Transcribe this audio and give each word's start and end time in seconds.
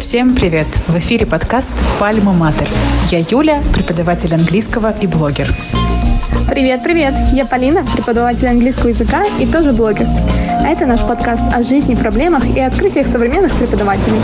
Всем 0.00 0.34
привет! 0.34 0.66
В 0.88 0.96
эфире 0.96 1.26
подкаст 1.26 1.74
«Пальма 1.98 2.32
Матер». 2.32 2.66
Я 3.10 3.18
Юля, 3.18 3.62
преподаватель 3.74 4.34
английского 4.34 4.94
и 4.98 5.06
блогер. 5.06 5.48
Привет, 6.48 6.82
привет! 6.82 7.14
Я 7.34 7.44
Полина, 7.44 7.84
преподаватель 7.84 8.48
английского 8.48 8.88
языка 8.88 9.26
и 9.38 9.44
тоже 9.44 9.72
блогер. 9.72 10.08
Это 10.66 10.86
наш 10.86 11.02
подкаст 11.02 11.44
о 11.54 11.62
жизни, 11.62 11.94
проблемах 11.94 12.46
и 12.46 12.60
открытиях 12.60 13.06
современных 13.06 13.54
преподавателей. 13.56 14.20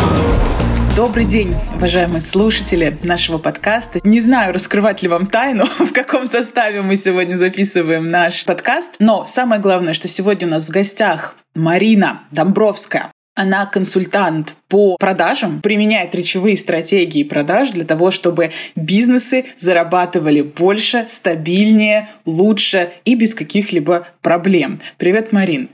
Добрый 0.97 1.27
день, 1.27 1.55
уважаемые 1.75 2.23
слушатели 2.23 2.97
нашего 3.03 3.37
подкаста. 3.37 4.01
Не 4.03 4.19
знаю, 4.19 4.55
раскрывать 4.55 5.03
ли 5.03 5.09
вам 5.09 5.27
тайну, 5.27 5.67
в 5.79 5.93
каком 5.93 6.25
составе 6.25 6.81
мы 6.81 6.97
сегодня 6.97 7.37
записываем 7.37 8.11
наш 8.11 8.47
подкаст, 8.47 8.97
но 8.99 9.27
самое 9.27 9.61
главное, 9.61 9.93
что 9.93 10.09
сегодня 10.09 10.49
у 10.49 10.51
нас 10.51 10.67
в 10.67 10.71
гостях 10.71 11.37
Марина 11.55 12.23
Домбровская, 12.31 13.13
она 13.35 13.67
консультант 13.67 14.57
по 14.69 14.97
продажам, 14.97 15.61
применяет 15.61 16.15
речевые 16.15 16.57
стратегии 16.57 17.25
продаж 17.25 17.73
для 17.73 17.85
того, 17.85 18.11
чтобы 18.11 18.53
бизнесы 18.75 19.45
зарабатывали 19.59 20.41
больше, 20.41 21.05
стабильнее, 21.09 22.09
лучше 22.25 22.91
и 23.05 23.17
без 23.17 23.35
каких-либо 23.35 24.09
проблем. 24.23 24.81
Привет, 24.97 25.31
Марин. 25.33 25.69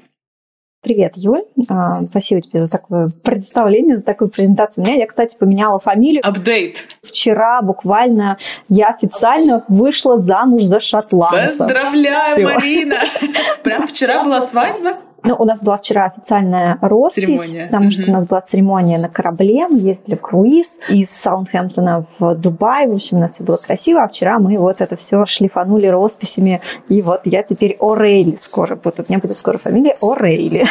Привет, 0.82 1.12
Юль. 1.14 1.42
А, 1.68 2.00
спасибо 2.00 2.41
тебе 2.41 2.59
за 2.64 2.68
такое 2.68 3.06
представление, 3.22 3.98
за 3.98 4.02
такую 4.02 4.30
презентацию. 4.30 4.82
У 4.82 4.86
меня, 4.88 4.96
я, 4.96 5.06
кстати, 5.06 5.36
поменяла 5.38 5.78
фамилию. 5.78 6.27
Апдейт. 6.27 6.88
Вчера 7.02 7.62
буквально 7.62 8.36
я 8.68 8.88
официально 8.88 9.64
вышла 9.68 10.20
замуж 10.20 10.64
за 10.64 10.80
шотландца. 10.80 11.58
Поздравляю, 11.58 12.34
Все. 12.34 12.55
Марина! 12.55 12.96
Прям 13.62 13.86
вчера 13.86 14.24
была 14.24 14.41
свадьба? 14.41 14.95
Ну, 15.24 15.36
у 15.38 15.44
нас 15.44 15.62
была 15.62 15.78
вчера 15.78 16.06
официальная 16.06 16.78
роспись, 16.80 17.42
церемония. 17.42 17.66
потому 17.66 17.91
что 17.91 18.10
у 18.10 18.12
нас 18.12 18.27
была 18.27 18.41
церемония 18.41 18.98
на 18.98 19.08
корабле, 19.08 19.69
мы 19.69 19.78
ездили 19.78 20.16
в 20.16 20.20
круиз 20.20 20.78
из 20.88 21.10
Саундхэмптона 21.10 22.05
в 22.19 22.34
Дубай, 22.34 22.88
в 22.88 22.94
общем, 22.94 23.19
у 23.19 23.20
нас 23.20 23.32
все 23.32 23.44
было 23.44 23.56
красиво, 23.56 24.02
а 24.02 24.08
вчера 24.08 24.38
мы 24.38 24.56
вот 24.56 24.80
это 24.80 24.97
все 24.97 25.24
шлифанули 25.24 25.86
росписями, 25.86 26.60
и 26.88 27.02
вот 27.02 27.20
я 27.24 27.42
теперь 27.42 27.77
Орейли 27.80 28.34
скоро 28.34 28.74
буду, 28.74 28.97
у 28.98 29.05
меня 29.08 29.19
будет 29.19 29.36
скоро 29.36 29.58
фамилия 29.58 29.94
Орейли. 30.02 30.66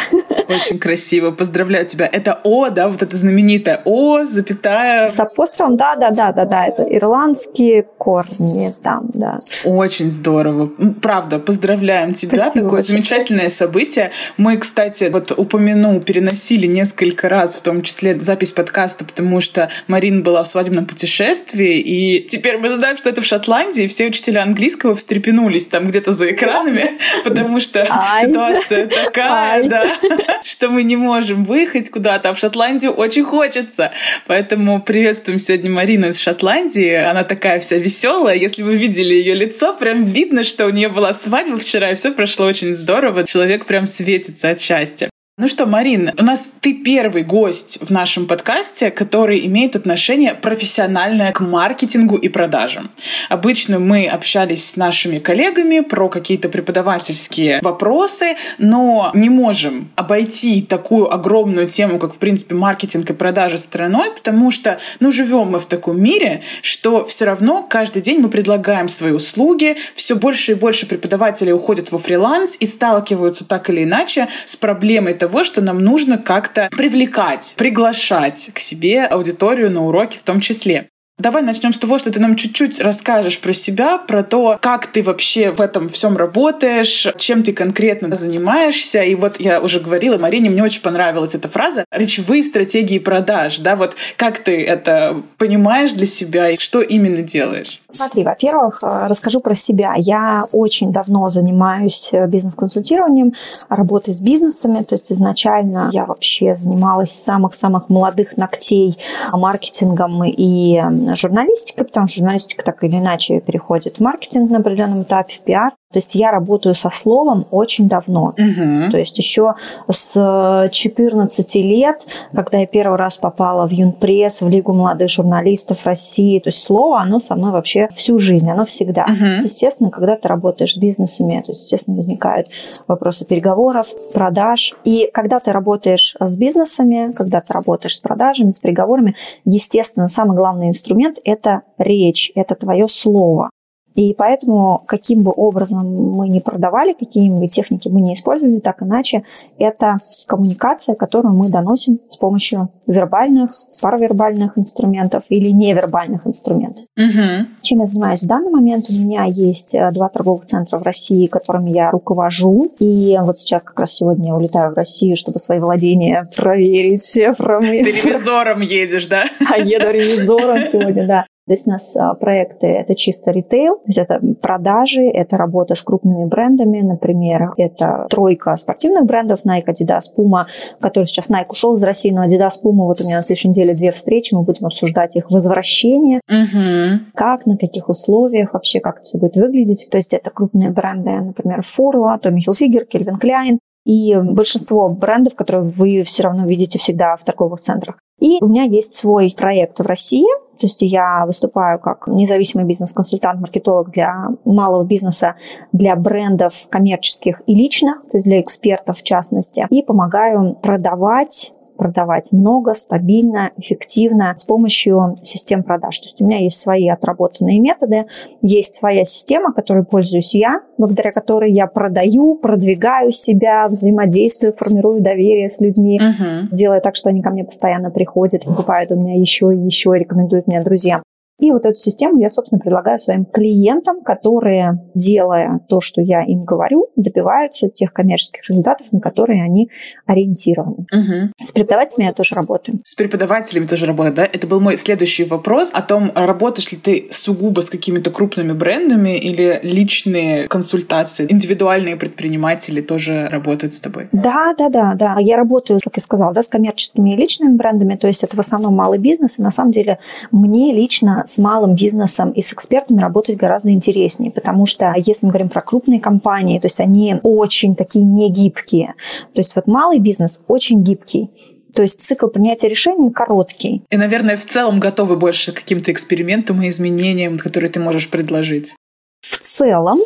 Очень 0.48 0.78
красиво, 0.78 1.30
поздравляю 1.30 1.86
тебя. 1.86 2.06
Это 2.06 2.38
О, 2.44 2.68
да, 2.68 2.88
вот 2.88 3.02
это 3.02 3.16
знаменитое 3.16 3.80
О, 3.84 4.24
запятая. 4.24 5.08
С 5.08 5.18
апострофом, 5.18 5.76
да, 5.76 5.96
да, 5.96 6.10
да, 6.10 6.32
да, 6.32 6.44
да, 6.44 6.66
это 6.66 6.82
ирландские 6.82 7.84
корни 7.96 8.70
там, 8.82 9.06
да. 9.14 9.38
Очень 9.64 10.10
здорово. 10.10 10.70
Правда, 11.00 11.38
поздравляем 11.38 12.12
тебя. 12.12 12.44
Спасибо 12.44 12.66
Такое 12.66 12.82
замечательное 12.82 13.48
событие. 13.48 14.10
Мы, 14.42 14.56
кстати, 14.56 15.08
вот 15.08 15.30
упомяну, 15.30 16.00
переносили 16.00 16.66
несколько 16.66 17.28
раз, 17.28 17.54
в 17.54 17.60
том 17.60 17.80
числе 17.82 18.18
запись 18.18 18.50
подкаста, 18.50 19.04
потому 19.04 19.40
что 19.40 19.70
Марина 19.86 20.20
была 20.20 20.42
в 20.42 20.48
свадебном 20.48 20.84
путешествии, 20.84 21.78
и 21.78 22.26
теперь 22.28 22.58
мы 22.58 22.68
знаем, 22.68 22.96
что 22.96 23.08
это 23.08 23.22
в 23.22 23.24
Шотландии, 23.24 23.84
и 23.84 23.86
все 23.86 24.08
учителя 24.08 24.42
английского 24.42 24.96
встрепенулись 24.96 25.68
там 25.68 25.86
где-то 25.86 26.10
за 26.10 26.32
экранами, 26.32 26.92
потому 27.24 27.60
что 27.60 27.86
ситуация 28.20 28.88
такая, 28.88 29.68
да, 29.68 29.86
что 30.42 30.70
мы 30.70 30.82
не 30.82 30.96
можем 30.96 31.44
выехать 31.44 31.88
куда-то, 31.88 32.30
а 32.30 32.34
в 32.34 32.38
Шотландию 32.40 32.90
очень 32.90 33.22
хочется. 33.22 33.92
Поэтому 34.26 34.82
приветствуем 34.82 35.38
сегодня 35.38 35.70
Марину 35.70 36.08
из 36.08 36.18
Шотландии. 36.18 36.94
Она 36.94 37.22
такая 37.22 37.60
вся 37.60 37.76
веселая. 37.76 38.34
Если 38.34 38.64
вы 38.64 38.74
видели 38.74 39.14
ее 39.14 39.34
лицо, 39.34 39.72
прям 39.72 40.04
видно, 40.04 40.42
что 40.42 40.66
у 40.66 40.70
нее 40.70 40.88
была 40.88 41.12
свадьба 41.12 41.58
вчера, 41.58 41.92
и 41.92 41.94
все 41.94 42.10
прошло 42.10 42.46
очень 42.46 42.74
здорово. 42.74 43.24
Человек 43.24 43.66
прям 43.66 43.86
светит 43.86 44.31
светится 44.32 44.50
от 44.50 44.60
счастья. 44.60 45.11
Ну 45.38 45.48
что, 45.48 45.64
Марин, 45.64 46.10
у 46.18 46.24
нас 46.24 46.56
ты 46.60 46.74
первый 46.74 47.22
гость 47.22 47.78
в 47.80 47.88
нашем 47.88 48.26
подкасте, 48.26 48.90
который 48.90 49.46
имеет 49.46 49.74
отношение 49.74 50.34
профессиональное 50.34 51.32
к 51.32 51.40
маркетингу 51.40 52.16
и 52.16 52.28
продажам. 52.28 52.90
Обычно 53.30 53.78
мы 53.78 54.06
общались 54.06 54.62
с 54.68 54.76
нашими 54.76 55.18
коллегами 55.18 55.80
про 55.80 56.10
какие-то 56.10 56.50
преподавательские 56.50 57.60
вопросы, 57.62 58.36
но 58.58 59.10
не 59.14 59.30
можем 59.30 59.90
обойти 59.96 60.60
такую 60.60 61.10
огромную 61.10 61.66
тему, 61.66 61.98
как, 61.98 62.12
в 62.12 62.18
принципе, 62.18 62.54
маркетинг 62.54 63.08
и 63.08 63.14
продажи 63.14 63.56
стороной, 63.56 64.10
потому 64.10 64.50
что, 64.50 64.80
ну, 65.00 65.10
живем 65.10 65.52
мы 65.52 65.60
в 65.60 65.64
таком 65.64 65.98
мире, 65.98 66.42
что 66.60 67.06
все 67.06 67.24
равно 67.24 67.62
каждый 67.62 68.02
день 68.02 68.20
мы 68.20 68.28
предлагаем 68.28 68.90
свои 68.90 69.12
услуги, 69.12 69.78
все 69.94 70.14
больше 70.14 70.52
и 70.52 70.56
больше 70.56 70.84
преподавателей 70.86 71.54
уходят 71.54 71.90
во 71.90 71.98
фриланс 71.98 72.58
и 72.60 72.66
сталкиваются 72.66 73.46
так 73.46 73.70
или 73.70 73.84
иначе 73.84 74.28
с 74.44 74.56
проблемой 74.56 75.14
того, 75.22 75.44
что 75.44 75.60
нам 75.60 75.78
нужно 75.78 76.18
как-то 76.18 76.68
привлекать, 76.76 77.54
приглашать 77.56 78.50
к 78.52 78.58
себе 78.58 79.04
аудиторию 79.04 79.70
на 79.70 79.86
уроки 79.86 80.18
в 80.18 80.24
том 80.24 80.40
числе. 80.40 80.88
Давай 81.18 81.42
начнем 81.42 81.74
с 81.74 81.78
того, 81.78 81.98
что 81.98 82.10
ты 82.10 82.18
нам 82.18 82.36
чуть-чуть 82.36 82.80
расскажешь 82.80 83.38
про 83.38 83.52
себя, 83.52 83.98
про 83.98 84.22
то, 84.22 84.58
как 84.60 84.86
ты 84.86 85.02
вообще 85.02 85.50
в 85.50 85.60
этом 85.60 85.90
всем 85.90 86.16
работаешь, 86.16 87.06
чем 87.18 87.42
ты 87.42 87.52
конкретно 87.52 88.14
занимаешься. 88.14 89.02
И 89.02 89.14
вот 89.14 89.38
я 89.38 89.60
уже 89.60 89.78
говорила, 89.78 90.16
Марине, 90.16 90.48
мне 90.48 90.62
очень 90.62 90.80
понравилась 90.80 91.34
эта 91.34 91.48
фраза 91.48 91.84
«речевые 91.92 92.42
стратегии 92.42 92.98
продаж». 92.98 93.58
Да, 93.58 93.76
вот 93.76 93.94
как 94.16 94.38
ты 94.38 94.64
это 94.64 95.22
понимаешь 95.36 95.92
для 95.92 96.06
себя 96.06 96.48
и 96.48 96.56
что 96.56 96.80
именно 96.80 97.22
делаешь? 97.22 97.82
Смотри, 97.90 98.24
во-первых, 98.24 98.82
э, 98.82 99.06
расскажу 99.06 99.40
про 99.40 99.54
себя. 99.54 99.92
Я 99.96 100.44
очень 100.52 100.92
давно 100.92 101.28
занимаюсь 101.28 102.08
э, 102.12 102.26
бизнес-консультированием, 102.26 103.34
работой 103.68 104.14
с 104.14 104.20
бизнесами. 104.22 104.82
То 104.82 104.94
есть 104.94 105.12
изначально 105.12 105.90
я 105.92 106.06
вообще 106.06 106.56
занималась 106.56 107.12
самых-самых 107.12 107.90
молодых 107.90 108.38
ногтей 108.38 108.96
маркетингом 109.30 110.24
и 110.24 110.80
журналистика, 111.16 111.84
потому 111.84 112.06
что 112.06 112.18
журналистика 112.18 112.62
так 112.62 112.82
или 112.84 112.96
иначе 112.96 113.40
переходит 113.40 113.96
в 113.96 114.00
маркетинг 114.00 114.50
на 114.50 114.58
определенном 114.58 115.02
этапе, 115.02 115.34
в 115.34 115.44
пиар. 115.44 115.72
То 115.92 115.98
есть 115.98 116.14
я 116.14 116.30
работаю 116.30 116.74
со 116.74 116.90
словом 116.90 117.44
очень 117.50 117.88
давно. 117.88 118.34
Угу. 118.38 118.90
То 118.90 118.98
есть 118.98 119.16
еще 119.18 119.54
с 119.90 120.68
14 120.70 121.54
лет, 121.56 122.00
когда 122.34 122.58
я 122.58 122.66
первый 122.66 122.98
раз 122.98 123.18
попала 123.18 123.66
в 123.66 123.70
Юнпресс, 123.70 124.42
в 124.42 124.48
Лигу 124.48 124.72
молодых 124.72 125.10
журналистов 125.10 125.84
России, 125.84 126.38
то 126.38 126.48
есть 126.48 126.62
слово, 126.62 127.00
оно 127.00 127.20
со 127.20 127.34
мной 127.34 127.52
вообще 127.52 127.88
всю 127.94 128.18
жизнь, 128.18 128.50
оно 128.50 128.64
всегда. 128.64 129.04
Угу. 129.04 129.44
Естественно, 129.44 129.90
когда 129.90 130.16
ты 130.16 130.28
работаешь 130.28 130.74
с 130.74 130.78
бизнесами, 130.78 131.42
то 131.44 131.52
есть, 131.52 131.62
естественно, 131.62 131.96
возникают 131.96 132.48
вопросы 132.88 133.26
переговоров, 133.26 133.86
продаж. 134.14 134.74
И 134.84 135.10
когда 135.12 135.40
ты 135.40 135.52
работаешь 135.52 136.16
с 136.18 136.36
бизнесами, 136.36 137.12
когда 137.12 137.40
ты 137.40 137.52
работаешь 137.52 137.96
с 137.96 138.00
продажами, 138.00 138.50
с 138.50 138.58
переговорами, 138.58 139.14
естественно, 139.44 140.08
самый 140.08 140.36
главный 140.36 140.68
инструмент– 140.68 141.18
это 141.24 141.62
речь, 141.78 142.32
это 142.34 142.54
твое 142.54 142.88
слово. 142.88 143.50
И 143.94 144.14
поэтому, 144.14 144.82
каким 144.86 145.22
бы 145.22 145.32
образом 145.34 145.86
мы 145.86 146.28
не 146.28 146.40
продавали, 146.40 146.92
какие 146.92 147.30
бы 147.30 147.46
техники 147.46 147.88
мы 147.88 148.00
не 148.00 148.14
использовали, 148.14 148.58
так 148.58 148.82
иначе, 148.82 149.22
это 149.58 149.96
коммуникация, 150.26 150.94
которую 150.94 151.34
мы 151.34 151.50
доносим 151.50 151.98
с 152.08 152.16
помощью 152.16 152.70
вербальных, 152.86 153.50
паравербальных 153.80 154.58
инструментов 154.58 155.24
или 155.28 155.50
невербальных 155.50 156.26
инструментов. 156.26 156.84
Угу. 156.96 157.46
Чем 157.62 157.80
я 157.80 157.86
занимаюсь 157.86 158.22
в 158.22 158.26
данный 158.26 158.50
момент? 158.50 158.86
У 158.88 158.92
меня 158.92 159.24
есть 159.24 159.74
э, 159.74 159.90
два 159.92 160.08
торговых 160.08 160.44
центра 160.44 160.78
в 160.78 160.82
России, 160.82 161.26
которыми 161.26 161.70
я 161.70 161.90
руковожу. 161.90 162.68
И 162.78 163.16
вот 163.20 163.38
сейчас 163.38 163.62
как 163.62 163.78
раз 163.80 163.92
сегодня 163.92 164.28
я 164.28 164.36
улетаю 164.36 164.72
в 164.72 164.76
Россию, 164.76 165.16
чтобы 165.16 165.38
свои 165.38 165.58
владения 165.58 166.26
проверить. 166.36 167.92
Ты 168.02 168.08
ревизором 168.08 168.60
едешь, 168.60 169.06
да? 169.06 169.24
А 169.50 169.58
еду 169.58 169.90
ревизором 169.90 170.58
сегодня, 170.70 171.06
да. 171.06 171.26
То 171.46 171.52
есть 171.52 171.66
у 171.66 171.70
нас 171.70 171.96
а, 171.96 172.14
проекты– 172.14 172.66
это 172.68 172.94
чисто 172.94 173.32
ритейл, 173.32 173.76
то 173.76 173.86
есть 173.86 173.98
это 173.98 174.20
продажи, 174.40 175.02
это 175.02 175.36
работа 175.36 175.74
с 175.74 175.82
крупными 175.82 176.28
брендами, 176.28 176.82
например, 176.82 177.52
это 177.56 178.06
тройка 178.08 178.54
спортивных 178.56 179.06
брендов 179.06 179.40
Nike, 179.44 179.66
Adidas, 179.66 180.04
Puma, 180.16 180.46
который 180.80 181.04
сейчас 181.06 181.30
Nike 181.30 181.50
ушел 181.50 181.74
из 181.74 181.82
России, 181.82 182.10
но 182.10 182.24
Adidas, 182.24 182.62
Puma, 182.62 182.84
вот 182.84 183.00
у 183.00 183.04
меня 183.04 183.16
на 183.16 183.22
следующей 183.22 183.48
неделе 183.48 183.74
две 183.74 183.90
встречи, 183.90 184.34
мы 184.34 184.42
будем 184.42 184.66
обсуждать 184.66 185.16
их 185.16 185.30
возвращение, 185.30 186.20
угу. 186.28 187.04
как, 187.14 187.44
на 187.46 187.56
каких 187.56 187.88
условиях 187.88 188.54
вообще, 188.54 188.78
как 188.78 188.98
это 188.98 189.04
все 189.04 189.18
будет 189.18 189.36
выглядеть. 189.36 189.88
То 189.90 189.96
есть 189.96 190.12
это 190.12 190.30
крупные 190.30 190.70
бренды, 190.70 191.10
например, 191.10 191.60
Furla, 191.60 192.20
Tommy 192.22 192.38
Hilfiger, 192.46 192.86
Calvin 192.88 193.20
Klein, 193.20 193.58
и 193.84 194.16
большинство 194.16 194.88
брендов, 194.88 195.34
которые 195.34 195.64
вы 195.64 196.02
все 196.04 196.22
равно 196.22 196.46
видите 196.46 196.78
всегда 196.78 197.16
в 197.16 197.24
торговых 197.24 197.60
центрах. 197.60 197.98
И 198.20 198.38
у 198.40 198.46
меня 198.46 198.62
есть 198.62 198.92
свой 198.92 199.34
проект 199.36 199.80
в 199.80 199.86
России, 199.86 200.26
То 200.62 200.66
есть 200.66 200.82
я 200.82 201.26
выступаю 201.26 201.80
как 201.80 202.06
независимый 202.06 202.64
бизнес-консультант, 202.64 203.40
маркетолог 203.40 203.90
для 203.90 204.28
малого 204.44 204.84
бизнеса, 204.84 205.34
для 205.72 205.96
брендов 205.96 206.54
коммерческих 206.70 207.42
и 207.48 207.54
личных, 207.56 208.00
то 208.02 208.18
есть 208.18 208.24
для 208.24 208.40
экспертов 208.40 208.98
в 208.98 209.02
частности, 209.02 209.66
и 209.70 209.82
помогаю 209.82 210.54
продавать 210.62 211.52
продавать 211.76 212.32
много, 212.32 212.74
стабильно, 212.74 213.50
эффективно 213.56 214.32
с 214.36 214.44
помощью 214.44 215.18
систем 215.22 215.62
продаж. 215.62 215.98
То 215.98 216.06
есть 216.06 216.20
у 216.20 216.26
меня 216.26 216.40
есть 216.40 216.60
свои 216.60 216.88
отработанные 216.88 217.58
методы, 217.58 218.06
есть 218.42 218.74
своя 218.74 219.04
система, 219.04 219.52
которой 219.52 219.84
пользуюсь 219.84 220.34
я, 220.34 220.60
благодаря 220.78 221.10
которой 221.12 221.52
я 221.52 221.66
продаю, 221.66 222.36
продвигаю 222.36 223.12
себя, 223.12 223.66
взаимодействую, 223.68 224.54
формирую 224.56 225.02
доверие 225.02 225.48
с 225.48 225.60
людьми, 225.60 226.00
uh-huh. 226.00 226.48
делая 226.50 226.80
так, 226.80 226.96
что 226.96 227.10
они 227.10 227.22
ко 227.22 227.30
мне 227.30 227.44
постоянно 227.44 227.90
приходят, 227.90 228.44
покупают 228.44 228.92
у 228.92 228.96
меня 228.96 229.18
еще 229.18 229.54
и 229.54 229.58
еще, 229.58 229.92
рекомендуют 229.94 230.46
меня 230.46 230.64
друзьям. 230.64 231.02
И 231.42 231.50
вот 231.50 231.66
эту 231.66 231.74
систему 231.74 232.20
я, 232.20 232.28
собственно, 232.28 232.60
предлагаю 232.60 233.00
своим 233.00 233.24
клиентам, 233.24 234.02
которые, 234.02 234.80
делая 234.94 235.60
то, 235.68 235.80
что 235.80 236.00
я 236.00 236.22
им 236.22 236.44
говорю, 236.44 236.86
добиваются 236.94 237.68
тех 237.68 237.92
коммерческих 237.92 238.48
результатов, 238.48 238.92
на 238.92 239.00
которые 239.00 239.42
они 239.42 239.68
ориентированы. 240.06 240.86
Угу. 240.92 241.32
С 241.42 241.50
преподавателями 241.50 242.06
я 242.06 242.12
тоже 242.12 242.36
работаю. 242.36 242.78
С 242.84 242.94
преподавателями 242.94 243.64
тоже 243.64 243.86
работаю, 243.86 244.14
да? 244.14 244.24
Это 244.24 244.46
был 244.46 244.60
мой 244.60 244.76
следующий 244.76 245.24
вопрос 245.24 245.72
о 245.74 245.82
том, 245.82 246.12
работаешь 246.14 246.70
ли 246.70 246.78
ты 246.78 247.08
сугубо 247.10 247.60
с 247.60 247.70
какими-то 247.70 248.12
крупными 248.12 248.52
брендами 248.52 249.18
или 249.18 249.58
личные 249.64 250.46
консультации, 250.46 251.26
индивидуальные 251.28 251.96
предприниматели 251.96 252.80
тоже 252.80 253.26
работают 253.28 253.72
с 253.72 253.80
тобой? 253.80 254.08
Да, 254.12 254.54
да, 254.56 254.68
да, 254.68 254.94
да. 254.94 255.16
Я 255.18 255.36
работаю, 255.38 255.80
как 255.82 255.96
я 255.96 256.02
сказала, 256.02 256.32
да, 256.32 256.44
с 256.44 256.48
коммерческими 256.48 257.14
и 257.14 257.16
личными 257.16 257.56
брендами, 257.56 257.96
то 257.96 258.06
есть 258.06 258.22
это 258.22 258.36
в 258.36 258.40
основном 258.40 258.76
малый 258.76 259.00
бизнес, 259.00 259.40
и 259.40 259.42
на 259.42 259.50
самом 259.50 259.72
деле 259.72 259.98
мне 260.30 260.72
лично 260.72 261.24
с 261.32 261.38
малым 261.38 261.74
бизнесом 261.74 262.30
и 262.30 262.42
с 262.42 262.52
экспертами 262.52 263.00
работать 263.00 263.36
гораздо 263.36 263.70
интереснее, 263.70 264.30
потому 264.30 264.66
что 264.66 264.92
если 264.96 265.26
мы 265.26 265.32
говорим 265.32 265.48
про 265.48 265.62
крупные 265.62 266.00
компании, 266.00 266.58
то 266.58 266.66
есть 266.66 266.80
они 266.80 267.16
очень 267.22 267.74
такие 267.74 268.04
негибкие. 268.04 268.94
То 269.32 269.40
есть 269.40 269.56
вот 269.56 269.66
малый 269.66 269.98
бизнес 269.98 270.42
очень 270.48 270.82
гибкий. 270.82 271.30
То 271.74 271.82
есть 271.82 272.00
цикл 272.00 272.26
принятия 272.26 272.68
решений 272.68 273.10
короткий. 273.10 273.82
И, 273.90 273.96
наверное, 273.96 274.36
в 274.36 274.44
целом 274.44 274.78
готовы 274.78 275.16
больше 275.16 275.52
к 275.52 275.56
каким-то 275.56 275.90
экспериментам 275.90 276.60
и 276.62 276.68
изменениям, 276.68 277.38
которые 277.38 277.70
ты 277.70 277.80
можешь 277.80 278.10
предложить. 278.10 278.76
В 279.22 279.40
целом, 279.40 279.98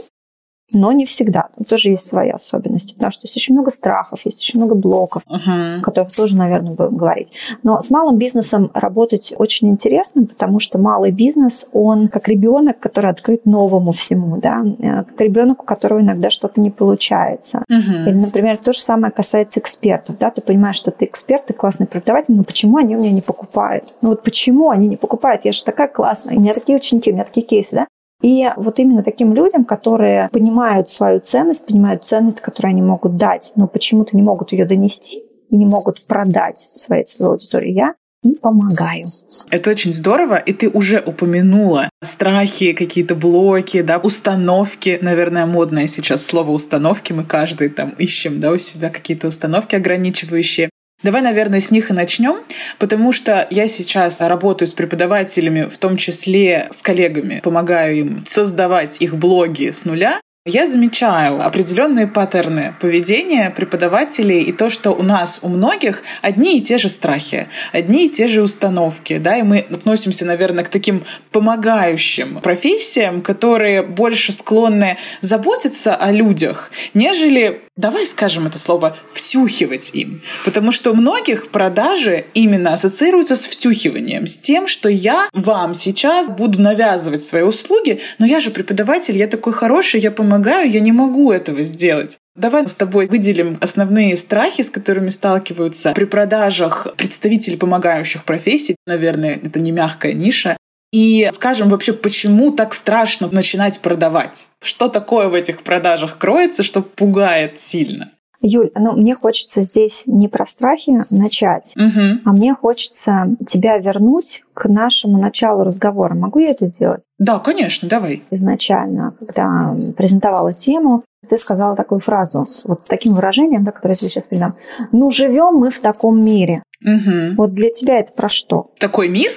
но 0.72 0.92
не 0.92 1.04
всегда. 1.04 1.48
Там 1.56 1.64
тоже 1.64 1.90
есть 1.90 2.08
свои 2.08 2.30
особенности, 2.30 2.94
потому 2.94 3.12
что 3.12 3.24
есть 3.24 3.36
очень 3.36 3.54
много 3.54 3.70
страхов, 3.70 4.20
есть 4.24 4.40
очень 4.40 4.60
много 4.60 4.74
блоков, 4.74 5.22
uh-huh. 5.26 5.78
о 5.78 5.80
которых 5.82 6.14
тоже, 6.14 6.36
наверное, 6.36 6.74
будем 6.74 6.96
говорить. 6.96 7.32
Но 7.62 7.80
с 7.80 7.90
малым 7.90 8.16
бизнесом 8.16 8.70
работать 8.74 9.32
очень 9.36 9.68
интересно, 9.68 10.26
потому 10.26 10.58
что 10.58 10.78
малый 10.78 11.12
бизнес, 11.12 11.66
он 11.72 12.08
как 12.08 12.28
ребенок, 12.28 12.80
который 12.80 13.10
открыт 13.10 13.46
новому 13.46 13.92
всему, 13.92 14.38
да, 14.38 14.62
э, 14.78 15.04
как 15.04 15.20
ребенок, 15.20 15.62
у 15.62 15.66
которого 15.66 16.00
иногда 16.00 16.30
что-то 16.30 16.60
не 16.60 16.70
получается. 16.70 17.64
Uh-huh. 17.70 18.08
Или, 18.08 18.14
например, 18.14 18.56
то 18.58 18.72
же 18.72 18.80
самое 18.80 19.12
касается 19.12 19.60
экспертов, 19.60 20.18
да, 20.18 20.30
ты 20.30 20.40
понимаешь, 20.40 20.76
что 20.76 20.90
ты 20.90 21.04
эксперт, 21.04 21.46
ты 21.46 21.54
классный 21.54 21.86
преподаватель, 21.86 22.34
но 22.34 22.44
почему 22.44 22.78
они 22.78 22.96
у 22.96 22.98
меня 22.98 23.12
не 23.12 23.22
покупают? 23.22 23.84
Ну 24.02 24.10
вот 24.10 24.22
почему 24.22 24.70
они 24.70 24.88
не 24.88 24.96
покупают? 24.96 25.44
Я 25.44 25.52
же 25.52 25.64
такая 25.64 25.88
классная, 25.88 26.36
у 26.36 26.40
меня 26.40 26.54
такие 26.54 26.76
ученики, 26.76 27.10
у 27.10 27.14
меня 27.14 27.24
такие 27.24 27.46
кейсы, 27.46 27.76
да? 27.76 27.86
И 28.22 28.48
вот 28.56 28.78
именно 28.78 29.02
таким 29.02 29.34
людям, 29.34 29.64
которые 29.64 30.28
понимают 30.32 30.88
свою 30.88 31.20
ценность, 31.20 31.66
понимают 31.66 32.04
ценность, 32.04 32.40
которую 32.40 32.70
они 32.70 32.82
могут 32.82 33.16
дать, 33.16 33.52
но 33.56 33.66
почему-то 33.66 34.16
не 34.16 34.22
могут 34.22 34.52
ее 34.52 34.64
донести 34.64 35.22
и 35.50 35.56
не 35.56 35.66
могут 35.66 36.06
продать 36.06 36.70
своей 36.74 37.04
целевой 37.04 37.34
аудитории, 37.34 37.72
я 37.72 37.94
и 38.22 38.34
помогаю. 38.34 39.06
Это 39.50 39.70
очень 39.70 39.92
здорово, 39.92 40.36
и 40.36 40.52
ты 40.52 40.68
уже 40.68 41.02
упомянула 41.04 41.88
страхи, 42.02 42.72
какие-то 42.72 43.14
блоки, 43.14 43.82
да, 43.82 43.98
установки, 43.98 44.98
наверное, 45.00 45.46
модное 45.46 45.86
сейчас 45.86 46.24
слово 46.24 46.50
установки, 46.50 47.12
мы 47.12 47.24
каждый 47.24 47.68
там 47.68 47.90
ищем, 47.98 48.40
да, 48.40 48.52
у 48.52 48.58
себя 48.58 48.90
какие-то 48.90 49.28
установки 49.28 49.76
ограничивающие. 49.76 50.70
Давай, 51.02 51.20
наверное, 51.20 51.60
с 51.60 51.70
них 51.70 51.90
и 51.90 51.92
начнем, 51.92 52.36
потому 52.78 53.12
что 53.12 53.46
я 53.50 53.68
сейчас 53.68 54.22
работаю 54.22 54.66
с 54.66 54.72
преподавателями, 54.72 55.62
в 55.62 55.76
том 55.78 55.96
числе 55.96 56.68
с 56.70 56.82
коллегами, 56.82 57.40
помогаю 57.44 57.96
им 57.96 58.24
создавать 58.26 59.00
их 59.00 59.16
блоги 59.16 59.70
с 59.70 59.84
нуля. 59.84 60.20
Я 60.48 60.68
замечаю 60.68 61.44
определенные 61.44 62.06
паттерны 62.06 62.76
поведения 62.80 63.50
преподавателей 63.50 64.42
и 64.42 64.52
то, 64.52 64.70
что 64.70 64.92
у 64.92 65.02
нас 65.02 65.40
у 65.42 65.48
многих 65.48 66.04
одни 66.22 66.58
и 66.58 66.60
те 66.60 66.78
же 66.78 66.88
страхи, 66.88 67.48
одни 67.72 68.06
и 68.06 68.08
те 68.08 68.28
же 68.28 68.42
установки, 68.42 69.18
да, 69.18 69.38
и 69.38 69.42
мы 69.42 69.66
относимся, 69.68 70.24
наверное, 70.24 70.62
к 70.62 70.68
таким 70.68 71.04
помогающим 71.32 72.38
профессиям, 72.38 73.22
которые 73.22 73.82
больше 73.82 74.30
склонны 74.30 74.98
заботиться 75.20 75.96
о 75.96 76.12
людях, 76.12 76.70
нежели 76.94 77.62
давай 77.76 78.06
скажем 78.06 78.46
это 78.46 78.58
слово, 78.58 78.96
втюхивать 79.12 79.90
им. 79.94 80.22
Потому 80.44 80.72
что 80.72 80.92
у 80.92 80.94
многих 80.94 81.50
продажи 81.50 82.24
именно 82.32 82.72
ассоциируются 82.72 83.36
с 83.36 83.44
втюхиванием, 83.44 84.26
с 84.26 84.38
тем, 84.38 84.66
что 84.66 84.88
я 84.88 85.28
вам 85.34 85.74
сейчас 85.74 86.30
буду 86.30 86.60
навязывать 86.60 87.22
свои 87.22 87.42
услуги, 87.42 88.00
но 88.18 88.24
я 88.24 88.40
же 88.40 88.50
преподаватель, 88.50 89.16
я 89.16 89.26
такой 89.26 89.52
хороший, 89.52 90.00
я 90.00 90.10
помогаю, 90.10 90.35
я 90.72 90.80
не 90.80 90.92
могу 90.92 91.32
этого 91.32 91.62
сделать. 91.62 92.18
Давай 92.34 92.68
с 92.68 92.74
тобой 92.74 93.06
выделим 93.06 93.56
основные 93.60 94.16
страхи, 94.16 94.62
с 94.62 94.70
которыми 94.70 95.08
сталкиваются 95.08 95.92
при 95.92 96.04
продажах 96.04 96.86
представителей 96.96 97.56
помогающих 97.56 98.24
профессий. 98.24 98.76
Наверное, 98.86 99.40
это 99.42 99.58
не 99.58 99.72
мягкая 99.72 100.12
ниша. 100.12 100.56
И 100.92 101.28
скажем 101.32 101.68
вообще, 101.68 101.92
почему 101.92 102.52
так 102.52 102.74
страшно 102.74 103.28
начинать 103.28 103.80
продавать? 103.80 104.48
Что 104.62 104.88
такое 104.88 105.28
в 105.28 105.34
этих 105.34 105.62
продажах 105.62 106.18
кроется, 106.18 106.62
что 106.62 106.82
пугает 106.82 107.58
сильно? 107.58 108.12
Юль, 108.40 108.70
ну 108.74 108.92
мне 108.92 109.14
хочется 109.14 109.62
здесь 109.62 110.02
не 110.06 110.28
про 110.28 110.46
страхи 110.46 110.98
начать, 111.10 111.74
угу. 111.76 112.20
а 112.24 112.32
мне 112.32 112.54
хочется 112.54 113.36
тебя 113.46 113.78
вернуть 113.78 114.44
к 114.54 114.68
нашему 114.68 115.18
началу 115.18 115.64
разговора. 115.64 116.14
Могу 116.14 116.38
я 116.38 116.50
это 116.50 116.66
сделать? 116.66 117.04
Да, 117.18 117.38
конечно, 117.38 117.88
давай. 117.88 118.22
Изначально, 118.30 119.14
когда 119.18 119.74
презентовала 119.96 120.52
тему, 120.52 121.02
ты 121.28 121.38
сказала 121.38 121.76
такую 121.76 122.00
фразу, 122.00 122.44
вот 122.64 122.80
с 122.80 122.88
таким 122.88 123.14
выражением, 123.14 123.64
да, 123.64 123.72
которое 123.72 123.92
я 123.92 123.96
тебе 123.96 124.10
сейчас 124.10 124.26
передам. 124.26 124.54
Ну, 124.92 125.10
живем 125.10 125.56
мы 125.56 125.70
в 125.70 125.80
таком 125.80 126.22
мире. 126.22 126.62
Угу. 126.84 127.34
Вот 127.36 127.52
для 127.52 127.70
тебя 127.70 128.00
это 128.00 128.12
про 128.12 128.28
что? 128.28 128.66
Такой 128.78 129.08
мир? 129.08 129.32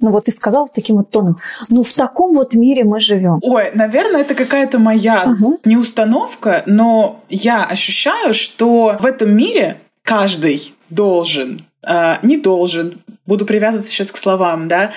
Ну 0.00 0.10
вот 0.10 0.24
ты 0.24 0.32
сказал 0.32 0.68
таким 0.74 0.96
вот 0.96 1.10
тоном, 1.10 1.36
ну 1.70 1.82
в 1.82 1.92
таком 1.92 2.34
вот 2.34 2.54
мире 2.54 2.84
мы 2.84 3.00
живем. 3.00 3.38
Ой, 3.42 3.70
наверное, 3.74 4.22
это 4.22 4.34
какая-то 4.34 4.78
моя 4.78 5.24
угу. 5.24 5.58
не 5.64 5.76
установка, 5.76 6.62
но 6.66 7.20
я 7.28 7.64
ощущаю, 7.64 8.34
что 8.34 8.96
в 9.00 9.06
этом 9.06 9.34
мире 9.36 9.80
каждый 10.02 10.74
должен, 10.90 11.66
э, 11.86 12.14
не 12.22 12.36
должен, 12.36 13.02
буду 13.26 13.46
привязываться 13.46 13.90
сейчас 13.90 14.12
к 14.12 14.16
словам, 14.16 14.68
да, 14.68 14.92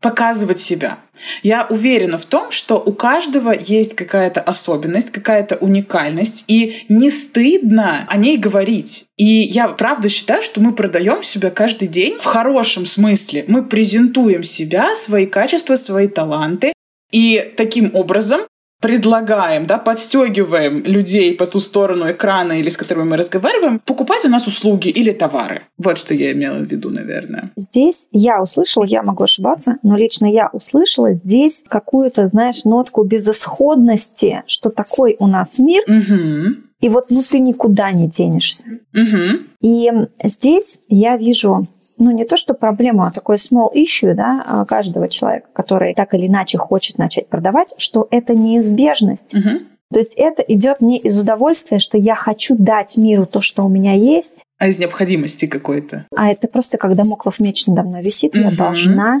показывать 0.00 0.58
себя. 0.58 0.98
Я 1.42 1.66
уверена 1.70 2.18
в 2.18 2.26
том, 2.26 2.50
что 2.50 2.76
у 2.76 2.92
каждого 2.92 3.52
есть 3.52 3.94
какая-то 3.94 4.40
особенность, 4.40 5.10
какая-то 5.10 5.56
уникальность, 5.56 6.44
и 6.48 6.84
не 6.88 7.10
стыдно 7.10 8.06
о 8.08 8.16
ней 8.16 8.36
говорить. 8.36 9.06
И 9.16 9.24
я 9.24 9.68
правда 9.68 10.08
считаю, 10.08 10.42
что 10.42 10.60
мы 10.60 10.74
продаем 10.74 11.22
себя 11.22 11.50
каждый 11.50 11.88
день 11.88 12.18
в 12.18 12.24
хорошем 12.24 12.84
смысле. 12.84 13.44
Мы 13.46 13.64
презентуем 13.64 14.42
себя, 14.42 14.94
свои 14.96 15.26
качества, 15.26 15.76
свои 15.76 16.08
таланты. 16.08 16.72
И 17.12 17.52
таким 17.56 17.90
образом 17.94 18.40
предлагаем, 18.84 19.64
да, 19.64 19.78
подстегиваем 19.78 20.82
людей 20.84 21.34
по 21.34 21.46
ту 21.46 21.58
сторону 21.58 22.10
экрана 22.10 22.52
или 22.52 22.68
с 22.68 22.76
которыми 22.76 23.08
мы 23.08 23.16
разговариваем, 23.16 23.78
покупать 23.78 24.26
у 24.26 24.28
нас 24.28 24.46
услуги 24.46 24.88
или 24.88 25.10
товары. 25.10 25.62
Вот 25.78 25.96
что 25.96 26.12
я 26.12 26.32
имела 26.32 26.58
в 26.58 26.70
виду, 26.70 26.90
наверное. 26.90 27.50
Здесь 27.56 28.08
я 28.12 28.42
услышала, 28.42 28.84
я 28.84 29.02
могу 29.02 29.24
ошибаться, 29.24 29.78
но 29.82 29.96
лично 29.96 30.26
я 30.26 30.50
услышала 30.52 31.14
здесь 31.14 31.64
какую-то, 31.66 32.28
знаешь, 32.28 32.66
нотку 32.66 33.04
безысходности, 33.04 34.42
что 34.46 34.68
такой 34.68 35.16
у 35.18 35.28
нас 35.28 35.58
мир. 35.58 35.82
Угу. 35.88 36.56
И 36.80 36.88
вот, 36.88 37.06
ну, 37.10 37.22
ты 37.22 37.38
никуда 37.38 37.92
не 37.92 38.08
денешься. 38.08 38.66
Угу. 38.92 39.38
И 39.62 39.90
здесь 40.22 40.80
я 40.88 41.16
вижу 41.16 41.66
ну, 41.98 42.10
не 42.10 42.24
то, 42.24 42.36
что 42.36 42.54
проблема, 42.54 43.06
а 43.06 43.10
такое 43.10 43.36
small 43.36 43.70
issue, 43.74 44.14
да, 44.14 44.44
а, 44.46 44.64
каждого 44.64 45.08
человека, 45.08 45.48
который 45.54 45.94
так 45.94 46.12
или 46.14 46.26
иначе 46.26 46.58
хочет 46.58 46.98
начать 46.98 47.28
продавать, 47.28 47.74
что 47.78 48.06
это 48.10 48.34
неизбежность. 48.34 49.34
Угу. 49.34 49.60
То 49.92 49.98
есть 49.98 50.14
это 50.14 50.42
идет 50.42 50.80
не 50.80 50.98
из 50.98 51.18
удовольствия, 51.18 51.78
что 51.78 51.96
я 51.96 52.16
хочу 52.16 52.56
дать 52.58 52.96
миру 52.96 53.26
то, 53.26 53.40
что 53.40 53.62
у 53.64 53.68
меня 53.68 53.94
есть. 53.94 54.42
А 54.58 54.66
из 54.66 54.78
необходимости 54.78 55.46
какой-то. 55.46 56.06
А 56.16 56.30
это 56.30 56.48
просто 56.48 56.78
когда 56.78 57.04
моклов 57.04 57.38
меч 57.38 57.66
надо 57.66 57.84
мной 57.84 58.02
висит, 58.02 58.34
угу. 58.34 58.44
я 58.44 58.50
должна 58.50 59.20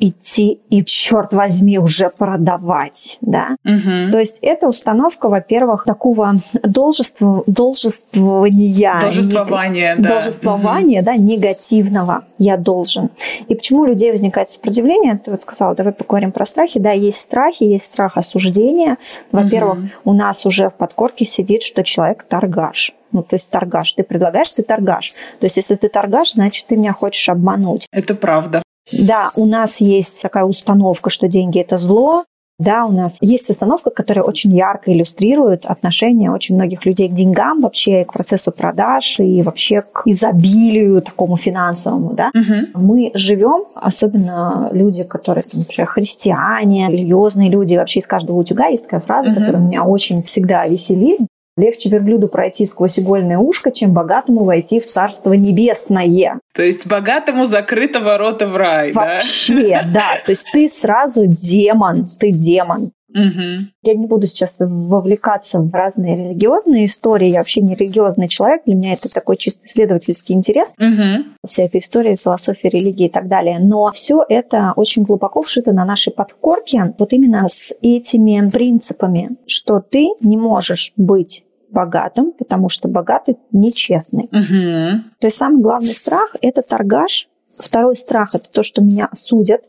идти 0.00 0.60
и, 0.70 0.84
черт 0.84 1.32
возьми, 1.32 1.78
уже 1.78 2.10
продавать, 2.10 3.16
да. 3.20 3.56
Угу. 3.64 4.10
То 4.10 4.18
есть 4.18 4.38
это 4.42 4.68
установка, 4.68 5.28
во-первых, 5.28 5.84
такого 5.84 6.34
должества, 6.64 7.44
должествования. 7.46 8.98
Должествования, 9.00 9.94
да. 9.96 10.08
Должествования, 10.08 10.98
угу. 10.98 11.06
да, 11.06 11.16
негативного. 11.16 12.24
Я 12.38 12.56
должен. 12.56 13.10
И 13.46 13.54
почему 13.54 13.82
у 13.82 13.84
людей 13.84 14.10
возникает 14.10 14.48
сопротивление? 14.48 15.16
Ты 15.24 15.30
вот 15.30 15.42
сказала, 15.42 15.76
давай 15.76 15.92
поговорим 15.92 16.32
про 16.32 16.44
страхи. 16.44 16.80
Да, 16.80 16.90
есть 16.90 17.18
страхи, 17.18 17.62
есть 17.62 17.84
страх 17.84 18.16
осуждения. 18.16 18.96
Во-первых, 19.30 19.78
угу. 19.78 19.88
у 20.04 20.12
нас 20.12 20.44
уже 20.44 20.70
в 20.70 20.74
подкорке 20.74 21.24
сидит, 21.24 21.62
что 21.62 21.84
человек 21.84 22.24
торгаш. 22.24 22.94
Ну, 23.12 23.22
то 23.22 23.36
есть 23.36 23.48
торгаш. 23.48 23.92
Ты 23.92 24.02
предлагаешь, 24.02 24.50
ты 24.50 24.62
торгаш. 24.62 25.14
То 25.38 25.46
есть 25.46 25.56
если 25.56 25.76
ты 25.76 25.88
торгаш, 25.88 26.32
значит, 26.32 26.66
ты 26.66 26.76
меня 26.76 26.92
хочешь 26.92 27.28
обмануть. 27.28 27.86
Это 27.92 28.14
правда. 28.14 28.62
Да, 28.92 29.30
у 29.36 29.46
нас 29.46 29.80
есть 29.80 30.22
такая 30.22 30.44
установка, 30.44 31.10
что 31.10 31.28
деньги– 31.28 31.60
это 31.60 31.78
зло. 31.78 32.24
Да, 32.58 32.86
у 32.86 32.92
нас 32.92 33.18
есть 33.20 33.48
установка, 33.50 33.90
которая 33.90 34.24
очень 34.24 34.52
ярко 34.56 34.92
иллюстрирует 34.92 35.64
отношение 35.64 36.32
очень 36.32 36.56
многих 36.56 36.84
людей 36.86 37.08
к 37.08 37.12
деньгам, 37.12 37.60
вообще 37.60 38.04
к 38.04 38.12
процессу 38.12 38.50
продаж 38.50 39.20
и 39.20 39.42
вообще 39.42 39.82
к 39.82 40.02
изобилию 40.06 41.00
такому 41.00 41.36
финансовому. 41.36 42.14
Да? 42.14 42.32
Угу. 42.34 42.82
Мы 42.82 43.12
живем, 43.14 43.64
особенно 43.76 44.70
люди, 44.72 45.04
которые, 45.04 45.44
например, 45.52 45.86
христиане, 45.86 46.88
религиозные 46.88 47.48
люди, 47.48 47.76
вообще 47.76 48.00
из 48.00 48.08
каждого 48.08 48.38
утюга 48.38 48.66
есть 48.66 48.84
такая 48.84 49.00
фраза, 49.00 49.30
угу. 49.30 49.38
которая 49.38 49.62
меня 49.62 49.84
очень 49.84 50.22
всегда 50.24 50.66
веселит. 50.66 51.20
Легче 51.58 51.88
верблюду 51.88 52.28
пройти 52.28 52.66
сквозь 52.66 52.98
игольное 52.98 53.38
ушко, 53.38 53.70
чем 53.70 53.92
богатому 53.92 54.44
войти 54.44 54.80
в 54.80 54.86
Царство 54.86 55.32
Небесное. 55.32 56.38
То 56.54 56.62
есть 56.62 56.86
богатому 56.86 57.44
закрыты 57.44 58.00
ворота 58.00 58.46
в 58.46 58.56
рай, 58.56 58.92
Вообще, 58.92 59.82
да? 59.84 59.90
да. 59.92 60.24
То 60.24 60.32
есть 60.32 60.46
ты 60.52 60.68
сразу 60.68 61.26
демон, 61.26 62.06
ты 62.18 62.30
демон. 62.32 62.90
Угу. 63.10 63.68
Я 63.82 63.94
не 63.94 64.06
буду 64.06 64.26
сейчас 64.26 64.58
вовлекаться 64.60 65.60
в 65.60 65.72
разные 65.72 66.16
религиозные 66.16 66.84
истории. 66.84 67.28
Я 67.28 67.38
вообще 67.38 67.60
не 67.62 67.74
религиозный 67.74 68.28
человек. 68.28 68.62
Для 68.66 68.74
меня 68.74 68.92
это 68.92 69.12
такой 69.12 69.36
чисто 69.36 69.66
исследовательский 69.66 70.34
интерес. 70.34 70.74
Угу. 70.78 71.24
Вся 71.46 71.64
эта 71.64 71.78
история, 71.78 72.16
философия, 72.16 72.68
религии 72.68 73.06
и 73.06 73.10
так 73.10 73.28
далее. 73.28 73.58
Но 73.60 73.90
все 73.92 74.24
это 74.28 74.72
очень 74.76 75.04
глубоко 75.04 75.42
вшито 75.42 75.72
на 75.72 75.84
нашей 75.84 76.12
подкорке. 76.12 76.94
Вот 76.98 77.12
именно 77.12 77.46
с 77.48 77.72
этими 77.80 78.48
принципами, 78.50 79.30
что 79.46 79.80
ты 79.80 80.08
не 80.20 80.36
можешь 80.36 80.92
быть 80.96 81.44
богатым, 81.70 82.32
потому 82.32 82.68
что 82.68 82.88
богатый 82.88 83.36
нечестный. 83.52 84.24
Угу. 84.24 85.04
То 85.20 85.26
есть 85.26 85.36
самый 85.36 85.62
главный 85.62 85.94
страх– 85.94 86.36
это 86.40 86.62
торгаш. 86.62 87.28
Второй 87.48 87.96
страх– 87.96 88.34
это 88.34 88.50
то, 88.50 88.62
что 88.62 88.82
меня 88.82 89.08
осудят. 89.10 89.62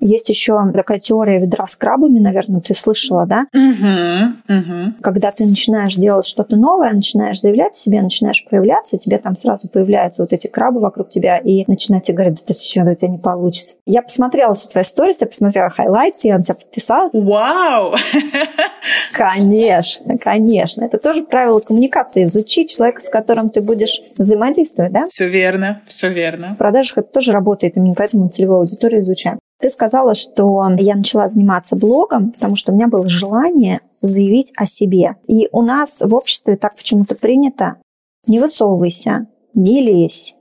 Есть 0.00 0.28
еще 0.28 0.58
такая 0.72 0.98
теория 0.98 1.38
ведра 1.38 1.66
с 1.66 1.76
крабами, 1.76 2.18
наверное, 2.18 2.60
ты 2.60 2.74
слышала, 2.74 3.26
да? 3.26 3.46
Угу, 3.52 4.58
угу. 4.58 4.94
Когда 5.02 5.30
ты 5.30 5.44
начинаешь 5.44 5.94
делать 5.94 6.26
что-то 6.26 6.56
новое, 6.56 6.92
начинаешь 6.92 7.40
заявлять 7.40 7.74
себе, 7.74 8.00
начинаешь 8.00 8.44
проявляться, 8.44 8.98
тебе 8.98 9.18
там 9.18 9.36
сразу 9.36 9.68
появляются 9.68 10.22
вот 10.22 10.32
эти 10.32 10.46
крабы 10.46 10.80
вокруг 10.80 11.08
тебя 11.08 11.38
и 11.38 11.64
начинают 11.66 12.04
тебе 12.04 12.16
говорить, 12.16 12.38
да 12.38 12.42
ты 12.46 12.54
что, 12.54 12.82
у 12.82 12.94
тебя 12.94 13.08
не 13.08 13.18
получится. 13.18 13.76
Я 13.86 14.02
посмотрела 14.02 14.54
все 14.54 14.68
твои 14.68 14.84
сторис, 14.84 15.18
я 15.20 15.26
посмотрела 15.26 15.68
хайлайты, 15.68 16.28
я 16.28 16.38
на 16.38 16.44
тебя 16.44 16.54
подписала. 16.54 17.10
Вау! 17.12 17.94
Конечно, 19.12 20.18
конечно. 20.18 20.84
Это 20.84 20.98
тоже 20.98 21.22
правило 21.22 21.60
коммуникации. 21.60 22.24
Изучить 22.24 22.70
человека, 22.70 23.00
с 23.00 23.08
которым 23.08 23.50
ты 23.50 23.60
будешь 23.60 24.00
взаимодействовать, 24.18 24.92
да? 24.92 25.06
Все 25.06 25.28
верно, 25.28 25.82
все 25.86 26.08
верно. 26.08 26.54
В 26.54 26.58
продажах 26.58 26.98
это 26.98 27.08
тоже 27.08 27.32
работает, 27.32 27.76
именно 27.76 27.94
поэтому 27.96 28.28
целевую 28.28 28.60
аудиторию 28.60 29.02
изучаем. 29.02 29.38
Ты 29.62 29.70
сказала, 29.70 30.16
что 30.16 30.68
я 30.76 30.96
начала 30.96 31.28
заниматься 31.28 31.76
блогом, 31.76 32.32
потому 32.32 32.56
что 32.56 32.72
у 32.72 32.74
меня 32.74 32.88
было 32.88 33.08
желание 33.08 33.78
заявить 33.96 34.52
о 34.56 34.66
себе. 34.66 35.14
И 35.28 35.48
у 35.52 35.62
нас 35.62 36.00
в 36.00 36.12
обществе 36.12 36.56
так 36.56 36.76
почему-то 36.76 37.14
принято 37.14 37.76
не 38.26 38.40
высовывайся, 38.40 39.28
не 39.54 39.80
лезь, 39.80 40.34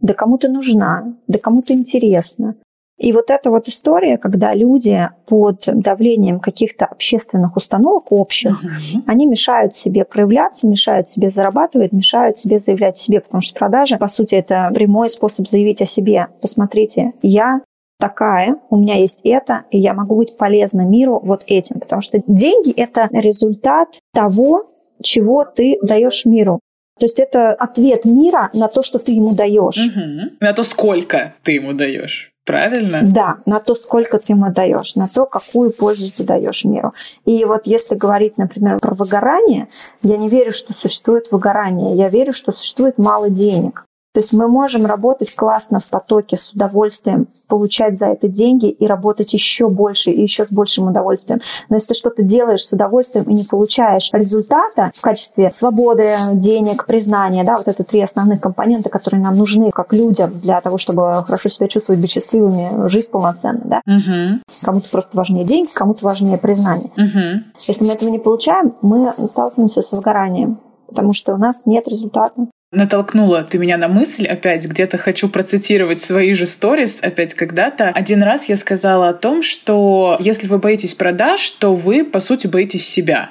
да 0.00 0.14
кому 0.14 0.38
ты 0.38 0.48
нужна, 0.48 1.16
да 1.26 1.40
кому 1.40 1.60
то 1.60 1.74
интересно. 1.74 2.54
И 2.98 3.12
вот 3.12 3.30
эта 3.30 3.50
вот 3.50 3.66
история, 3.66 4.16
когда 4.16 4.54
люди 4.54 5.08
под 5.26 5.64
давлением 5.66 6.38
каких-то 6.38 6.86
общественных 6.86 7.56
установок 7.56 8.12
общих, 8.12 8.62
uh-huh. 8.62 9.02
они 9.06 9.26
мешают 9.26 9.74
себе 9.74 10.04
проявляться, 10.04 10.68
мешают 10.68 11.08
себе 11.08 11.30
зарабатывать, 11.30 11.92
мешают 11.92 12.38
себе 12.38 12.60
заявлять 12.60 12.96
о 12.96 12.98
себе, 12.98 13.20
потому 13.20 13.40
что 13.40 13.58
продажа, 13.58 13.98
по 13.98 14.08
сути, 14.08 14.36
это 14.36 14.70
прямой 14.72 15.10
способ 15.10 15.48
заявить 15.48 15.82
о 15.82 15.86
себе. 15.86 16.28
Посмотрите, 16.40 17.12
я 17.22 17.60
такая, 17.98 18.56
у 18.70 18.76
меня 18.76 18.96
есть 18.96 19.20
это, 19.24 19.64
и 19.70 19.78
я 19.78 19.94
могу 19.94 20.16
быть 20.16 20.36
полезна 20.38 20.82
миру 20.82 21.20
вот 21.22 21.42
этим. 21.46 21.80
Потому 21.80 22.02
что 22.02 22.20
деньги– 22.26 22.72
это 22.76 23.08
результат 23.12 23.88
того, 24.12 24.68
чего 25.02 25.44
ты 25.44 25.78
даешь 25.82 26.24
миру. 26.24 26.60
То 26.98 27.06
есть 27.06 27.20
это 27.20 27.52
ответ 27.52 28.04
мира 28.04 28.50
на 28.52 28.68
то, 28.68 28.82
что 28.82 28.98
ты 28.98 29.12
ему 29.12 29.34
даешь. 29.34 29.86
Угу. 29.86 30.36
На 30.40 30.52
то, 30.52 30.62
сколько 30.64 31.34
ты 31.42 31.52
ему 31.52 31.72
даешь. 31.72 32.32
Правильно? 32.44 33.00
Да, 33.02 33.36
на 33.44 33.60
то, 33.60 33.74
сколько 33.74 34.18
ты 34.18 34.32
ему 34.32 34.50
даешь, 34.50 34.94
на 34.94 35.06
то, 35.06 35.26
какую 35.26 35.70
пользу 35.70 36.10
ты 36.10 36.24
даешь 36.24 36.64
миру. 36.64 36.92
И 37.26 37.44
вот 37.44 37.66
если 37.66 37.94
говорить, 37.94 38.38
например, 38.38 38.78
про 38.80 38.94
выгорание, 38.94 39.68
я 40.02 40.16
не 40.16 40.30
верю, 40.30 40.52
что 40.52 40.72
существует 40.72 41.30
выгорание. 41.30 41.94
Я 41.94 42.08
верю, 42.08 42.32
что 42.32 42.50
существует 42.52 42.96
мало 42.96 43.28
денег. 43.28 43.84
То 44.18 44.20
есть 44.20 44.32
мы 44.32 44.48
можем 44.48 44.84
работать 44.84 45.32
классно 45.36 45.78
в 45.78 45.88
потоке 45.90 46.36
с 46.36 46.50
удовольствием, 46.50 47.28
получать 47.46 47.96
за 47.96 48.06
это 48.06 48.26
деньги 48.26 48.68
и 48.68 48.84
работать 48.84 49.32
еще 49.32 49.68
больше 49.68 50.10
и 50.10 50.20
еще 50.20 50.44
с 50.44 50.50
большим 50.50 50.88
удовольствием. 50.88 51.40
Но 51.68 51.76
если 51.76 51.92
ты 51.92 51.94
что-то 51.94 52.24
делаешь 52.24 52.64
с 52.64 52.72
удовольствием 52.72 53.26
и 53.26 53.32
не 53.32 53.44
получаешь 53.44 54.10
результата 54.12 54.90
в 54.92 55.00
качестве 55.02 55.52
свободы, 55.52 56.16
денег, 56.34 56.84
признания, 56.84 57.44
да, 57.44 57.58
вот 57.58 57.68
это 57.68 57.84
три 57.84 58.00
основных 58.00 58.40
компонента, 58.40 58.88
которые 58.88 59.22
нам 59.22 59.36
нужны 59.36 59.70
как 59.70 59.92
людям 59.92 60.32
для 60.40 60.60
того, 60.60 60.78
чтобы 60.78 61.22
хорошо 61.24 61.48
себя 61.48 61.68
чувствовать, 61.68 62.00
быть 62.00 62.10
счастливыми, 62.10 62.88
жить 62.88 63.12
полноценно, 63.12 63.62
да. 63.66 63.82
Угу. 63.86 64.40
Кому-то 64.64 64.90
просто 64.90 65.16
важнее 65.16 65.44
деньги, 65.44 65.70
кому-то 65.72 66.04
важнее 66.04 66.38
признание. 66.38 66.90
Угу. 66.96 67.44
Если 67.68 67.84
мы 67.84 67.92
этого 67.92 68.08
не 68.08 68.18
получаем, 68.18 68.72
мы 68.82 69.12
сталкиваемся 69.12 69.80
с 69.80 69.92
выгоранием 69.92 70.58
потому 70.88 71.12
что 71.12 71.34
у 71.34 71.36
нас 71.36 71.66
нет 71.66 71.86
результата 71.86 72.48
натолкнула 72.70 73.42
ты 73.42 73.58
меня 73.58 73.76
на 73.76 73.88
мысль, 73.88 74.26
опять 74.26 74.66
где-то 74.66 74.98
хочу 74.98 75.28
процитировать 75.28 76.00
свои 76.00 76.34
же 76.34 76.46
сторис, 76.46 77.02
опять 77.02 77.34
когда-то. 77.34 77.88
Один 77.90 78.22
раз 78.22 78.48
я 78.48 78.56
сказала 78.56 79.08
о 79.08 79.14
том, 79.14 79.42
что 79.42 80.16
если 80.20 80.46
вы 80.46 80.58
боитесь 80.58 80.94
продаж, 80.94 81.50
то 81.52 81.74
вы, 81.74 82.04
по 82.04 82.20
сути, 82.20 82.46
боитесь 82.46 82.86
себя. 82.86 83.30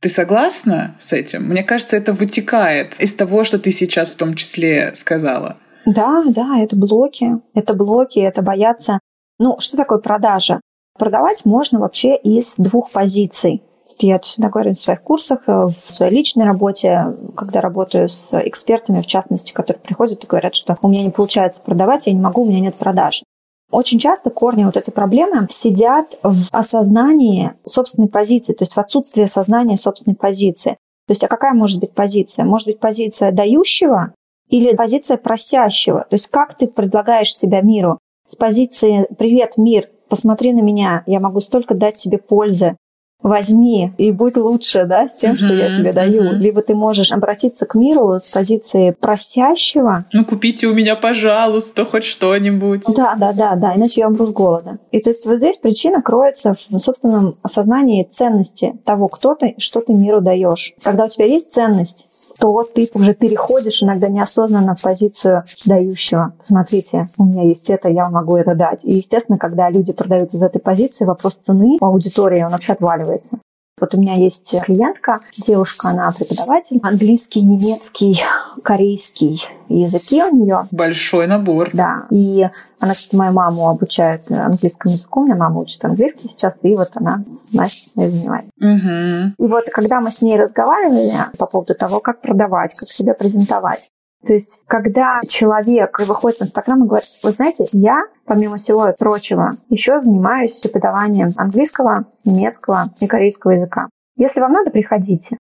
Ты 0.00 0.08
согласна 0.08 0.94
с 0.98 1.12
этим? 1.12 1.44
Мне 1.44 1.62
кажется, 1.62 1.96
это 1.96 2.12
вытекает 2.12 2.98
из 3.00 3.12
того, 3.12 3.44
что 3.44 3.58
ты 3.58 3.70
сейчас 3.70 4.10
в 4.10 4.16
том 4.16 4.34
числе 4.34 4.94
сказала. 4.94 5.58
Да, 5.84 6.22
да, 6.34 6.58
это 6.58 6.76
блоки. 6.76 7.32
Это 7.54 7.74
блоки, 7.74 8.18
это 8.18 8.42
бояться. 8.42 9.00
Ну, 9.38 9.58
что 9.58 9.76
такое 9.76 9.98
продажа? 9.98 10.60
Продавать 10.98 11.44
можно 11.44 11.80
вообще 11.80 12.16
из 12.16 12.56
двух 12.56 12.92
позиций. 12.92 13.62
Я 14.02 14.18
всегда 14.18 14.48
говорю 14.48 14.72
в 14.72 14.78
своих 14.78 15.02
курсах, 15.02 15.40
э, 15.46 15.52
в 15.52 15.92
своей 15.92 16.14
личной 16.14 16.46
работе, 16.46 17.14
когда 17.36 17.60
работаю 17.60 18.08
с 18.08 18.32
экспертами, 18.32 19.00
в 19.00 19.06
частности, 19.06 19.52
которые 19.52 19.80
приходят 19.80 20.24
и 20.24 20.26
говорят, 20.26 20.54
что 20.54 20.76
у 20.80 20.88
меня 20.88 21.04
не 21.04 21.10
получается 21.10 21.60
продавать, 21.62 22.06
я 22.06 22.12
не 22.12 22.20
могу, 22.20 22.42
у 22.42 22.48
меня 22.48 22.60
нет 22.60 22.74
продаж. 22.76 23.22
Очень 23.70 23.98
часто 23.98 24.30
корни 24.30 24.64
вот 24.64 24.76
этой 24.76 24.90
проблемы 24.90 25.46
сидят 25.48 26.18
в 26.22 26.48
осознании 26.50 27.52
собственной 27.64 28.08
позиции, 28.08 28.52
то 28.52 28.64
есть 28.64 28.74
в 28.74 28.80
отсутствии 28.80 29.22
осознания 29.22 29.76
собственной 29.76 30.16
позиции. 30.16 30.72
То 31.06 31.12
есть, 31.12 31.22
а 31.22 31.28
какая 31.28 31.54
может 31.54 31.80
быть 31.80 31.92
позиция? 31.92 32.44
Может 32.44 32.66
быть 32.66 32.80
позиция 32.80 33.32
дающего 33.32 34.14
или 34.48 34.74
позиция 34.74 35.18
просящего? 35.18 36.00
То 36.08 36.14
есть, 36.14 36.28
как 36.28 36.56
ты 36.56 36.66
предлагаешь 36.66 37.34
себя 37.34 37.60
миру? 37.60 37.98
С 38.26 38.36
позиции 38.36 39.06
«Привет, 39.18 39.56
мир, 39.56 39.88
посмотри 40.08 40.52
на 40.52 40.60
меня, 40.60 41.02
я 41.06 41.20
могу 41.20 41.40
столько 41.40 41.74
дать 41.74 41.96
тебе 41.96 42.18
пользы, 42.18 42.76
возьми 43.22 43.92
и 43.98 44.10
будь 44.12 44.36
лучше, 44.36 44.84
да, 44.84 45.08
с 45.08 45.18
тем, 45.18 45.34
uh-huh, 45.34 45.38
что 45.38 45.54
я 45.54 45.76
тебе 45.76 45.92
даю. 45.92 46.32
Либо 46.32 46.62
ты 46.62 46.74
можешь 46.74 47.12
обратиться 47.12 47.66
к 47.66 47.74
миру 47.74 48.14
с 48.18 48.30
позиции 48.30 48.94
просящего. 48.98 50.04
Ну, 50.12 50.24
купите 50.24 50.66
у 50.66 50.74
меня, 50.74 50.96
пожалуйста, 50.96 51.84
хоть 51.84 52.04
что-нибудь. 52.04 52.84
Да, 52.96 53.14
да, 53.18 53.32
да, 53.32 53.54
да, 53.56 53.76
иначе 53.76 54.00
я 54.00 54.08
умру 54.08 54.26
с 54.26 54.32
голода. 54.32 54.78
И 54.90 55.00
то 55.00 55.10
есть 55.10 55.26
вот 55.26 55.38
здесь 55.38 55.56
причина 55.56 56.02
кроется 56.02 56.56
в 56.70 56.78
собственном 56.78 57.34
осознании 57.42 58.04
ценности 58.04 58.74
того, 58.84 59.08
кто 59.08 59.34
ты 59.34 59.54
что 59.58 59.80
ты 59.80 59.92
миру 59.92 60.20
даешь. 60.20 60.74
Когда 60.82 61.04
у 61.04 61.08
тебя 61.08 61.26
есть 61.26 61.52
ценность, 61.52 62.06
то 62.40 62.64
ты 62.74 62.88
уже 62.94 63.14
переходишь 63.14 63.82
иногда 63.82 64.08
неосознанно 64.08 64.74
в 64.74 64.82
позицию 64.82 65.44
дающего. 65.66 66.32
Смотрите, 66.42 67.06
у 67.18 67.24
меня 67.24 67.42
есть 67.42 67.68
это, 67.70 67.90
я 67.90 68.08
могу 68.08 68.36
это 68.36 68.54
дать. 68.54 68.84
И, 68.84 68.94
естественно, 68.94 69.38
когда 69.38 69.68
люди 69.70 69.92
продают 69.92 70.32
из 70.32 70.42
этой 70.42 70.60
позиции, 70.60 71.04
вопрос 71.04 71.34
цены 71.36 71.76
у 71.80 71.84
аудитории, 71.84 72.42
он 72.42 72.50
вообще 72.50 72.72
отваливается. 72.72 73.38
Вот 73.80 73.94
у 73.94 73.98
меня 73.98 74.14
есть 74.14 74.54
клиентка, 74.62 75.16
девушка, 75.38 75.88
она 75.88 76.10
преподаватель, 76.10 76.78
английский, 76.82 77.40
немецкий, 77.40 78.20
корейский 78.62 79.42
языки 79.68 80.22
у 80.22 80.36
нее. 80.36 80.64
Большой 80.70 81.26
набор. 81.26 81.70
Да. 81.72 82.06
И 82.10 82.46
она, 82.78 82.92
кстати, 82.92 83.16
мою 83.16 83.32
маму 83.32 83.68
обучает 83.68 84.30
английскому 84.30 84.94
языку. 84.94 85.20
У 85.20 85.24
меня 85.24 85.36
мама 85.36 85.60
учит 85.60 85.84
английский 85.84 86.28
сейчас, 86.28 86.58
и 86.62 86.74
вот 86.74 86.90
она 86.94 87.24
с 87.26 87.52
Настей 87.52 88.08
занимается. 88.08 88.50
Угу. 88.58 89.44
И 89.44 89.50
вот 89.50 89.64
когда 89.72 90.00
мы 90.00 90.10
с 90.10 90.20
ней 90.22 90.38
разговаривали 90.38 91.12
по 91.38 91.46
поводу 91.46 91.74
того, 91.74 92.00
как 92.00 92.20
продавать, 92.20 92.74
как 92.74 92.88
себя 92.88 93.14
презентовать, 93.14 93.90
то 94.26 94.34
есть, 94.34 94.60
когда 94.66 95.20
человек 95.26 95.98
выходит 96.00 96.38
в 96.38 96.42
Инстаграм 96.42 96.84
и 96.84 96.86
говорит, 96.86 97.08
вы 97.22 97.30
знаете, 97.30 97.64
я, 97.72 98.04
помимо 98.26 98.56
всего 98.56 98.92
прочего, 98.98 99.50
еще 99.70 100.00
занимаюсь 100.00 100.60
преподаванием 100.60 101.32
английского, 101.36 102.04
немецкого 102.24 102.92
и 103.00 103.06
корейского 103.06 103.52
языка. 103.52 103.86
Если 104.16 104.40
вам 104.40 104.52
надо, 104.52 104.70
приходите. 104.70 105.38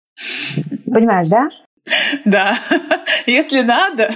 Понимаешь, 0.87 1.29
да? 1.29 1.49
Да. 2.25 2.55
Если 3.27 3.61
надо, 3.61 4.15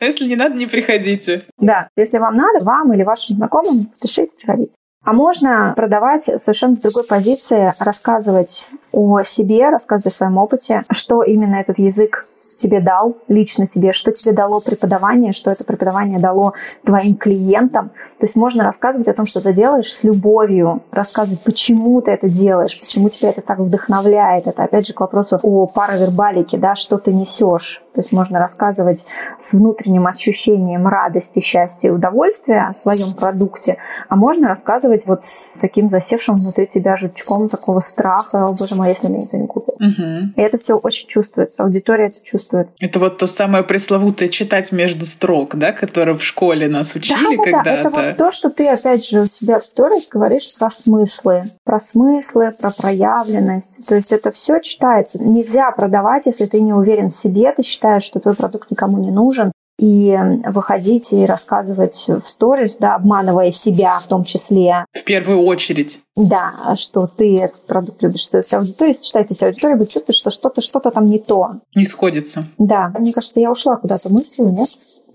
если 0.00 0.26
не 0.26 0.36
надо, 0.36 0.56
не 0.56 0.66
приходите. 0.66 1.46
Да. 1.58 1.88
Если 1.96 2.18
вам 2.18 2.36
надо, 2.36 2.64
вам 2.64 2.92
или 2.92 3.04
вашим 3.04 3.36
знакомым, 3.36 3.90
пишите, 4.00 4.34
приходите. 4.36 4.76
А 5.04 5.12
можно 5.12 5.74
продавать 5.76 6.24
совершенно 6.24 6.76
с 6.76 6.80
другой 6.80 7.04
позиции, 7.04 7.72
рассказывать 7.78 8.68
о 8.94 9.22
себе, 9.24 9.68
рассказывать 9.68 10.12
о 10.12 10.16
своем 10.16 10.38
опыте, 10.38 10.84
что 10.90 11.22
именно 11.22 11.56
этот 11.56 11.78
язык 11.78 12.26
тебе 12.58 12.80
дал, 12.80 13.16
лично 13.28 13.66
тебе, 13.66 13.92
что 13.92 14.12
тебе 14.12 14.34
дало 14.34 14.60
преподавание, 14.60 15.32
что 15.32 15.50
это 15.50 15.64
преподавание 15.64 16.18
дало 16.18 16.54
твоим 16.84 17.16
клиентам. 17.16 17.90
То 18.18 18.26
есть 18.26 18.36
можно 18.36 18.64
рассказывать 18.64 19.08
о 19.08 19.14
том, 19.14 19.26
что 19.26 19.42
ты 19.42 19.52
делаешь 19.52 19.92
с 19.92 20.04
любовью, 20.04 20.82
рассказывать, 20.92 21.42
почему 21.42 22.00
ты 22.00 22.12
это 22.12 22.28
делаешь, 22.28 22.78
почему 22.78 23.08
тебя 23.08 23.30
это 23.30 23.40
так 23.42 23.58
вдохновляет. 23.58 24.46
Это 24.46 24.64
опять 24.64 24.86
же 24.86 24.92
к 24.92 25.00
вопросу 25.00 25.38
о 25.42 25.66
паравербалике, 25.66 26.58
да, 26.58 26.74
что 26.74 26.98
ты 26.98 27.12
несешь. 27.12 27.82
То 27.94 28.00
есть 28.00 28.12
можно 28.12 28.38
рассказывать 28.38 29.06
с 29.38 29.52
внутренним 29.54 30.06
ощущением 30.06 30.86
радости, 30.86 31.40
счастья 31.40 31.88
и 31.88 31.92
удовольствия 31.92 32.66
о 32.68 32.74
своем 32.74 33.14
продукте, 33.14 33.78
а 34.08 34.16
можно 34.16 34.48
рассказывать 34.48 35.06
вот 35.06 35.22
с 35.22 35.58
таким 35.60 35.88
засевшим 35.88 36.34
внутри 36.34 36.66
тебя 36.66 36.96
жучком 36.96 37.48
такого 37.48 37.80
страха, 37.80 38.46
о 38.46 38.52
боже 38.52 38.74
мой, 38.74 38.83
если 38.88 39.08
меня 39.08 39.20
никто 39.20 39.36
не 39.36 39.46
купит. 39.46 39.74
Угу. 39.74 40.32
И 40.36 40.40
это 40.40 40.58
все 40.58 40.76
очень 40.76 41.08
чувствуется, 41.08 41.62
аудитория 41.62 42.06
это 42.06 42.22
чувствует. 42.22 42.68
Это 42.80 42.98
вот 42.98 43.18
то 43.18 43.26
самое 43.26 43.64
пресловутое 43.64 44.28
читать 44.28 44.72
между 44.72 45.06
строк, 45.06 45.56
да, 45.56 45.72
которое 45.72 46.14
в 46.14 46.22
школе 46.22 46.68
нас 46.68 46.94
учили 46.94 47.36
да, 47.36 47.36
да, 47.36 47.42
когда-то. 47.44 47.64
Да, 47.64 47.88
это 47.88 48.08
вот 48.08 48.16
то, 48.16 48.30
что 48.30 48.50
ты, 48.50 48.68
опять 48.68 49.06
же, 49.06 49.20
у 49.20 49.26
себя 49.26 49.58
в 49.58 49.66
сторис 49.66 50.08
говоришь 50.08 50.56
про 50.58 50.70
смыслы. 50.70 51.44
Про 51.64 51.80
смыслы, 51.80 52.52
про 52.58 52.70
проявленность. 52.70 53.86
То 53.86 53.94
есть 53.94 54.12
это 54.12 54.30
все 54.32 54.60
читается. 54.60 55.22
Нельзя 55.22 55.70
продавать, 55.70 56.26
если 56.26 56.46
ты 56.46 56.60
не 56.60 56.72
уверен 56.72 57.08
в 57.08 57.14
себе, 57.14 57.52
ты 57.52 57.62
считаешь, 57.62 58.02
что 58.02 58.20
твой 58.20 58.34
продукт 58.34 58.70
никому 58.70 58.98
не 58.98 59.10
нужен, 59.10 59.52
и 59.78 60.16
выходить 60.46 61.12
и 61.12 61.26
рассказывать 61.26 62.06
в 62.08 62.28
сторис, 62.28 62.76
да, 62.78 62.94
обманывая 62.94 63.50
себя 63.50 63.98
в 63.98 64.06
том 64.06 64.22
числе. 64.24 64.84
В 64.92 65.02
первую 65.04 65.42
очередь. 65.42 66.00
Да, 66.16 66.76
что 66.76 67.06
ты 67.06 67.38
этот 67.38 67.66
продукт 67.66 68.02
любишь, 68.02 68.20
что 68.20 68.38
если 68.38 69.02
читает, 69.02 69.26
если 69.30 69.46
аудитория 69.46 69.76
будет 69.76 69.90
чувствовать, 69.90 70.16
что 70.16 70.30
что-то 70.30 70.60
что-то 70.60 70.90
там 70.90 71.06
не 71.06 71.18
то. 71.18 71.54
Не 71.74 71.84
сходится. 71.84 72.46
Да, 72.56 72.92
мне 72.98 73.12
кажется, 73.12 73.40
я 73.40 73.50
ушла 73.50 73.76
куда-то 73.76 74.12
мыслью, 74.12 74.52
нет? 74.52 74.68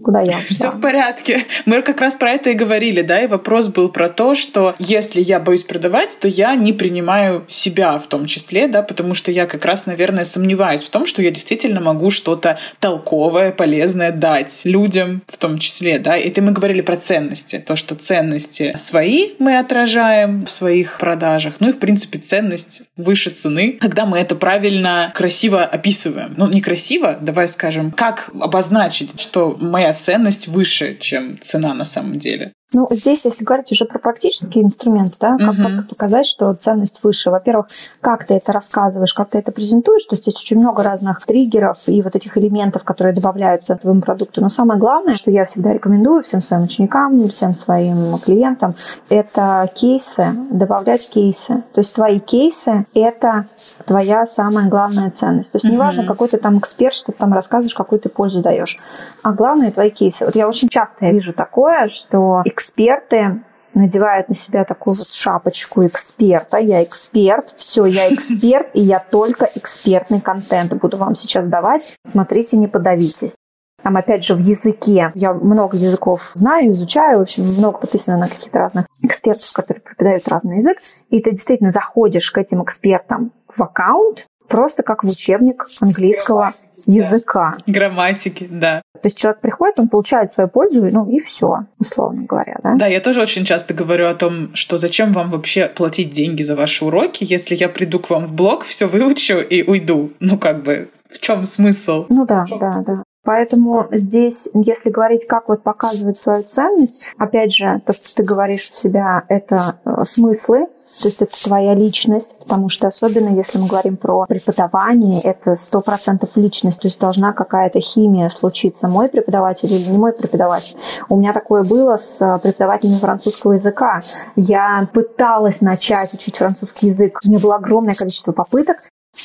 Куда 0.04 0.22
я 0.22 0.38
ушла? 0.38 0.44
Все 0.46 0.72
в 0.72 0.80
порядке. 0.80 1.46
Мы 1.66 1.82
как 1.82 2.00
раз 2.00 2.16
про 2.16 2.32
это 2.32 2.52
и 2.52 2.54
говорили, 2.54 3.02
да, 3.02 3.22
и 3.22 3.28
вопрос 3.28 3.68
был 3.68 3.90
про 3.90 4.08
то, 4.08 4.34
что 4.34 4.76
если 4.80 5.20
я 5.20 5.40
боюсь 5.40 5.64
продавать, 5.64 6.18
то 6.20 6.28
я 6.28 6.56
не 6.56 6.72
принимаю 6.72 7.44
себя 7.48 8.00
в 8.00 8.08
том 8.08 8.26
числе, 8.26 8.68
да, 8.68 8.82
потому 8.82 9.14
что 9.14 9.32
я 9.32 9.46
как 9.46 9.66
раз, 9.66 9.86
наверное, 9.86 10.24
сомневаюсь 10.24 10.84
в 10.84 10.90
том, 10.90 11.06
что 11.06 11.22
я 11.22 11.32
действительно 11.32 11.82
могу 11.82 12.12
что-то 12.12 12.60
толковое, 12.80 13.52
полезное 13.52 14.12
дать 14.12 14.62
людям 14.64 15.22
в 15.28 15.38
том 15.38 15.60
числе, 15.60 16.00
да. 16.00 16.16
И 16.16 16.30
ты 16.30 16.42
мы 16.42 16.54
говорили 16.54 16.82
про 16.82 16.96
ценности, 16.96 17.62
то, 17.66 17.76
что 17.76 17.96
ценности 17.96 18.74
свои 18.78 19.32
мы 19.40 19.58
отражаем 19.60 20.46
в 20.46 20.52
своих 20.52 20.89
продажах, 20.98 21.56
ну 21.60 21.70
и, 21.70 21.72
в 21.72 21.80
принципе, 21.80 22.20
ценность 22.20 22.84
выше 22.98 23.30
цены, 23.30 23.78
когда 23.80 24.06
мы 24.06 24.18
это 24.18 24.36
правильно, 24.36 25.12
красиво 25.16 25.64
описываем. 25.64 26.34
Ну, 26.38 26.48
не 26.48 26.62
красиво, 26.62 27.18
давай 27.22 27.48
скажем, 27.48 27.92
как 27.92 28.30
обозначить, 28.40 29.20
что 29.20 29.58
моя 29.60 29.94
ценность 29.94 30.48
выше, 30.48 30.98
чем 31.00 31.40
цена 31.40 31.74
на 31.74 31.86
самом 31.86 32.20
деле. 32.20 32.54
Ну, 32.72 32.88
здесь, 32.92 33.26
если 33.26 33.44
говорить 33.44 33.72
уже 33.72 33.86
про 33.86 33.98
практические 33.98 34.64
инструменты, 34.64 35.16
да, 35.20 35.38
как, 35.38 35.56
Мгм. 35.58 35.78
как 35.78 35.88
показать, 35.90 36.28
что 36.28 36.54
ценность 36.54 37.04
выше. 37.04 37.32
Во-первых, 37.32 37.66
как 38.00 38.26
ты 38.28 38.36
это 38.36 38.52
рассказываешь, 38.52 39.12
как 39.16 39.30
ты 39.32 39.40
это 39.40 39.52
презентуешь, 39.52 40.04
то 40.06 40.14
есть 40.14 40.24
здесь 40.24 40.36
очень 40.36 40.60
много 40.60 40.84
разных 40.84 41.26
триггеров 41.26 41.80
и 41.88 42.04
вот 42.04 42.16
этих 42.16 42.38
элементов, 42.38 42.84
которые 42.84 43.16
добавляются 43.16 43.76
к 43.76 43.82
твоему 43.82 44.02
продукту. 44.02 44.42
Но 44.42 44.50
самое 44.50 44.80
главное, 44.80 45.16
что 45.16 45.32
я 45.32 45.46
всегда 45.46 45.74
рекомендую 45.74 46.22
всем 46.22 46.44
своим 46.44 46.64
ученикам, 46.66 47.28
всем 47.30 47.56
своим 47.56 48.16
клиентам, 48.20 48.76
это 49.10 49.68
кейсы, 49.74 50.28
добавлять 50.52 51.10
кейсы. 51.10 51.64
То 51.74 51.80
есть 51.80 51.96
твои 51.96 52.20
кейсы– 52.20 52.86
это 52.94 53.46
твоя 53.88 54.28
самая 54.28 54.68
главная 54.70 55.10
ценность. 55.10 55.52
То 55.52 55.56
есть 55.56 55.66
неважно, 55.66 56.04
Мгм. 56.04 56.12
какой 56.12 56.28
ты 56.28 56.38
там 56.38 56.60
эксперт, 56.60 56.94
что 56.94 57.12
ты 57.12 57.18
там 57.18 57.34
рассказываешь, 57.34 57.74
какую 57.74 58.00
ты 58.00 58.10
пользу 58.10 58.42
даешь. 58.44 58.78
А 59.24 59.32
главное– 59.32 59.72
твои 59.74 59.90
кейсы. 59.90 60.24
Вот 60.26 60.36
я 60.36 60.48
очень 60.48 60.70
часто 60.70 61.08
вижу 61.08 61.34
такое, 61.34 61.88
что 61.88 62.44
эксперты 62.60 63.42
надевают 63.74 64.28
на 64.28 64.36
себя 64.36 64.66
такую 64.66 64.96
вот 64.96 65.08
шапочку 65.08 65.86
эксперта. 65.86 66.58
Я 66.58 66.84
эксперт, 66.84 67.48
все, 67.56 67.86
я 67.86 68.14
эксперт, 68.14 68.68
и 68.74 68.82
я 68.82 69.00
только 69.00 69.48
экспертный 69.56 70.20
контент 70.20 70.74
буду 70.74 70.98
вам 70.98 71.16
сейчас 71.16 71.48
давать. 71.48 71.96
Смотрите, 72.06 72.58
не 72.58 72.68
подавитесь. 72.68 73.36
Там, 73.82 73.96
опять 73.96 74.26
же, 74.26 74.36
в 74.36 74.40
языке. 74.40 75.12
Я 75.16 75.34
много 75.34 75.78
языков 75.78 76.32
знаю, 76.34 76.72
изучаю. 76.72 77.20
В 77.20 77.22
общем, 77.22 77.44
много 77.46 77.78
подписано 77.78 78.18
на 78.18 78.28
каких-то 78.28 78.60
разных 78.60 78.88
экспертов, 79.02 79.54
которые 79.54 79.82
преподают 79.82 80.28
разный 80.28 80.58
язык. 80.58 80.80
И 81.10 81.22
ты 81.22 81.32
действительно 81.32 81.72
заходишь 81.72 82.30
к 82.30 82.38
этим 82.38 82.62
экспертам 82.62 83.32
в 83.56 83.64
аккаунт, 83.64 84.26
просто 84.50 84.84
как 84.84 85.04
в 85.04 85.08
учебник 85.08 85.66
английского 85.80 86.54
языка. 86.86 87.56
Грамматики, 87.68 88.48
да. 88.50 88.82
То 88.94 89.06
есть 89.06 89.18
человек 89.18 89.40
приходит, 89.42 89.80
он 89.80 89.88
получает 89.88 90.32
свою 90.32 90.50
пользу, 90.50 90.86
ну 90.92 91.10
и 91.10 91.20
все, 91.20 91.66
условно 91.80 92.24
говоря. 92.24 92.58
Да? 92.64 92.76
Да, 92.76 92.88
я 92.88 93.00
тоже 93.00 93.22
очень 93.22 93.46
часто 93.46 93.74
говорю 93.74 94.08
о 94.08 94.14
том, 94.14 94.54
что 94.56 94.78
зачем 94.78 95.14
вам 95.14 95.32
вообще 95.32 95.68
платить 95.68 96.12
деньги 96.12 96.44
за 96.44 96.56
ваши 96.56 96.84
уроки, 96.84 97.24
если 97.24 97.56
я 97.56 97.70
приду 97.70 98.00
к 98.00 98.10
вам 98.10 98.26
в 98.26 98.34
блог, 98.34 98.66
все 98.66 98.88
выучу 98.88 99.38
и 99.38 99.64
уйду. 99.64 100.12
Ну, 100.20 100.38
как 100.38 100.64
бы, 100.64 100.90
в 101.10 101.20
чем 101.20 101.46
смысл? 101.46 102.06
Ну 102.10 102.26
да, 102.26 102.46
да, 102.60 102.82
да. 102.86 103.04
Поэтому 103.24 103.88
здесь, 103.92 104.48
если 104.54 104.90
говорить, 104.90 105.28
как 105.28 105.50
вот 105.50 105.62
показывать 105.62 106.18
свою 106.18 106.44
ценность, 106.44 107.14
опять 107.18 107.54
же, 107.54 107.82
то, 107.86 107.92
что 107.92 108.16
ты 108.16 108.24
говоришь 108.24 108.70
у 108.72 108.74
себя, 108.74 109.24
это 109.28 109.76
э, 109.84 110.04
смыслы, 110.04 110.68
то 111.02 111.08
есть 111.08 111.22
это 111.22 111.44
твоя 111.44 111.74
личность, 111.76 112.38
потому 112.40 112.70
что 112.70 112.88
особенно 112.88 113.36
если 113.36 113.58
мы 113.58 113.68
говорим 113.68 113.98
про 113.98 114.26
преподавание, 114.26 115.22
это 115.22 115.56
сто 115.56 115.82
процентов 115.82 116.32
личность, 116.36 116.82
то 116.82 116.88
есть 116.88 117.00
должна 117.00 117.34
какая-то 117.34 117.82
химия 117.82 118.30
случиться, 118.30 118.88
мой 118.88 119.10
преподаватель 119.10 119.72
или 119.72 119.90
не 119.90 119.98
мой 119.98 120.14
преподаватель. 120.14 120.78
У 121.10 121.18
меня 121.18 121.34
такое 121.34 121.64
было 121.64 121.98
с 121.98 122.22
э, 122.22 122.40
преподавателем 122.42 123.00
французского 123.00 123.54
языка. 123.54 124.02
Я 124.38 124.88
пыталась 124.94 125.60
начать 125.60 126.14
учить 126.14 126.38
французский 126.38 126.88
язык, 126.88 127.20
у 127.26 127.28
меня 127.28 127.40
было 127.40 127.56
огромное 127.56 127.96
количество 127.96 128.32
попыток, 128.32 128.78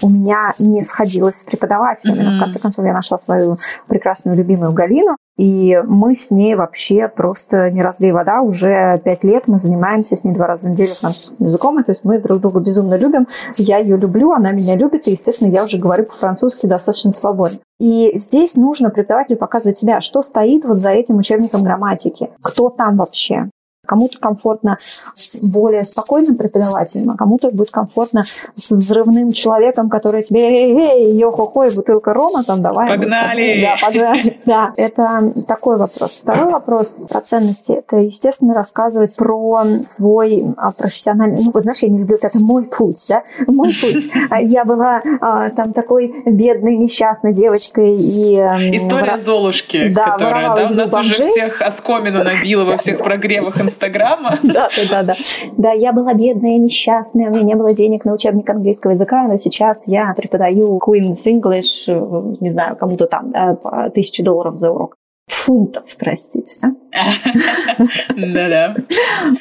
у 0.03 0.09
меня 0.09 0.53
не 0.59 0.81
сходилось 0.81 1.41
с 1.41 1.45
преподавателями. 1.45 2.21
Но 2.21 2.37
в 2.37 2.41
конце 2.41 2.59
концов 2.59 2.85
я 2.85 2.93
нашла 2.93 3.19
свою 3.19 3.59
прекрасную 3.89 4.37
любимую 4.37 4.73
Галину, 4.73 5.17
и 5.37 5.81
мы 5.85 6.15
с 6.15 6.31
ней 6.31 6.55
вообще 6.55 7.09
просто 7.09 7.71
не 7.71 7.83
разлей 7.83 8.13
вода. 8.13 8.41
Уже 8.41 9.01
пять 9.05 9.25
лет 9.25 9.45
мы 9.47 9.59
занимаемся 9.59 10.17
с 10.17 10.25
ней 10.25 10.33
два 10.33 10.47
раза 10.47 10.67
в 10.67 10.71
неделю 10.71 10.91
французским 10.95 11.45
языком. 11.45 11.81
И, 11.81 11.83
то 11.83 11.91
есть 11.91 12.05
мы 12.05 12.19
друг 12.19 12.41
друга 12.41 12.61
безумно 12.61 12.97
любим. 12.97 13.27
Я 13.57 13.79
ее 13.79 13.97
люблю, 13.97 14.33
она 14.33 14.53
меня 14.53 14.77
любит. 14.77 15.09
И, 15.09 15.13
естественно, 15.13 15.49
я 15.49 15.65
уже 15.65 15.79
говорю 15.79 16.05
по-французски 16.05 16.67
достаточно 16.67 17.11
свободно. 17.13 17.59
И 17.81 18.13
здесь 18.17 18.55
нужно 18.57 18.91
преподавателю 18.91 19.37
показывать 19.37 19.77
себя, 19.77 20.01
что 20.01 20.23
стоит 20.23 20.65
вот 20.65 20.79
за 20.79 20.91
этим 20.91 21.19
учебником 21.19 21.65
грамматики. 21.65 22.31
Кто 22.43 22.71
там 22.71 22.97
вообще? 22.97 23.47
Кому-то 23.87 24.19
комфортно 24.19 24.77
с 25.15 25.41
более 25.41 25.85
спокойным 25.85 26.37
преподавателем, 26.37 27.11
а 27.11 27.17
кому-то 27.17 27.51
будет 27.51 27.71
комфортно 27.71 28.25
с 28.55 28.71
взрывным 28.71 29.33
человеком, 29.33 29.89
который 29.89 30.23
тебе 30.23 30.41
эй, 30.41 30.73
эй, 30.73 31.17
йо-хо-хо, 31.17 31.65
и 31.65 31.75
бутылка 31.75 32.13
рома, 32.13 32.45
там, 32.45 32.63
давай. 32.63 32.89
Погнали! 32.89 33.61
Да, 33.61 33.87
погнали. 33.87 34.39
Да, 34.47 34.73
это 34.77 35.33
такой 35.49 35.77
вопрос. 35.77 36.21
Второй 36.23 36.53
вопрос 36.53 36.97
про 37.09 37.21
ценности. 37.21 37.73
Это, 37.73 37.97
естественно, 37.97 38.55
рассказывать 38.55 39.17
про 39.17 39.65
свой 39.83 40.45
а, 40.57 40.73
профессиональный... 40.73 41.43
Ну, 41.43 41.51
вот 41.53 41.63
знаешь, 41.63 41.79
я 41.81 41.89
не 41.89 41.99
люблю 41.99 42.19
вот 42.21 42.25
это 42.25 42.39
мой 42.39 42.65
путь, 42.65 43.07
да? 43.09 43.23
Мой 43.47 43.73
путь. 43.81 44.11
Я 44.41 44.65
была 44.65 45.01
а, 45.21 45.51
там 45.51 45.73
такой 45.73 46.15
бедной, 46.27 46.77
несчастной 46.77 47.33
девочкой 47.33 47.95
и... 47.95 48.37
эм, 48.37 48.77
История 48.77 49.17
Золушки, 49.17 49.93
которая 49.93 50.55
да, 50.55 50.67
у 50.71 50.75
нас 50.75 50.93
уже 50.95 51.23
всех 51.23 51.63
оскомину 51.63 52.23
набила 52.23 52.65
во 52.65 52.77
всех 52.77 52.99
прогревах 52.99 53.57
Инстаграма. 53.75 54.39
Да, 54.43 54.69
да, 54.91 55.03
да. 55.03 55.15
Да, 55.57 55.73
я 55.73 55.93
была 55.93 56.15
бедная, 56.15 56.59
несчастная, 56.59 57.31
у 57.31 57.35
меня 57.35 57.43
не 57.43 57.55
было 57.55 57.75
денег 57.75 58.05
на 58.05 58.15
учебник 58.15 58.49
английского 58.49 58.93
языка, 58.93 59.27
но 59.27 59.37
сейчас 59.37 59.83
я 59.87 60.15
преподаю 60.17 60.79
Queen's 60.79 61.27
English, 61.27 61.89
э, 61.89 62.37
не 62.41 62.51
знаю, 62.51 62.77
кому-то 62.77 63.07
там, 63.07 63.31
да, 63.31 63.55
по 63.55 63.91
тысяче 63.91 64.23
долларов 64.23 64.57
за 64.57 64.71
урок 64.71 64.95
фунтов, 65.27 65.85
простите. 65.99 66.73
Да-да. 68.33 68.77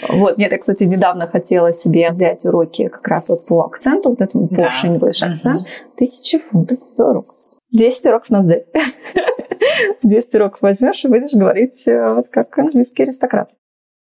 Вот, 0.10 0.38
мне, 0.38 0.50
кстати, 0.50 0.84
недавно 0.84 1.28
хотела 1.28 1.74
себе 1.74 2.10
взять 2.10 2.46
уроки 2.46 2.88
как 2.88 3.08
раз 3.08 3.30
вот 3.30 3.46
по 3.46 3.62
акценту, 3.66 4.10
вот 4.10 4.22
этому 4.22 4.48
Porsche 4.48 4.86
English 4.86 5.24
акцент. 5.24 5.68
Тысяча 5.98 6.40
фунтов 6.40 6.80
за 6.90 7.10
урок. 7.10 7.26
10 7.72 8.06
уроков 8.06 8.30
надо 8.30 8.46
взять. 8.46 8.68
10 10.04 10.36
уроков 10.36 10.62
возьмешь 10.62 11.04
и 11.06 11.08
будешь 11.08 11.34
говорить 11.34 11.88
э, 11.88 12.14
вот 12.14 12.28
как 12.30 12.58
английский 12.58 13.04
аристократ. 13.04 13.50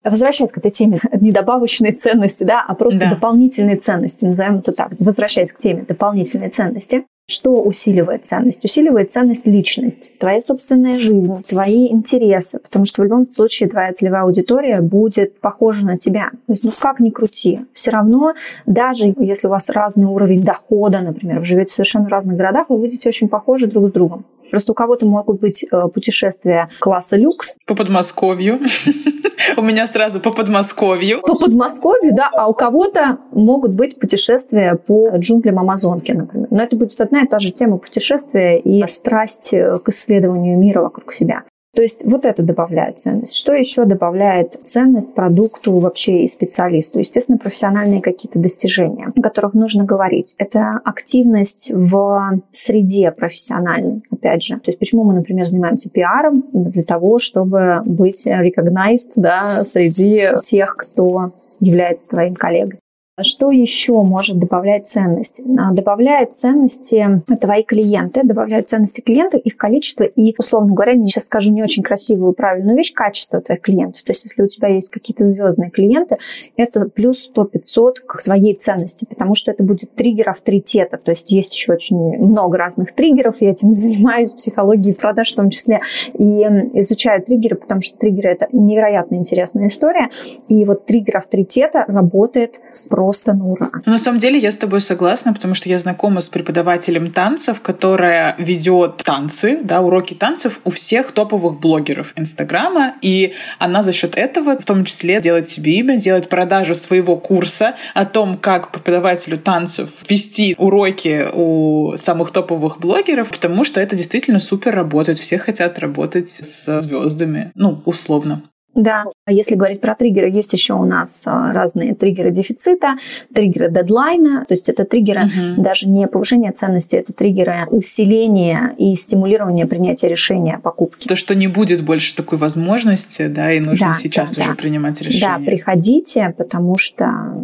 Возвращаясь 0.04 0.50
к 0.50 0.58
этой 0.58 0.70
теме 0.70 1.00
недобавочной 1.12 1.92
ценности, 1.92 2.44
да, 2.44 2.64
а 2.66 2.74
просто 2.74 3.00
да. 3.00 3.10
дополнительной 3.10 3.76
ценности, 3.76 4.24
назовем 4.24 4.58
это 4.58 4.72
так, 4.72 4.92
возвращаясь 4.98 5.52
к 5.52 5.58
теме 5.58 5.84
дополнительной 5.86 6.48
ценности, 6.48 7.04
что 7.30 7.62
усиливает 7.62 8.26
ценность? 8.26 8.64
Усиливает 8.64 9.12
ценность 9.12 9.46
личность, 9.46 10.10
твоя 10.18 10.40
собственная 10.40 10.98
жизнь, 10.98 11.32
твои 11.48 11.86
интересы, 11.86 12.58
потому 12.58 12.86
что 12.86 13.02
в 13.02 13.04
любом 13.04 13.30
случае 13.30 13.68
твоя 13.68 13.92
целевая 13.92 14.22
аудитория 14.22 14.80
будет 14.80 15.38
похожа 15.38 15.86
на 15.86 15.96
тебя. 15.96 16.30
То 16.46 16.52
есть, 16.52 16.64
ну 16.64 16.72
как 16.76 16.98
ни 16.98 17.10
крути, 17.10 17.60
все 17.72 17.92
равно, 17.92 18.34
даже 18.66 19.14
если 19.16 19.46
у 19.46 19.50
вас 19.50 19.70
разный 19.70 20.06
уровень 20.06 20.42
дохода, 20.42 21.02
например, 21.02 21.38
вы 21.38 21.44
живете 21.44 21.70
в 21.70 21.74
совершенно 21.76 22.08
разных 22.08 22.36
городах, 22.36 22.68
вы 22.68 22.78
будете 22.78 23.08
очень 23.08 23.28
похожи 23.28 23.68
друг 23.68 23.90
с 23.90 23.92
другом. 23.92 24.24
Просто 24.50 24.72
у 24.72 24.74
кого-то 24.74 25.06
могут 25.06 25.40
быть 25.40 25.64
э, 25.64 25.88
путешествия 25.92 26.68
класса 26.78 27.16
люкс. 27.16 27.56
По 27.66 27.74
Подмосковью. 27.74 28.60
У 29.56 29.62
меня 29.62 29.86
сразу 29.86 30.20
по 30.20 30.30
Подмосковью. 30.32 31.20
По 31.22 31.34
Подмосковью, 31.34 32.14
да, 32.14 32.30
а 32.32 32.48
у 32.48 32.54
кого-то 32.54 33.18
могут 33.32 33.74
быть 33.74 33.98
путешествия 33.98 34.76
по 34.76 35.10
джунглям 35.16 35.58
Амазонки, 35.58 36.12
например. 36.12 36.48
Но 36.50 36.62
это 36.62 36.76
будет 36.76 37.00
одна 37.00 37.22
и 37.22 37.26
та 37.26 37.38
же 37.38 37.50
тема 37.50 37.78
путешествия 37.78 38.58
и 38.58 38.86
страсть 38.86 39.50
к 39.50 39.88
исследованию 39.88 40.58
мира 40.58 40.82
вокруг 40.82 41.12
себя. 41.12 41.44
То 41.74 41.82
есть 41.82 42.04
вот 42.04 42.24
это 42.24 42.42
добавляет 42.42 42.98
ценность. 42.98 43.36
Что 43.36 43.52
еще 43.52 43.84
добавляет 43.84 44.54
ценность 44.64 45.14
продукту 45.14 45.78
вообще 45.78 46.24
и 46.24 46.28
специалисту? 46.28 46.98
Естественно, 46.98 47.38
профессиональные 47.38 48.02
какие-то 48.02 48.40
достижения, 48.40 49.12
о 49.14 49.22
которых 49.22 49.54
нужно 49.54 49.84
говорить. 49.84 50.34
Это 50.38 50.80
активность 50.84 51.70
в 51.72 52.40
среде 52.50 53.12
профессиональной, 53.12 54.02
опять 54.10 54.42
же. 54.42 54.56
То 54.56 54.70
есть 54.70 54.80
почему 54.80 55.04
мы, 55.04 55.14
например, 55.14 55.46
занимаемся 55.46 55.90
пиаром? 55.90 56.44
Для 56.52 56.82
того, 56.82 57.18
чтобы 57.20 57.82
быть 57.84 58.26
recognized 58.26 59.12
да, 59.14 59.62
среди 59.62 60.28
тех, 60.42 60.76
кто 60.76 61.32
является 61.60 62.08
твоим 62.08 62.34
коллегой. 62.34 62.80
Что 63.22 63.50
еще 63.50 63.92
может 63.92 64.38
добавлять 64.38 64.86
ценности? 64.86 65.44
А, 65.58 65.72
добавляет 65.72 66.34
ценности 66.34 67.22
твои 67.40 67.62
клиенты, 67.62 68.22
добавляют 68.24 68.68
ценности 68.68 69.00
клиента, 69.00 69.36
их 69.36 69.56
количество 69.56 70.04
и, 70.04 70.34
условно 70.38 70.74
говоря, 70.74 70.92
я 70.92 71.06
сейчас 71.06 71.24
скажу 71.24 71.52
не 71.52 71.62
очень 71.62 71.82
красивую, 71.82 72.32
правильную 72.32 72.76
вещь, 72.76 72.92
качество 72.92 73.40
твоих 73.40 73.60
клиентов. 73.60 74.02
То 74.02 74.12
есть, 74.12 74.24
если 74.24 74.42
у 74.42 74.48
тебя 74.48 74.68
есть 74.68 74.90
какие-то 74.90 75.24
звездные 75.24 75.70
клиенты, 75.70 76.16
это 76.56 76.88
плюс 76.88 77.30
100-500 77.34 77.94
к 78.06 78.22
твоей 78.22 78.54
ценности, 78.54 79.04
потому 79.04 79.34
что 79.34 79.50
это 79.50 79.62
будет 79.62 79.94
триггер 79.94 80.30
авторитета. 80.30 80.98
То 80.98 81.10
есть, 81.10 81.30
есть 81.32 81.54
еще 81.54 81.72
очень 81.72 81.96
много 82.18 82.58
разных 82.58 82.94
триггеров, 82.94 83.36
я 83.40 83.50
этим 83.50 83.74
занимаюсь, 83.76 84.32
психологией 84.34 84.94
продаж 84.94 85.32
в 85.32 85.36
том 85.36 85.50
числе, 85.50 85.80
и 86.14 86.24
изучаю 86.24 87.22
триггеры, 87.22 87.56
потому 87.56 87.80
что 87.82 87.98
триггеры– 87.98 88.30
это 88.30 88.48
невероятно 88.52 89.16
интересная 89.16 89.68
история. 89.68 90.10
И 90.48 90.64
вот 90.64 90.86
триггер 90.86 91.18
авторитета 91.18 91.84
работает 91.86 92.60
про 92.88 93.09
просто 93.10 93.32
на 93.32 93.44
ура. 93.44 93.70
На 93.86 93.98
самом 93.98 94.18
деле 94.18 94.38
я 94.38 94.52
с 94.52 94.56
тобой 94.56 94.80
согласна, 94.80 95.32
потому 95.32 95.54
что 95.54 95.68
я 95.68 95.80
знакома 95.80 96.20
с 96.20 96.28
преподавателем 96.28 97.10
танцев, 97.10 97.60
которая 97.60 98.36
ведет 98.38 98.98
танцы, 98.98 99.58
да, 99.64 99.80
уроки 99.80 100.14
танцев 100.14 100.60
у 100.64 100.70
всех 100.70 101.10
топовых 101.10 101.58
блогеров 101.58 102.12
Инстаграма, 102.14 102.94
и 103.02 103.32
она 103.58 103.82
за 103.82 103.92
счет 103.92 104.14
этого 104.16 104.56
в 104.56 104.64
том 104.64 104.84
числе 104.84 105.20
делает 105.20 105.48
себе 105.48 105.72
имя, 105.80 105.96
делает 105.96 106.28
продажу 106.28 106.76
своего 106.76 107.16
курса 107.16 107.74
о 107.94 108.04
том, 108.04 108.38
как 108.38 108.70
преподавателю 108.70 109.38
танцев 109.38 109.88
вести 110.08 110.54
уроки 110.56 111.26
у 111.34 111.96
самых 111.96 112.30
топовых 112.30 112.78
блогеров, 112.78 113.30
потому 113.30 113.64
что 113.64 113.80
это 113.80 113.96
действительно 113.96 114.38
супер 114.38 114.72
работает. 114.72 115.18
Все 115.18 115.36
хотят 115.36 115.80
работать 115.80 116.30
с 116.30 116.80
звездами, 116.80 117.50
ну, 117.56 117.82
условно. 117.86 118.42
Да, 118.74 119.04
а 119.24 119.32
если 119.32 119.56
говорить 119.56 119.80
про 119.80 119.94
триггеры, 119.94 120.30
есть 120.30 120.52
еще 120.52 120.74
у 120.74 120.84
нас 120.84 121.22
а, 121.26 121.52
разные 121.52 121.94
триггеры 121.94 122.30
дефицита, 122.30 122.94
триггеры 123.34 123.70
дедлайна, 123.70 124.44
то 124.46 124.54
есть 124.54 124.68
это 124.68 124.84
триггеры 124.84 125.24
угу. 125.24 125.62
даже 125.62 125.88
не 125.88 126.06
повышения 126.06 126.52
ценности, 126.52 126.96
это 126.96 127.12
триггеры 127.12 127.66
усиления 127.70 128.74
и 128.78 128.94
стимулирования 128.94 129.66
принятия 129.66 130.08
решения 130.08 130.56
о 130.56 130.60
покупке. 130.60 131.08
То, 131.08 131.16
что 131.16 131.34
не 131.34 131.48
будет 131.48 131.82
больше 131.82 132.14
такой 132.14 132.38
возможности, 132.38 133.26
да, 133.26 133.52
и 133.52 133.58
нужно 133.58 133.88
да, 133.88 133.94
сейчас 133.94 134.36
да, 134.36 134.42
уже 134.42 134.50
да. 134.50 134.56
принимать 134.56 135.00
решение. 135.02 135.36
Да, 135.38 135.44
приходите, 135.44 136.32
потому 136.36 136.78
что 136.78 137.34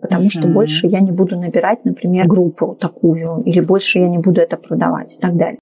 потому 0.00 0.22
угу. 0.22 0.30
что 0.30 0.48
больше 0.48 0.86
я 0.86 1.00
не 1.00 1.12
буду 1.12 1.38
набирать, 1.38 1.84
например, 1.84 2.26
группу 2.26 2.76
такую, 2.78 3.42
или 3.44 3.60
больше 3.60 3.98
я 3.98 4.08
не 4.08 4.18
буду 4.18 4.40
это 4.40 4.56
продавать 4.56 5.14
и 5.18 5.20
так 5.20 5.36
далее. 5.36 5.58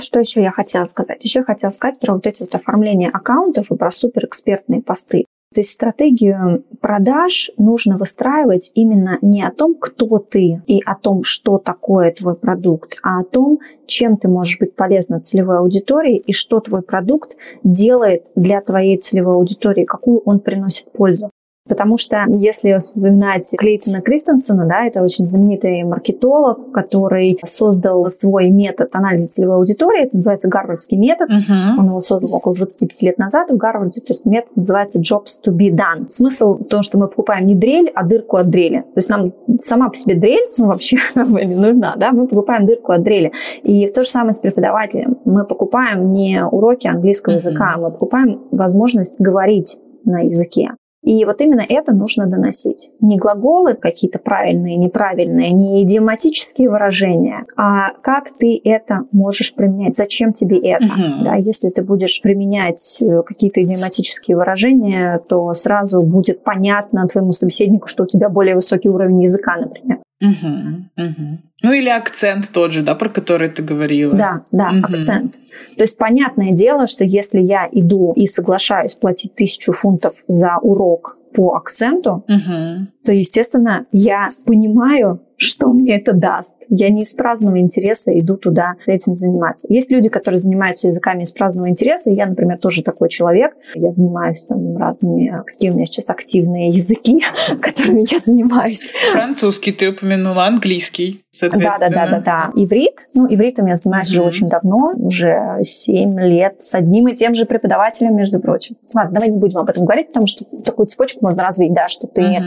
Что 0.00 0.20
еще 0.20 0.42
я 0.42 0.50
хотела 0.50 0.86
сказать? 0.86 1.22
Еще 1.24 1.40
я 1.40 1.44
хотела 1.44 1.70
сказать 1.70 2.00
про 2.00 2.14
вот 2.14 2.26
эти 2.26 2.42
вот 2.42 2.54
оформления 2.54 3.10
аккаунтов 3.10 3.70
и 3.70 3.76
про 3.76 3.90
суперэкспертные 3.90 4.82
посты. 4.82 5.24
То 5.54 5.60
есть 5.60 5.70
стратегию 5.70 6.64
продаж 6.80 7.52
нужно 7.56 7.96
выстраивать 7.96 8.72
именно 8.74 9.18
не 9.22 9.44
о 9.44 9.52
том, 9.52 9.76
кто 9.76 10.18
ты 10.18 10.60
и 10.66 10.82
о 10.84 10.96
том, 10.96 11.22
что 11.22 11.58
такое 11.58 12.10
твой 12.10 12.36
продукт, 12.36 12.98
а 13.04 13.20
о 13.20 13.24
том, 13.24 13.60
чем 13.86 14.16
ты 14.16 14.26
можешь 14.26 14.58
быть 14.58 14.74
полезна 14.74 15.20
целевой 15.20 15.58
аудитории 15.58 16.16
и 16.16 16.32
что 16.32 16.58
твой 16.58 16.82
продукт 16.82 17.36
делает 17.62 18.26
для 18.34 18.60
твоей 18.62 18.98
целевой 18.98 19.36
аудитории, 19.36 19.84
какую 19.84 20.18
он 20.24 20.40
приносит 20.40 20.90
пользу. 20.90 21.30
Потому 21.66 21.96
что 21.96 22.26
если 22.28 22.76
вспоминать 22.78 23.50
Клейтона 23.56 24.02
Кристенсена, 24.02 24.66
да, 24.66 24.84
это 24.84 25.02
очень 25.02 25.24
знаменитый 25.24 25.82
маркетолог, 25.84 26.72
который 26.72 27.38
создал 27.46 28.10
свой 28.10 28.50
метод 28.50 28.90
анализа 28.92 29.28
целевой 29.28 29.56
аудитории, 29.56 30.04
это 30.04 30.16
называется 30.16 30.48
гарвардский 30.48 30.98
метод. 30.98 31.30
Uh-huh. 31.30 31.78
Он 31.78 31.86
его 31.86 32.00
создал 32.00 32.36
около 32.36 32.54
25 32.54 33.02
лет 33.02 33.18
назад 33.18 33.50
в 33.50 33.56
Гарварде, 33.56 34.02
то 34.02 34.10
есть 34.10 34.26
метод 34.26 34.54
называется 34.56 35.00
jobs 35.00 35.38
to 35.42 35.56
be 35.56 35.70
done. 35.70 36.06
Смысл 36.06 36.58
в 36.58 36.64
том, 36.64 36.82
что 36.82 36.98
мы 36.98 37.08
покупаем 37.08 37.46
не 37.46 37.54
дрель, 37.54 37.90
а 37.94 38.04
дырку 38.04 38.36
от 38.36 38.50
дрели. 38.50 38.80
То 38.80 38.96
есть 38.96 39.08
нам 39.08 39.32
сама 39.58 39.88
по 39.88 39.96
себе 39.96 40.16
дрель, 40.16 40.46
ну, 40.58 40.66
вообще 40.66 40.98
не 41.14 41.54
нужна, 41.54 41.96
да, 41.96 42.12
мы 42.12 42.28
покупаем 42.28 42.66
дырку 42.66 42.92
от 42.92 43.02
дрели. 43.02 43.32
И 43.62 43.88
то 43.88 44.02
же 44.02 44.10
самое 44.10 44.34
с 44.34 44.38
преподавателем. 44.38 45.16
Мы 45.24 45.46
покупаем 45.46 46.12
не 46.12 46.44
уроки 46.44 46.88
английского 46.88 47.32
uh-huh. 47.32 47.48
языка, 47.48 47.76
мы 47.78 47.90
покупаем 47.90 48.42
возможность 48.50 49.18
говорить 49.18 49.78
на 50.04 50.20
языке. 50.20 50.72
И 51.04 51.24
вот 51.24 51.40
именно 51.40 51.64
это 51.68 51.92
нужно 51.92 52.26
доносить. 52.26 52.90
Не 53.00 53.18
глаголы 53.18 53.74
какие-то 53.74 54.18
правильные, 54.18 54.76
неправильные, 54.76 55.52
не 55.52 55.82
идиоматические 55.82 56.70
выражения, 56.70 57.44
а 57.56 57.90
как 58.00 58.30
ты 58.30 58.60
это 58.64 59.04
можешь 59.12 59.54
применять, 59.54 59.96
зачем 59.96 60.32
тебе 60.32 60.58
это. 60.58 60.86
Угу. 60.86 61.24
Да, 61.24 61.34
если 61.36 61.68
ты 61.68 61.82
будешь 61.82 62.20
применять 62.22 62.96
э, 63.00 63.22
какие-то 63.22 63.62
идиоматические 63.62 64.36
выражения, 64.36 65.20
то 65.28 65.52
сразу 65.52 66.02
будет 66.02 66.42
понятно 66.42 67.06
твоему 67.06 67.32
собеседнику, 67.32 67.86
что 67.86 68.04
у 68.04 68.06
тебя 68.06 68.28
более 68.30 68.54
высокий 68.54 68.88
уровень 68.88 69.22
языка, 69.22 69.56
например. 69.56 69.98
Угу, 70.24 71.06
угу. 71.06 71.38
Ну 71.62 71.72
или 71.72 71.88
акцент 71.88 72.50
тот 72.52 72.72
же, 72.72 72.82
да, 72.82 72.94
про 72.94 73.08
который 73.08 73.48
ты 73.48 73.62
говорила. 73.62 74.14
Да, 74.14 74.44
да, 74.52 74.70
угу. 74.70 74.84
акцент. 74.84 75.34
То 75.76 75.82
есть 75.82 75.98
понятное 75.98 76.52
дело, 76.52 76.86
что 76.86 77.04
если 77.04 77.40
я 77.40 77.68
иду 77.70 78.12
и 78.16 78.26
соглашаюсь 78.26 78.94
платить 78.94 79.34
тысячу 79.34 79.72
фунтов 79.72 80.24
за 80.26 80.56
урок 80.62 81.18
по 81.34 81.54
акценту, 81.54 82.24
угу. 82.28 82.86
то, 83.04 83.12
естественно, 83.12 83.86
я 83.92 84.28
понимаю, 84.46 85.20
что 85.44 85.68
мне 85.68 85.96
это 85.96 86.12
даст. 86.12 86.56
Я 86.68 86.90
не 86.90 87.02
из 87.02 87.12
праздного 87.14 87.58
интереса 87.58 88.16
иду 88.18 88.36
туда 88.36 88.74
этим 88.86 89.14
заниматься. 89.14 89.66
Есть 89.72 89.90
люди, 89.90 90.08
которые 90.08 90.38
занимаются 90.38 90.88
языками 90.88 91.22
из 91.22 91.32
праздного 91.32 91.68
интереса. 91.68 92.10
Я, 92.10 92.26
например, 92.26 92.58
тоже 92.58 92.82
такой 92.82 93.08
человек. 93.08 93.54
Я 93.74 93.90
занимаюсь 93.90 94.44
там 94.44 94.76
разными, 94.76 95.42
какие 95.46 95.70
у 95.70 95.74
меня 95.74 95.86
сейчас 95.86 96.10
активные 96.10 96.68
языки, 96.68 97.22
которыми 97.60 98.04
я 98.10 98.18
занимаюсь. 98.18 98.92
Французский 99.12 99.72
ты 99.72 99.90
упомянула, 99.90 100.46
английский, 100.46 101.24
соответственно. 101.30 101.90
Да, 101.90 102.06
да, 102.06 102.06
да, 102.06 102.20
да, 102.20 102.50
да. 102.54 102.62
Иврит. 102.62 103.06
Ну, 103.14 103.26
ивритом 103.26 103.66
я 103.66 103.76
занимаюсь 103.76 104.10
уже 104.10 104.22
очень 104.22 104.48
давно, 104.48 104.92
уже 104.96 105.58
7 105.62 106.20
лет 106.20 106.62
с 106.62 106.74
одним 106.74 107.08
и 107.08 107.14
тем 107.14 107.34
же 107.34 107.46
преподавателем, 107.46 108.16
между 108.16 108.40
прочим. 108.40 108.76
Ладно, 108.94 109.14
давай 109.14 109.30
не 109.30 109.38
будем 109.38 109.58
об 109.58 109.68
этом 109.68 109.84
говорить, 109.84 110.08
потому 110.08 110.26
что 110.26 110.44
такую 110.62 110.86
цепочку 110.86 111.20
можно 111.22 111.42
развить, 111.42 111.72
да, 111.72 111.88
что 111.88 112.06
ты 112.06 112.40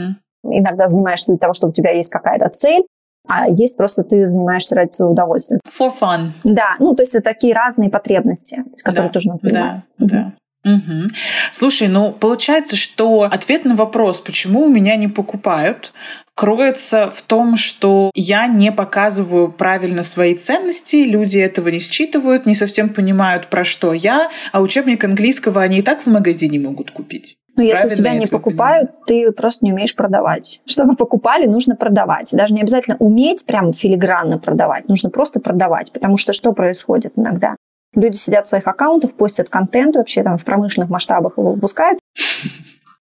иногда 0.44 0.88
занимаешься 0.88 1.32
для 1.32 1.38
того, 1.38 1.52
чтобы 1.52 1.70
у 1.70 1.72
тебя 1.72 1.92
есть 1.92 2.10
какая-то 2.10 2.48
цель, 2.48 2.84
а 3.28 3.48
есть 3.48 3.76
просто 3.76 4.04
ты 4.04 4.26
занимаешься 4.26 4.74
ради 4.74 4.90
своего 4.90 5.12
удовольствия. 5.12 5.60
For 5.68 5.90
fun. 6.00 6.30
Да, 6.44 6.76
ну 6.78 6.94
то 6.94 7.02
есть 7.02 7.14
это 7.14 7.24
такие 7.24 7.54
разные 7.54 7.90
потребности, 7.90 8.64
которые 8.82 9.08
да, 9.08 9.12
тоже 9.12 9.28
надо 9.28 9.40
понимать. 9.40 9.80
Да, 9.98 10.06
да. 10.06 10.32
Угу. 10.64 11.08
Слушай, 11.52 11.88
ну 11.88 12.12
получается, 12.12 12.76
что 12.76 13.22
ответ 13.22 13.64
на 13.64 13.74
вопрос, 13.74 14.20
почему 14.20 14.64
у 14.64 14.68
меня 14.68 14.96
не 14.96 15.08
покупают, 15.08 15.92
кроется 16.34 17.10
в 17.14 17.22
том, 17.22 17.56
что 17.56 18.10
я 18.14 18.46
не 18.46 18.70
показываю 18.72 19.50
правильно 19.50 20.02
свои 20.02 20.34
ценности, 20.34 20.96
люди 20.96 21.38
этого 21.38 21.68
не 21.68 21.78
считывают, 21.78 22.46
не 22.46 22.54
совсем 22.54 22.88
понимают, 22.90 23.48
про 23.48 23.64
что 23.64 23.92
я, 23.92 24.28
а 24.52 24.60
учебник 24.60 25.02
английского 25.04 25.62
они 25.62 25.78
и 25.78 25.82
так 25.82 26.02
в 26.02 26.06
магазине 26.06 26.58
могут 26.58 26.90
купить. 26.90 27.38
Но 27.58 27.64
ну, 27.64 27.68
если 27.70 27.92
тебя 27.92 28.14
не 28.14 28.26
покупают, 28.26 28.90
понимаю? 29.04 29.32
ты 29.32 29.32
просто 29.32 29.64
не 29.64 29.72
умеешь 29.72 29.96
продавать. 29.96 30.60
Чтобы 30.64 30.94
покупали, 30.94 31.46
нужно 31.46 31.74
продавать. 31.74 32.30
Даже 32.32 32.54
не 32.54 32.60
обязательно 32.60 32.96
уметь 33.00 33.44
прям 33.46 33.72
филигранно 33.72 34.38
продавать, 34.38 34.88
нужно 34.88 35.10
просто 35.10 35.40
продавать. 35.40 35.92
Потому 35.92 36.16
что 36.18 36.32
что 36.32 36.52
происходит 36.52 37.14
иногда? 37.16 37.56
Люди 37.94 38.16
сидят 38.16 38.46
в 38.46 38.48
своих 38.48 38.66
аккаунтах, 38.66 39.14
постят 39.14 39.48
контент 39.48 39.96
вообще 39.96 40.22
там 40.22 40.38
в 40.38 40.44
промышленных 40.44 40.90
масштабах 40.90 41.38
его 41.38 41.52
выпускают, 41.52 41.98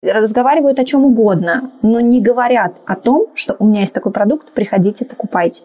разговаривают 0.02 0.78
о 0.78 0.84
чем 0.84 1.04
угодно, 1.04 1.72
но 1.82 2.00
не 2.00 2.20
говорят 2.20 2.80
о 2.86 2.96
том, 2.96 3.28
что 3.34 3.56
у 3.58 3.66
меня 3.66 3.80
есть 3.80 3.94
такой 3.94 4.12
продукт, 4.12 4.52
приходите, 4.52 5.04
покупайте. 5.04 5.64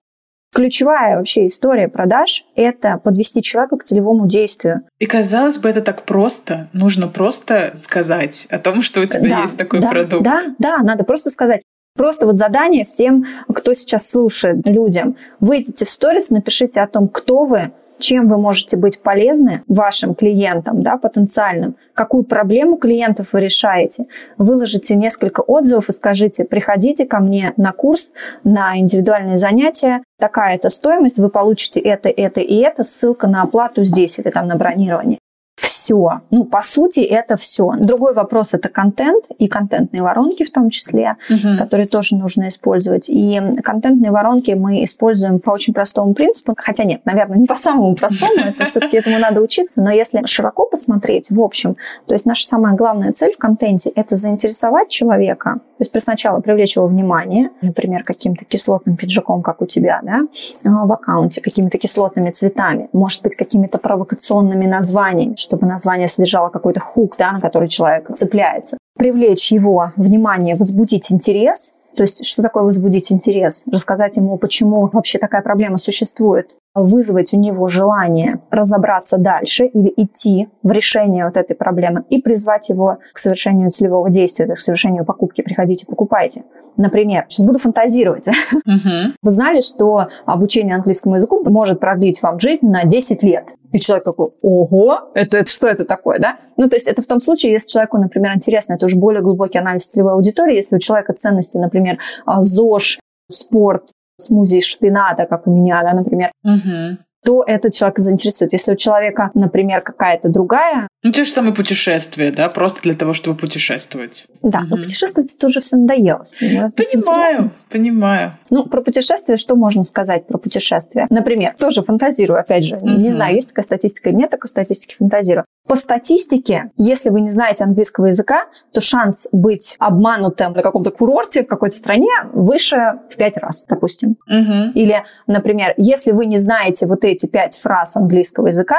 Ключевая 0.54 1.16
вообще 1.16 1.48
история 1.48 1.88
продаж– 1.88 2.44
это 2.56 2.98
подвести 2.98 3.42
человека 3.42 3.78
к 3.78 3.84
целевому 3.84 4.28
действию. 4.28 4.82
И 5.00 5.06
казалось 5.06 5.58
бы, 5.58 5.70
это 5.70 5.82
так 5.82 6.04
просто. 6.04 6.68
Нужно 6.74 7.08
просто 7.08 7.72
сказать 7.76 8.48
о 8.50 8.60
том, 8.60 8.82
что 8.82 9.00
у 9.00 9.06
тебя 9.06 9.30
да, 9.30 9.42
есть 9.44 9.58
такой 9.58 9.80
да, 9.80 9.88
продукт. 9.88 10.24
Да, 10.24 10.42
да, 10.60 10.78
надо 10.80 11.06
просто 11.06 11.30
сказать. 11.30 11.62
Просто 11.96 12.26
вот 12.26 12.38
задание 12.38 12.84
всем, 12.84 13.26
кто 13.54 13.74
сейчас 13.74 14.10
слушает, 14.10 14.66
людям. 14.66 15.16
Выйдите 15.40 15.86
в 15.86 15.90
сторис, 15.90 16.30
напишите 16.30 16.82
о 16.82 16.88
том, 16.88 17.08
кто 17.08 17.46
вы, 17.46 17.72
чем 18.02 18.28
вы 18.28 18.38
можете 18.38 18.76
быть 18.76 19.02
полезны 19.02 19.64
вашим 19.68 20.16
клиентам, 20.16 20.84
да, 20.84 20.98
потенциальным, 20.98 21.76
какую 21.94 22.24
проблему 22.24 22.78
клиентов 22.78 23.34
вы 23.34 23.42
решаете, 23.42 24.08
выложите 24.38 24.96
несколько 24.96 25.42
отзывов 25.42 25.88
и 25.90 25.94
скажите, 25.94 26.44
приходите 26.44 27.06
ко 27.06 27.20
мне 27.20 27.54
на 27.56 27.72
курс, 27.72 28.12
на 28.44 28.78
индивидуальные 28.78 29.38
занятия, 29.38 30.04
такая-то 30.20 30.70
стоимость, 30.70 31.18
вы 31.18 31.30
получите 31.30 31.80
это, 31.80 32.10
это 32.10 32.42
и 32.42 32.58
это, 32.58 32.84
ссылка 32.84 33.28
на 33.28 33.44
оплату 33.44 33.84
здесь 33.84 34.20
или 34.20 34.30
там 34.30 34.48
на 34.48 34.56
бронирование 34.56 35.20
все. 35.56 36.22
Ну, 36.32 36.46
по 36.46 36.62
сути, 36.62 37.02
это 37.02 37.36
все. 37.36 37.74
Другой 37.80 38.14
вопрос– 38.14 38.54
это 38.54 38.70
контент 38.70 39.26
и 39.38 39.48
контентные 39.48 40.02
воронки 40.02 40.44
в 40.44 40.52
том 40.52 40.70
числе, 40.70 41.18
угу. 41.30 41.58
которые 41.58 41.88
тоже 41.88 42.16
нужно 42.16 42.48
использовать. 42.48 43.10
И 43.10 43.40
контентные 43.64 44.12
воронки 44.12 44.52
мы 44.52 44.84
используем 44.84 45.40
по 45.40 45.52
очень 45.52 45.74
простому 45.74 46.14
принципу. 46.14 46.56
Хотя 46.58 46.84
нет, 46.84 47.02
наверное, 47.06 47.38
не 47.38 47.48
по 47.48 47.56
самому 47.56 47.96
простому, 47.96 48.34
это 48.46 48.66
все-таки 48.66 48.98
этому 48.98 49.20
надо 49.20 49.42
учиться. 49.42 49.82
Но 49.82 49.92
если 49.92 50.26
широко 50.26 50.66
посмотреть, 50.66 51.30
в 51.30 51.40
общем, 51.42 51.76
то 52.08 52.14
есть 52.14 52.26
наша 52.26 52.46
самая 52.46 52.76
главная 52.76 53.12
цель 53.12 53.34
в 53.34 53.38
контенте– 53.38 53.92
это 53.96 54.16
заинтересовать 54.16 54.90
человека, 54.90 55.60
то 55.90 55.96
есть 55.96 56.06
сначала 56.06 56.40
привлечь 56.40 56.76
его 56.76 56.88
внимание, 56.88 57.50
например, 57.62 58.04
каким-то 58.04 58.46
кислотным 58.46 58.96
пиджаком, 58.96 59.42
как 59.42 59.62
у 59.62 59.66
тебя, 59.66 60.02
да, 60.04 60.22
в 60.64 60.92
аккаунте, 60.92 61.42
какими-то 61.42 61.78
кислотными 61.78 62.30
цветами, 62.32 62.90
может 62.94 63.24
быть, 63.24 63.36
какими-то 63.36 63.78
провокационными 63.78 64.66
названиями, 64.66 65.36
чтобы 65.38 65.66
название 65.66 66.08
содержало 66.08 66.50
какой-то 66.50 66.80
хук, 66.80 67.16
да, 67.18 67.32
на 67.32 67.40
который 67.40 67.68
человек 67.68 68.10
цепляется. 68.16 68.78
Привлечь 68.98 69.52
его 69.52 69.92
внимание, 69.96 70.56
возбудить 70.56 71.12
интерес, 71.12 71.74
то 71.96 72.04
есть, 72.04 72.26
что 72.26 72.42
такое 72.42 72.64
возбудить 72.64 73.12
интерес? 73.12 73.64
Рассказать 73.70 74.16
ему, 74.16 74.38
почему 74.38 74.90
вообще 74.94 75.20
такая 75.20 75.42
проблема 75.42 75.78
существует. 75.78 76.50
Вызвать 76.74 77.34
у 77.34 77.38
него 77.38 77.68
желание 77.68 78.42
разобраться 78.50 79.18
дальше 79.18 79.66
или 79.66 79.94
идти 79.98 80.48
в 80.64 80.72
решение 80.72 81.26
вот 81.26 81.36
этой 81.36 81.56
проблемы 81.56 82.06
и 82.10 82.22
призвать 82.22 82.70
его 82.70 83.00
к 83.14 83.18
совершению 83.18 83.72
целевого 83.72 84.10
действия, 84.10 84.48
к 84.48 84.60
совершению 84.60 85.04
покупки. 85.06 85.42
Приходите, 85.42 85.86
покупайте. 85.86 86.44
Например, 86.78 87.26
сейчас 87.28 87.46
буду 87.46 87.60
фантазировать. 87.60 88.28
Uh-huh. 88.68 89.12
Вы 89.22 89.32
знали, 89.32 89.62
что 89.62 90.08
обучение 90.26 90.76
английскому 90.76 91.16
языку 91.16 91.44
может 91.50 91.80
продлить 91.80 92.22
вам 92.22 92.40
жизнь 92.40 92.68
на 92.68 92.86
10 92.86 93.24
лет? 93.24 93.50
И 93.72 93.80
человек 93.80 94.06
такой, 94.06 94.30
ого, 94.42 95.10
это, 95.14 95.38
это 95.38 95.50
что 95.50 95.68
это 95.68 95.84
такое, 95.84 96.20
да? 96.20 96.38
Ну, 96.58 96.70
то 96.70 96.76
есть 96.76 96.88
это 96.88 97.02
в 97.02 97.06
том 97.06 97.20
случае, 97.20 97.54
если 97.54 97.70
человеку, 97.70 97.98
например, 97.98 98.34
интересно, 98.34 98.74
это 98.74 98.86
уже 98.86 98.98
более 98.98 99.22
глубокий 99.22 99.58
анализ 99.58 99.88
целевой 99.88 100.14
аудитории, 100.14 100.56
если 100.56 100.76
у 100.76 100.80
человека 100.80 101.14
ценности, 101.14 101.58
например, 101.58 101.98
а, 102.26 102.44
ЗОЖ, 102.44 103.00
спорт, 103.30 103.90
смузи 104.22 104.58
из 104.58 104.66
шпината, 104.66 105.26
как 105.26 105.48
у 105.48 105.52
меня, 105.52 105.82
да, 105.84 105.94
например, 105.94 106.32
угу 106.44 106.98
то 107.24 107.44
этот 107.46 107.74
человек 107.74 108.00
заинтересует. 108.00 108.54
Если 108.54 108.74
у 108.74 108.76
человека, 108.76 109.32
например, 109.34 109.82
какая-то 109.82 110.30
другая... 110.30 110.88
Ну, 111.04 111.12
те 111.12 111.24
же 111.24 111.32
самые 111.32 111.54
путешествия, 111.54 112.32
да, 112.32 112.48
просто 112.50 112.82
для 112.82 112.94
того, 112.94 113.14
чтобы 113.14 113.36
путешествовать. 113.36 114.28
Да, 114.44 114.60
угу. 114.60 114.68
но 114.70 114.78
путешествовать 114.78 115.34
это 115.34 115.48
уже 115.48 115.60
все 115.62 115.76
надоело. 115.78 116.24
Понимаю, 116.40 117.52
понимаю. 117.70 118.38
Ну, 118.52 118.66
про 118.66 118.82
путешествия 118.82 119.38
что 119.38 119.56
можно 119.56 119.84
сказать 119.84 120.28
про 120.28 120.38
путешествия? 120.38 121.08
Например, 121.10 121.56
тоже 121.60 121.82
фантазирую, 121.82 122.40
опять 122.40 122.66
же. 122.66 122.76
Угу. 122.76 122.88
Не 122.88 123.12
знаю, 123.12 123.36
есть 123.36 123.50
такая 123.50 123.66
статистика, 123.66 124.12
нет 124.12 124.30
такой 124.30 124.50
статистики, 124.50 124.96
фантазирую. 125.00 125.46
По 125.68 125.76
статистике, 125.76 126.72
если 126.78 127.10
вы 127.10 127.22
не 127.22 127.30
знаете 127.30 127.64
английского 127.64 128.08
языка, 128.08 128.46
то 128.74 128.82
шанс 128.82 129.28
быть 129.32 129.76
обманутым 129.80 130.54
на 130.54 130.62
каком-то 130.62 130.92
курорте 130.92 131.44
в 131.44 131.48
какой-то 131.48 131.76
стране 131.76 132.10
выше 132.34 133.00
в 133.10 133.16
пять 133.16 133.38
раз, 133.38 133.66
допустим. 133.68 134.18
Угу. 134.28 134.72
Или, 134.76 135.04
например, 135.28 135.74
если 135.78 136.12
вы 136.12 136.28
не 136.28 136.38
знаете 136.38 136.86
вот 136.86 137.04
эти 137.06 137.26
пять 137.26 137.58
фраз 137.58 137.96
английского 137.96 138.48
языка, 138.48 138.78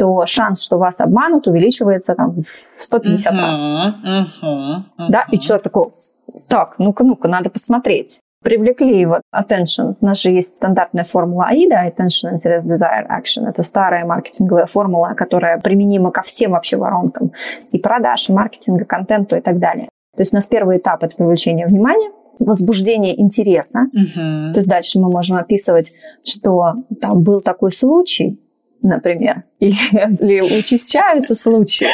то 0.00 0.24
шанс, 0.24 0.62
что 0.62 0.78
вас 0.78 0.98
обманут, 1.00 1.46
увеличивается 1.46 2.14
там, 2.14 2.40
в 2.40 2.82
150 2.82 3.32
uh-huh, 3.32 3.36
раз. 3.36 3.58
Uh-huh, 3.60 4.24
uh-huh. 4.42 5.06
Да, 5.10 5.26
и 5.30 5.38
человек 5.38 5.62
такой, 5.62 5.90
так, 6.48 6.76
ну-ка, 6.78 7.04
ну-ка, 7.04 7.28
надо 7.28 7.50
посмотреть. 7.50 8.20
Привлекли 8.42 8.98
его 8.98 9.20
attention. 9.34 9.96
У 10.00 10.06
нас 10.06 10.22
же 10.22 10.30
есть 10.30 10.56
стандартная 10.56 11.04
формула 11.04 11.50
AIDA, 11.52 11.86
attention, 11.86 12.32
interest, 12.32 12.66
desire, 12.66 13.06
action. 13.10 13.46
Это 13.46 13.62
старая 13.62 14.06
маркетинговая 14.06 14.64
формула, 14.64 15.12
которая 15.14 15.60
применима 15.60 16.10
ко 16.10 16.22
всем 16.22 16.52
вообще 16.52 16.78
воронкам. 16.78 17.32
И 17.72 17.78
продаж, 17.78 18.30
и 18.30 18.32
маркетинга, 18.32 18.86
контенту 18.86 19.36
и 19.36 19.40
так 19.42 19.58
далее. 19.58 19.90
То 20.16 20.22
есть 20.22 20.32
у 20.32 20.36
нас 20.36 20.46
первый 20.46 20.78
этап– 20.78 21.02
это 21.04 21.14
привлечение 21.14 21.66
внимания, 21.66 22.10
возбуждение 22.38 23.20
интереса. 23.20 23.80
Uh-huh. 23.94 24.52
То 24.54 24.60
есть 24.60 24.68
дальше 24.68 24.98
мы 24.98 25.10
можем 25.10 25.36
описывать, 25.36 25.92
что 26.24 26.72
там 27.02 27.22
был 27.22 27.42
такой 27.42 27.70
случай, 27.70 28.40
например, 28.82 29.44
или, 29.58 30.40
учащаются 30.40 31.34
случаи, 31.34 31.88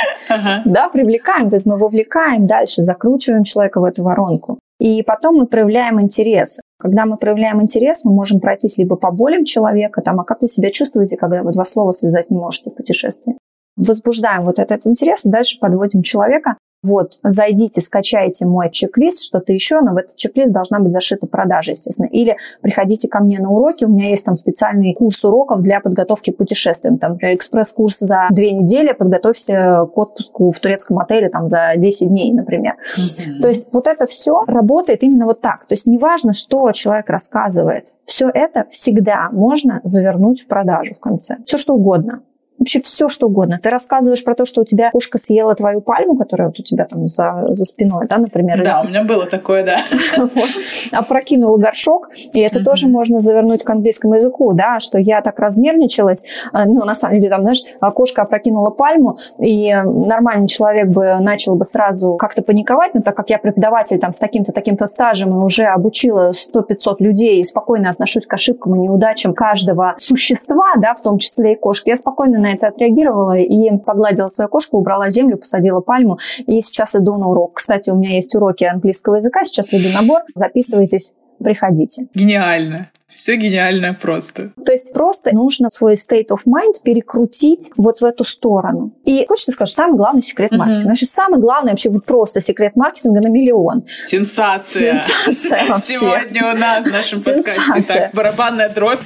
да, 0.64 0.88
привлекаем, 0.88 1.48
то 1.50 1.56
есть 1.56 1.66
мы 1.66 1.76
вовлекаем 1.78 2.46
дальше, 2.46 2.82
закручиваем 2.82 3.44
человека 3.44 3.80
в 3.80 3.84
эту 3.84 4.02
воронку. 4.02 4.58
И 4.78 5.02
потом 5.02 5.36
мы 5.36 5.46
проявляем 5.46 6.00
интерес. 6.00 6.60
Когда 6.78 7.06
мы 7.06 7.16
проявляем 7.16 7.62
интерес, 7.62 8.04
мы 8.04 8.12
можем 8.12 8.40
пройтись 8.40 8.76
либо 8.76 8.96
по 8.96 9.10
болям 9.10 9.44
человека, 9.44 10.02
там, 10.02 10.20
а 10.20 10.24
как 10.24 10.42
вы 10.42 10.48
себя 10.48 10.70
чувствуете, 10.70 11.16
когда 11.16 11.42
вы 11.42 11.52
два 11.52 11.64
слова 11.64 11.92
связать 11.92 12.30
не 12.30 12.36
можете 12.36 12.70
в 12.70 12.74
путешествии. 12.74 13.36
Возбуждаем 13.76 14.42
вот 14.42 14.58
этот 14.58 14.86
интерес, 14.86 15.26
и 15.26 15.30
дальше 15.30 15.58
подводим 15.58 16.02
человека 16.02 16.56
вот, 16.86 17.18
зайдите, 17.24 17.80
скачайте 17.80 18.46
мой 18.46 18.70
чек-лист, 18.70 19.20
что-то 19.22 19.52
еще, 19.52 19.80
но 19.80 19.92
в 19.92 19.96
этот 19.96 20.14
чек-лист 20.14 20.52
должна 20.52 20.78
быть 20.78 20.92
зашита 20.92 21.26
продажа, 21.26 21.72
естественно. 21.72 22.06
Или 22.06 22.36
приходите 22.60 23.08
ко 23.08 23.18
мне 23.20 23.40
на 23.40 23.50
уроки, 23.50 23.84
у 23.84 23.88
меня 23.88 24.10
есть 24.10 24.24
там 24.24 24.36
специальный 24.36 24.94
курс 24.94 25.24
уроков 25.24 25.62
для 25.62 25.80
подготовки 25.80 26.30
к 26.30 26.36
путешествиям. 26.36 26.98
Там, 26.98 27.12
например, 27.12 27.34
экспресс-курс 27.34 27.98
за 27.98 28.28
две 28.30 28.52
недели, 28.52 28.92
подготовься 28.92 29.88
к 29.92 29.98
отпуску 29.98 30.50
в 30.50 30.60
турецком 30.60 31.00
отеле 31.00 31.28
там 31.28 31.48
за 31.48 31.72
10 31.76 32.08
дней, 32.08 32.32
например. 32.32 32.74
Mm-hmm. 32.96 33.40
То 33.40 33.48
есть 33.48 33.72
вот 33.72 33.88
это 33.88 34.06
все 34.06 34.44
работает 34.46 35.02
именно 35.02 35.26
вот 35.26 35.40
так. 35.40 35.66
То 35.66 35.72
есть 35.72 35.86
неважно, 35.86 36.34
что 36.34 36.70
человек 36.70 37.08
рассказывает, 37.08 37.88
все 38.04 38.30
это 38.32 38.66
всегда 38.70 39.30
можно 39.32 39.80
завернуть 39.82 40.42
в 40.42 40.46
продажу 40.46 40.94
в 40.94 41.00
конце. 41.00 41.38
Все 41.46 41.56
что 41.56 41.74
угодно 41.74 42.22
вообще 42.58 42.80
все, 42.80 43.08
что 43.08 43.26
угодно. 43.26 43.58
Ты 43.62 43.70
рассказываешь 43.70 44.24
про 44.24 44.34
то, 44.34 44.44
что 44.44 44.62
у 44.62 44.64
тебя 44.64 44.90
кошка 44.90 45.18
съела 45.18 45.54
твою 45.54 45.80
пальму, 45.80 46.16
которая 46.16 46.48
вот 46.48 46.58
у 46.58 46.62
тебя 46.62 46.84
там 46.84 47.08
за, 47.08 47.46
за 47.50 47.64
спиной, 47.64 48.06
да, 48.08 48.18
например. 48.18 48.62
Да, 48.64 48.80
или... 48.80 48.86
у 48.86 48.90
меня 48.90 49.04
было 49.04 49.26
такое, 49.26 49.64
да. 49.64 49.78
вот. 50.16 50.48
Опрокинула 50.92 51.58
горшок, 51.58 52.10
и 52.32 52.40
это 52.40 52.64
тоже 52.64 52.88
можно 52.88 53.20
завернуть 53.20 53.62
к 53.62 53.70
английскому 53.70 54.14
языку, 54.14 54.52
да, 54.52 54.80
что 54.80 54.98
я 54.98 55.20
так 55.22 55.38
разнервничалась, 55.38 56.24
а, 56.52 56.64
ну, 56.64 56.84
на 56.84 56.94
самом 56.94 57.16
деле, 57.16 57.30
там, 57.30 57.42
знаешь, 57.42 57.62
кошка 57.94 58.22
опрокинула 58.22 58.70
пальму, 58.70 59.18
и 59.38 59.74
нормальный 59.74 60.48
человек 60.48 60.88
бы 60.88 61.18
начал 61.20 61.56
бы 61.56 61.64
сразу 61.64 62.16
как-то 62.16 62.42
паниковать, 62.42 62.94
но 62.94 63.02
так 63.02 63.16
как 63.16 63.30
я 63.30 63.38
преподаватель 63.38 63.98
там 63.98 64.12
с 64.12 64.18
таким-то, 64.18 64.52
таким-то 64.52 64.86
стажем 64.86 65.30
и 65.30 65.44
уже 65.44 65.64
обучила 65.64 66.30
100-500 66.30 66.96
людей 67.00 67.40
и 67.40 67.44
спокойно 67.44 67.90
отношусь 67.90 68.26
к 68.26 68.32
ошибкам 68.32 68.76
и 68.76 68.78
неудачам 68.78 69.34
каждого 69.34 69.94
существа, 69.98 70.74
да, 70.78 70.94
в 70.94 71.02
том 71.02 71.18
числе 71.18 71.52
и 71.52 71.56
кошки, 71.56 71.90
я 71.90 71.96
спокойно 71.96 72.38
на 72.46 72.52
это 72.52 72.68
отреагировала 72.68 73.36
и 73.36 73.76
погладила 73.78 74.28
свою 74.28 74.48
кошку, 74.48 74.78
убрала 74.78 75.10
землю, 75.10 75.36
посадила 75.36 75.80
пальму, 75.80 76.18
и 76.46 76.60
сейчас 76.60 76.94
иду 76.94 77.16
на 77.16 77.28
урок. 77.28 77.54
Кстати, 77.54 77.90
у 77.90 77.96
меня 77.96 78.14
есть 78.14 78.34
уроки 78.34 78.64
английского 78.64 79.16
языка, 79.16 79.44
сейчас 79.44 79.72
веду 79.72 79.88
набор, 79.92 80.20
записывайтесь, 80.34 81.14
приходите. 81.38 82.08
Гениально. 82.14 82.90
Все 83.08 83.36
гениально 83.36 83.94
просто. 83.94 84.50
То 84.64 84.72
есть 84.72 84.92
просто 84.92 85.32
нужно 85.32 85.70
свой 85.70 85.94
state 85.94 86.28
of 86.30 86.40
mind 86.44 86.82
перекрутить 86.82 87.70
вот 87.76 88.00
в 88.00 88.04
эту 88.04 88.24
сторону. 88.24 88.92
И 89.04 89.24
хочется 89.28 89.52
сказать, 89.52 89.72
самый 89.72 89.96
главный 89.96 90.22
секрет 90.22 90.50
маркетинга. 90.50 90.80
Значит, 90.82 91.10
самый 91.10 91.38
главный 91.38 91.70
вообще 91.70 91.90
вот 91.90 92.04
просто 92.04 92.40
секрет 92.40 92.74
маркетинга 92.74 93.20
на 93.20 93.28
миллион. 93.28 93.84
Сенсация. 93.94 95.04
Сенсация 95.24 95.66
вообще. 95.68 95.98
Сегодня 95.98 96.52
у 96.52 96.58
нас 96.58 96.84
в 96.84 96.90
нашем 96.90 97.22
подкасте 97.22 97.82
так, 97.82 98.12
барабанная 98.12 98.70
дробь. 98.70 98.98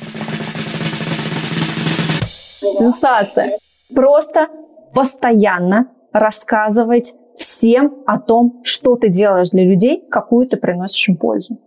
Сенсация. 2.61 3.59
Просто 3.94 4.49
постоянно 4.94 5.88
рассказывать 6.12 7.14
всем 7.37 8.03
о 8.07 8.18
том, 8.18 8.61
что 8.64 8.96
ты 8.96 9.09
делаешь 9.09 9.51
для 9.51 9.64
людей, 9.64 10.07
какую 10.11 10.46
ты 10.46 10.57
приносишь 10.57 11.09
им 11.09 11.16
пользу. 11.16 11.59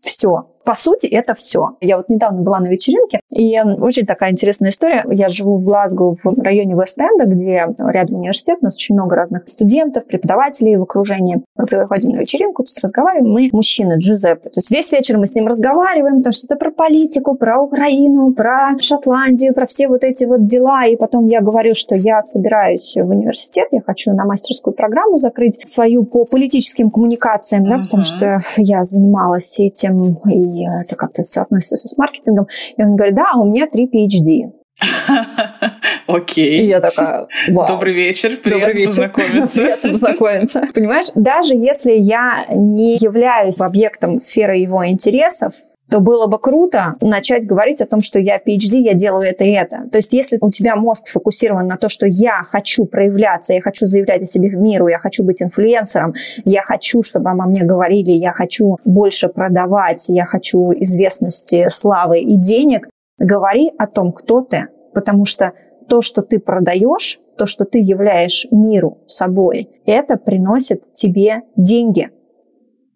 Все. 0.00 0.55
По 0.66 0.74
сути, 0.74 1.06
это 1.06 1.34
все. 1.34 1.76
Я 1.80 1.96
вот 1.96 2.08
недавно 2.08 2.42
была 2.42 2.58
на 2.58 2.66
вечеринке, 2.66 3.20
и 3.30 3.56
очень 3.60 4.04
такая 4.04 4.32
интересная 4.32 4.70
история. 4.70 5.04
Я 5.08 5.28
живу 5.28 5.58
в 5.58 5.62
Глазго, 5.62 6.16
в 6.24 6.42
районе 6.42 6.74
Вест-Энда, 6.74 7.24
где 7.26 7.68
рядом 7.78 8.16
университет, 8.16 8.58
у 8.62 8.64
нас 8.64 8.74
очень 8.74 8.96
много 8.96 9.14
разных 9.14 9.48
студентов, 9.48 10.06
преподавателей 10.06 10.74
в 10.74 10.82
окружении. 10.82 11.40
Мы 11.56 11.66
приходим 11.66 12.10
на 12.10 12.16
вечеринку, 12.16 12.64
тут 12.64 12.74
разговариваем, 12.82 13.32
мы 13.32 13.48
мужчина 13.52 13.96
Джузеппе. 13.96 14.50
То 14.50 14.58
есть 14.58 14.68
весь 14.72 14.90
вечер 14.90 15.18
мы 15.18 15.28
с 15.28 15.36
ним 15.36 15.46
разговариваем, 15.46 16.24
там 16.24 16.32
что-то 16.32 16.56
про 16.56 16.72
политику, 16.72 17.36
про 17.36 17.60
Украину, 17.60 18.32
про 18.32 18.76
Шотландию, 18.80 19.54
про 19.54 19.66
все 19.66 19.86
вот 19.86 20.02
эти 20.02 20.24
вот 20.24 20.42
дела. 20.42 20.84
И 20.86 20.96
потом 20.96 21.26
я 21.26 21.42
говорю, 21.42 21.76
что 21.76 21.94
я 21.94 22.22
собираюсь 22.22 22.96
в 22.96 23.08
университет, 23.08 23.68
я 23.70 23.82
хочу 23.82 24.12
на 24.12 24.24
мастерскую 24.24 24.74
программу 24.74 25.18
закрыть 25.18 25.60
свою 25.64 26.02
по 26.04 26.24
политическим 26.24 26.90
коммуникациям, 26.90 27.64
да, 27.68 27.76
uh-huh. 27.76 27.84
потому 27.84 28.02
что 28.02 28.40
я 28.56 28.82
занималась 28.82 29.60
этим 29.60 30.16
и 30.28 30.55
это 30.64 30.96
как-то 30.96 31.22
соотносится 31.22 31.88
с 31.88 31.96
маркетингом. 31.96 32.46
И 32.76 32.82
он 32.82 32.96
говорит, 32.96 33.14
да, 33.14 33.32
у 33.36 33.44
меня 33.44 33.66
три 33.66 33.86
PhD. 33.86 34.52
Окей. 36.06 36.60
И 36.62 36.66
я 36.66 36.80
такая, 36.80 37.26
вау. 37.48 37.66
Добрый 37.66 37.94
вечер, 37.94 38.36
приятно 38.36 38.66
Добрый 38.66 38.74
вечер. 38.74 39.10
познакомиться. 39.10 39.60
приятно 39.62 39.90
познакомиться. 39.90 40.62
Понимаешь, 40.74 41.06
даже 41.14 41.54
если 41.54 41.92
я 41.92 42.46
не 42.50 42.96
являюсь 42.96 43.60
объектом 43.60 44.18
сферы 44.18 44.56
его 44.58 44.86
интересов, 44.86 45.52
то 45.90 46.00
было 46.00 46.26
бы 46.26 46.38
круто 46.38 46.94
начать 47.00 47.46
говорить 47.46 47.80
о 47.80 47.86
том, 47.86 48.00
что 48.00 48.18
я 48.18 48.38
PhD, 48.38 48.78
я 48.78 48.94
делаю 48.94 49.28
это 49.28 49.44
и 49.44 49.50
это. 49.50 49.88
То 49.90 49.98
есть 49.98 50.12
если 50.12 50.38
у 50.40 50.50
тебя 50.50 50.74
мозг 50.76 51.06
сфокусирован 51.06 51.66
на 51.66 51.76
то, 51.76 51.88
что 51.88 52.06
я 52.06 52.42
хочу 52.42 52.86
проявляться, 52.86 53.54
я 53.54 53.60
хочу 53.60 53.86
заявлять 53.86 54.22
о 54.22 54.26
себе 54.26 54.48
в 54.48 54.54
миру, 54.54 54.88
я 54.88 54.98
хочу 54.98 55.24
быть 55.24 55.42
инфлюенсером, 55.42 56.14
я 56.44 56.62
хочу, 56.62 57.02
чтобы 57.02 57.30
обо 57.30 57.44
мне 57.44 57.62
говорили, 57.62 58.10
я 58.10 58.32
хочу 58.32 58.78
больше 58.84 59.28
продавать, 59.28 60.08
я 60.08 60.24
хочу 60.24 60.72
известности, 60.72 61.68
славы 61.70 62.20
и 62.20 62.36
денег, 62.36 62.88
говори 63.18 63.70
о 63.78 63.86
том, 63.86 64.12
кто 64.12 64.40
ты, 64.40 64.68
потому 64.92 65.24
что 65.24 65.52
то, 65.88 66.00
что 66.02 66.22
ты 66.22 66.40
продаешь, 66.40 67.20
то, 67.38 67.46
что 67.46 67.64
ты 67.64 67.78
являешь 67.78 68.46
миру 68.50 68.98
собой, 69.06 69.68
это 69.86 70.16
приносит 70.16 70.92
тебе 70.94 71.42
деньги– 71.56 72.10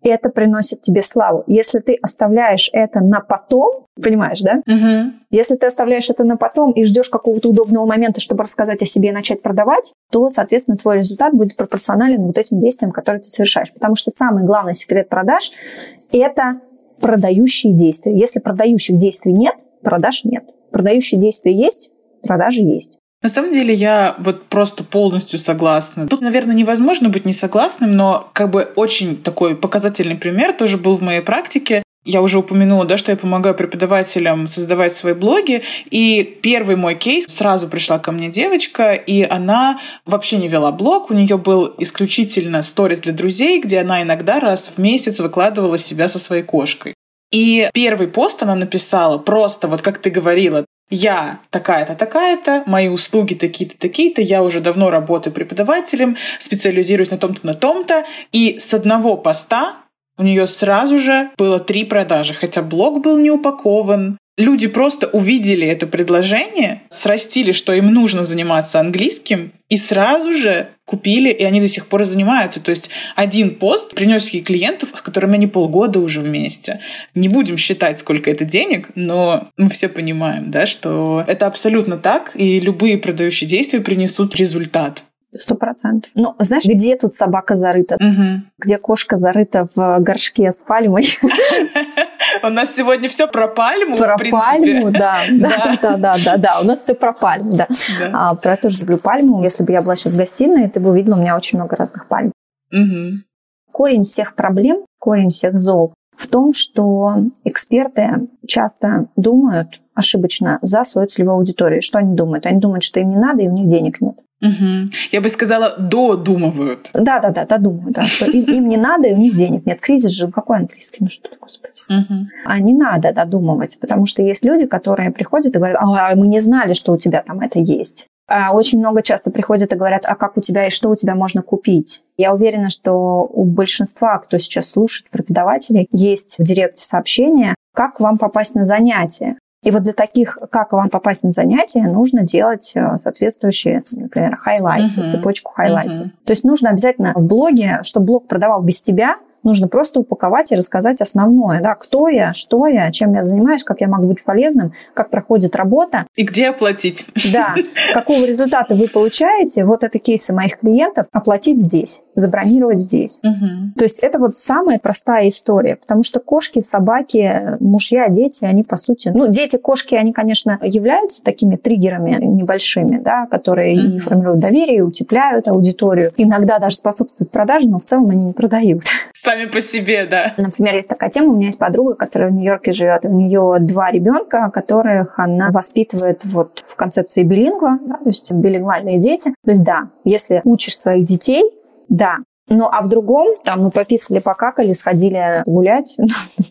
это 0.02 0.30
приносит 0.30 0.82
тебе 0.82 1.02
славу. 1.02 1.44
Если 1.46 1.78
ты 1.80 1.98
оставляешь 2.00 2.70
это 2.72 3.00
на 3.00 3.20
потом, 3.20 3.86
понимаешь, 4.00 4.40
да? 4.40 4.62
Угу. 4.66 5.12
Если 5.30 5.56
ты 5.56 5.66
оставляешь 5.66 6.08
это 6.10 6.24
на 6.24 6.36
потом 6.36 6.72
и 6.72 6.84
ждешь 6.84 7.08
какого-то 7.08 7.50
удобного 7.50 7.86
момента, 7.86 8.20
чтобы 8.20 8.44
рассказать 8.44 8.82
о 8.82 8.86
себе 8.86 9.10
и 9.10 9.12
начать 9.12 9.42
продавать, 9.42 9.92
то, 10.10 10.28
соответственно, 10.28 10.76
твой 10.76 10.98
результат 10.98 11.34
будет 11.34 11.56
пропорционален 11.56 12.22
вот 12.26 12.38
этим 12.38 12.60
действиям, 12.60 12.92
которые 12.92 13.20
ты 13.20 13.28
совершаешь. 13.28 13.72
Потому 13.72 13.94
что 13.96 14.10
самый 14.10 14.44
главный 14.44 14.74
секрет 14.74 15.08
продаж– 15.08 15.52
это 16.12 16.60
продающие 17.00 17.72
действия. 17.72 18.16
Если 18.16 18.40
продающих 18.40 18.98
действий 18.98 19.32
нет, 19.32 19.54
продаж 19.82 20.24
нет. 20.24 20.44
Продающие 20.70 21.20
действия 21.20 21.52
есть, 21.52 21.90
продажи 22.22 22.60
есть. 22.60 22.99
На 23.22 23.28
самом 23.28 23.50
деле 23.50 23.74
я 23.74 24.14
вот 24.18 24.46
просто 24.46 24.83
полностью 24.83 25.38
согласна. 25.38 26.09
Тут, 26.09 26.22
наверное, 26.22 26.54
невозможно 26.54 27.11
быть 27.11 27.26
не 27.26 27.35
согласным, 27.35 27.94
но 27.94 28.30
как 28.33 28.50
бы 28.50 28.70
очень 28.76 29.16
такой 29.16 29.54
показательный 29.54 30.16
пример 30.16 30.54
тоже 30.54 30.78
был 30.78 30.96
в 30.96 31.02
моей 31.02 31.20
практике. 31.20 31.83
Я 32.06 32.22
уже 32.22 32.38
упомянула, 32.38 32.87
да, 32.87 32.96
что 32.96 33.11
я 33.11 33.18
помогаю 33.18 33.54
преподавателям 33.54 34.46
создавать 34.46 34.94
свои 34.94 35.12
блоги. 35.12 35.62
И 35.90 36.22
первый 36.40 36.76
мой 36.76 36.94
кейс, 36.94 37.26
сразу 37.26 37.68
пришла 37.68 37.98
ко 37.98 38.11
мне 38.11 38.30
девочка, 38.30 38.92
и 38.92 39.22
она 39.22 39.78
вообще 40.06 40.38
не 40.38 40.48
вела 40.48 40.72
блог. 40.72 41.11
У 41.11 41.14
нее 41.14 41.37
был 41.37 41.74
исключительно 41.76 42.62
сторис 42.62 43.00
для 43.00 43.12
друзей, 43.12 43.61
где 43.61 43.80
она 43.80 44.00
иногда 44.00 44.40
раз 44.40 44.72
в 44.74 44.78
месяц 44.78 45.20
выкладывала 45.20 45.76
себя 45.76 46.09
со 46.09 46.18
своей 46.18 46.42
кошкой. 46.42 46.94
И 47.30 47.68
первый 47.74 48.09
пост 48.09 48.42
она 48.42 48.54
написала 48.54 49.18
просто, 49.18 49.68
вот 49.68 49.83
как 49.83 49.98
ты 49.98 50.09
говорила, 50.09 50.64
я 50.90 51.40
такая-то, 51.50 51.94
такая-то, 51.94 52.64
мои 52.66 52.88
услуги 52.88 53.35
такие-то, 53.35 53.79
такие-то, 53.79 54.20
я 54.20 54.42
уже 54.42 54.61
давно 54.61 54.90
работаю 54.90 55.33
преподавателем, 55.33 56.16
специализируюсь 56.38 57.11
на 57.11 57.18
том-то, 57.18 57.46
на 57.46 57.55
том-то. 57.55 58.05
И 58.33 58.59
с 58.59 58.74
одного 58.74 59.16
поста 59.16 59.76
у 60.18 60.22
нее 60.22 60.46
сразу 60.46 60.98
же 60.98 61.31
было 61.38 61.61
три 61.61 61.85
продажи, 61.85 62.35
хотя 62.35 62.62
блог 62.62 63.03
был 63.03 63.18
не 63.18 63.31
упакован, 63.31 64.18
люди 64.40 64.66
просто 64.66 65.07
увидели 65.07 65.66
это 65.66 65.87
предложение, 65.87 66.83
срастили, 66.88 67.53
что 67.53 67.72
им 67.72 67.92
нужно 67.92 68.24
заниматься 68.24 68.81
английским, 68.81 69.53
и 69.68 69.76
сразу 69.76 70.35
же 70.35 70.70
купили, 70.85 71.31
и 71.31 71.44
они 71.44 71.61
до 71.61 71.68
сих 71.68 71.87
пор 71.87 72.05
занимаются. 72.05 72.61
То 72.61 72.72
есть 72.72 72.90
один 73.14 73.55
пост 73.55 73.94
принес 73.94 74.31
ей 74.31 74.42
клиентов, 74.42 74.90
с 74.94 75.03
которыми 75.03 75.35
они 75.35 75.46
полгода 75.46 76.00
уже 76.00 76.20
вместе. 76.20 76.81
Не 77.14 77.29
будем 77.29 77.57
считать, 77.57 78.00
сколько 78.00 78.31
это 78.31 78.44
денег, 78.44 78.88
но 78.96 79.48
мы 79.57 79.70
все 79.70 79.88
понимаем, 79.88 80.50
да, 80.50 80.66
что 80.66 81.24
это 81.26 81.46
абсолютно 81.46 81.96
так, 81.96 82.33
и 82.35 82.59
любые 82.59 82.98
продающие 82.98 83.48
действия 83.48 83.81
принесут 83.81 84.35
результат. 84.35 85.05
Сто 85.33 85.55
процентов. 85.55 86.11
Ну, 86.16 86.35
знаешь, 86.40 86.64
где 86.64 86.96
тут 86.96 87.12
собака 87.12 87.55
зарыта? 87.55 87.94
Угу. 87.94 88.42
Где 88.59 88.79
кошка 88.79 89.16
зарыта 89.16 89.68
в 89.76 90.00
горшке 90.00 90.50
с 90.50 90.61
пальмой? 90.61 91.16
У 92.42 92.48
нас 92.48 92.74
сегодня 92.74 93.09
все 93.09 93.26
про 93.26 93.48
пальму, 93.48 93.96
Про 93.96 94.16
пальму, 94.18 94.90
да. 94.90 95.18
Да, 95.31 95.76
да, 95.81 95.96
да, 95.96 96.16
да, 96.24 96.37
да. 96.37 96.61
У 96.61 96.64
нас 96.64 96.81
все 96.81 96.94
про 96.94 97.12
пальму, 97.12 97.57
да. 97.57 97.68
А, 98.12 98.35
про 98.35 98.53
я 98.53 98.57
тоже 98.57 98.81
люблю 98.81 98.98
пальму. 98.98 99.42
Если 99.42 99.62
бы 99.64 99.72
я 99.72 99.83
была 99.83 99.96
сейчас 99.96 100.12
в 100.12 100.16
гостиной, 100.16 100.68
ты 100.68 100.81
бы 100.81 100.90
увидела 100.90 101.16
у 101.16 101.20
меня 101.20 101.37
очень 101.37 101.59
много 101.59 101.76
разных 101.76 102.09
пальм. 102.09 102.33
Мгм. 102.72 103.24
Корень 103.72 104.05
всех 104.05 104.35
проблем, 104.35 104.85
корень 104.98 105.31
всех 105.31 105.61
зол 105.61 105.94
в 106.16 106.29
том, 106.29 106.53
что 106.53 107.16
эксперты 107.44 108.29
часто 108.46 109.07
думают 109.16 109.81
ошибочно 109.94 110.59
за 110.61 110.85
свою 110.85 111.09
целевую 111.09 111.37
аудиторию. 111.37 111.81
Что 111.81 111.98
они 111.98 112.14
думают? 112.14 112.46
Они 112.46 112.61
думают, 112.61 112.85
что 112.85 113.00
им 113.00 113.11
не 113.11 113.16
надо, 113.16 113.42
и 113.42 113.48
у 113.48 113.53
них 113.53 113.68
денег 113.68 114.00
нет. 114.00 114.16
Мгм. 114.40 114.90
Я 115.12 115.20
бы 115.20 115.29
сказала, 115.29 115.74
додумывают. 115.79 116.90
Да, 116.94 117.18
да, 117.18 117.44
да, 117.44 117.59
думаю, 117.59 117.92
да, 117.92 118.03
что 118.03 118.31
им, 118.31 118.44
им 118.44 118.68
не 118.68 118.76
надо, 118.76 119.09
и 119.09 119.12
у 119.12 119.16
них 119.16 119.37
денег 119.37 119.66
нет. 119.66 119.81
Кризис 119.81 120.12
же, 120.12 120.29
какой 120.29 120.59
английский, 120.59 120.98
ну 121.00 121.11
что 121.11 121.29
ты, 121.29 121.37
господи. 121.40 121.72
Мгм. 121.88 122.29
А 122.44 122.59
не 122.59 122.72
надо 122.72 123.12
додумывать, 123.12 123.79
потому 123.81 124.07
что 124.07 124.22
есть 124.22 124.44
люди, 124.44 124.66
которые 124.66 125.11
приходят 125.11 125.55
и 125.55 125.59
говорят, 125.59 125.79
а 125.81 126.14
мы 126.14 126.26
не 126.26 126.40
знали, 126.40 126.72
что 126.72 126.92
у 126.92 126.96
тебя 126.96 127.22
там 127.22 127.40
это 127.40 127.59
есть. 127.59 128.07
А 128.33 128.53
очень 128.53 128.79
много 128.79 129.03
часто 129.03 129.33
приходят 129.33 129.72
и 129.72 129.76
говорят, 129.76 130.03
а 130.07 130.14
как 130.14 130.37
у 130.37 130.40
тебя 130.40 130.68
и 130.68 130.70
что 130.70 130.88
у 130.88 130.94
тебя 130.94 131.16
можно 131.16 131.42
купить. 131.42 132.05
Я 132.16 132.33
уверена, 132.33 132.70
что 132.70 133.29
у 133.29 133.44
большинства, 133.44 134.18
кто 134.18 134.38
сейчас 134.38 134.70
слушает 134.70 135.11
преподавателей, 135.11 135.88
есть 135.90 136.37
в 136.38 136.44
direct 136.44 136.75
е 136.75 136.80
сообщение, 136.81 137.57
как 137.74 137.98
вам 137.98 138.18
попасть 138.18 138.55
на 138.55 138.64
занятия. 138.64 139.37
И 139.62 139.70
вот 139.70 139.83
для 139.83 139.92
таких, 139.92 140.38
как 140.51 140.73
вам 140.73 140.88
попасть 140.88 141.23
на 141.23 141.31
занятия, 141.31 141.83
нужно 141.83 142.23
делать 142.23 142.73
э, 142.75 142.96
соответствующие, 142.96 143.83
например, 143.92 144.37
highlight 144.37 144.89
ы, 144.89 145.00
Мгм. 145.03 145.07
цепочку 145.09 145.53
highlight 145.52 145.88
ов. 145.88 146.00
Мгм. 146.01 146.12
То 146.25 146.31
есть 146.33 146.44
нужно 146.44 146.70
обязательно 146.70 147.12
в 147.14 147.23
блоге, 147.23 147.81
чтобы 147.83 148.07
блог 148.07 148.27
продавал 148.27 148.62
без 148.62 148.81
тебя, 148.81 149.16
нужно 149.42 149.68
просто 149.68 150.00
упаковать 150.00 150.53
и 150.53 150.57
рассказать 150.57 151.00
основное. 151.00 151.61
Да, 151.61 151.74
кто 151.74 152.09
я, 152.09 152.33
что 152.33 152.66
я, 152.66 152.90
чем 152.90 153.14
я 153.14 153.22
занимаюсь, 153.22 153.64
как 153.64 153.81
я 153.81 153.88
могу 153.88 154.09
быть 154.09 154.24
полезным, 154.24 154.72
как 154.94 155.11
проходит 155.11 155.57
работа. 155.57 156.07
И 156.16 156.24
где 156.24 156.48
оплатить? 156.48 157.07
Да, 157.33 157.55
какого 157.94 158.24
результата 158.24 158.74
вы 158.74 158.88
получаете, 158.88 159.64
вот 159.64 159.85
это 159.85 159.98
кейсы 159.98 160.33
моих 160.33 160.59
клиентов, 160.59 161.07
оплатить 161.12 161.61
здесь, 161.61 162.03
забронировать 162.14 162.81
здесь. 162.81 163.20
Мгм. 163.22 163.74
То 163.76 163.85
есть 163.85 163.98
это 164.00 164.18
вот 164.18 164.37
самая 164.37 164.79
простая 164.79 165.29
история, 165.29 165.76
потому 165.76 166.03
что 166.03 166.20
кошки, 166.20 166.61
собаки, 166.61 167.57
мужья, 167.61 168.09
дети, 168.09 168.44
они 168.44 168.62
по 168.62 168.76
сути... 168.76 169.09
Ну, 169.14 169.29
дети, 169.29 169.57
кошки, 169.57 169.94
они, 169.94 170.12
конечно, 170.12 170.59
являются 170.62 171.22
такими 171.24 171.57
триггерами 171.57 172.24
небольшими, 172.24 172.98
да, 172.98 173.26
которые 173.26 173.74
и 173.76 173.88
Мгм. 173.88 174.00
формируют 174.00 174.40
доверие, 174.40 174.79
и 174.79 174.81
утепляют 174.81 175.48
аудиторию, 175.48 176.11
иногда 176.16 176.59
даже 176.59 176.76
способствуют 176.76 177.31
продаже, 177.31 177.68
но 177.68 177.79
в 177.79 177.85
целом 177.85 178.11
они 178.11 178.24
не 178.26 178.33
продают. 178.33 178.83
Сами 179.30 179.46
по 179.46 179.60
себе, 179.60 180.06
да. 180.10 180.34
Например, 180.36 180.74
есть 180.74 180.88
такая 180.88 181.08
тема, 181.08 181.28
у 181.28 181.36
меня 181.36 181.46
есть 181.46 181.58
подруга, 181.58 181.94
которая 181.94 182.30
в 182.30 182.32
Нью-Йорке 182.32 182.72
живет, 182.72 183.04
у 183.04 183.12
нее 183.12 183.58
два 183.60 183.92
ребенка, 183.92 184.50
которых 184.52 185.20
она 185.20 185.50
воспитывает 185.50 186.24
вот 186.24 186.64
в 186.66 186.74
концепции 186.74 187.22
билингва, 187.22 187.78
да, 187.86 187.98
то 187.98 188.08
есть 188.08 188.32
билингвальные 188.32 188.98
дети. 188.98 189.32
То 189.44 189.52
есть 189.52 189.62
да, 189.62 189.90
если 190.04 190.40
учишь 190.42 190.76
своих 190.76 191.04
детей, 191.04 191.44
да. 191.88 192.16
Ну, 192.48 192.66
а 192.66 192.82
в 192.82 192.88
другом, 192.88 193.28
там, 193.44 193.62
мы 193.62 193.70
пописали, 193.70 194.18
покакали, 194.18 194.72
сходили 194.72 195.44
гулять, 195.46 195.94
ну, 195.98 196.08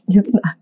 не 0.08 0.22
знаю. 0.22 0.56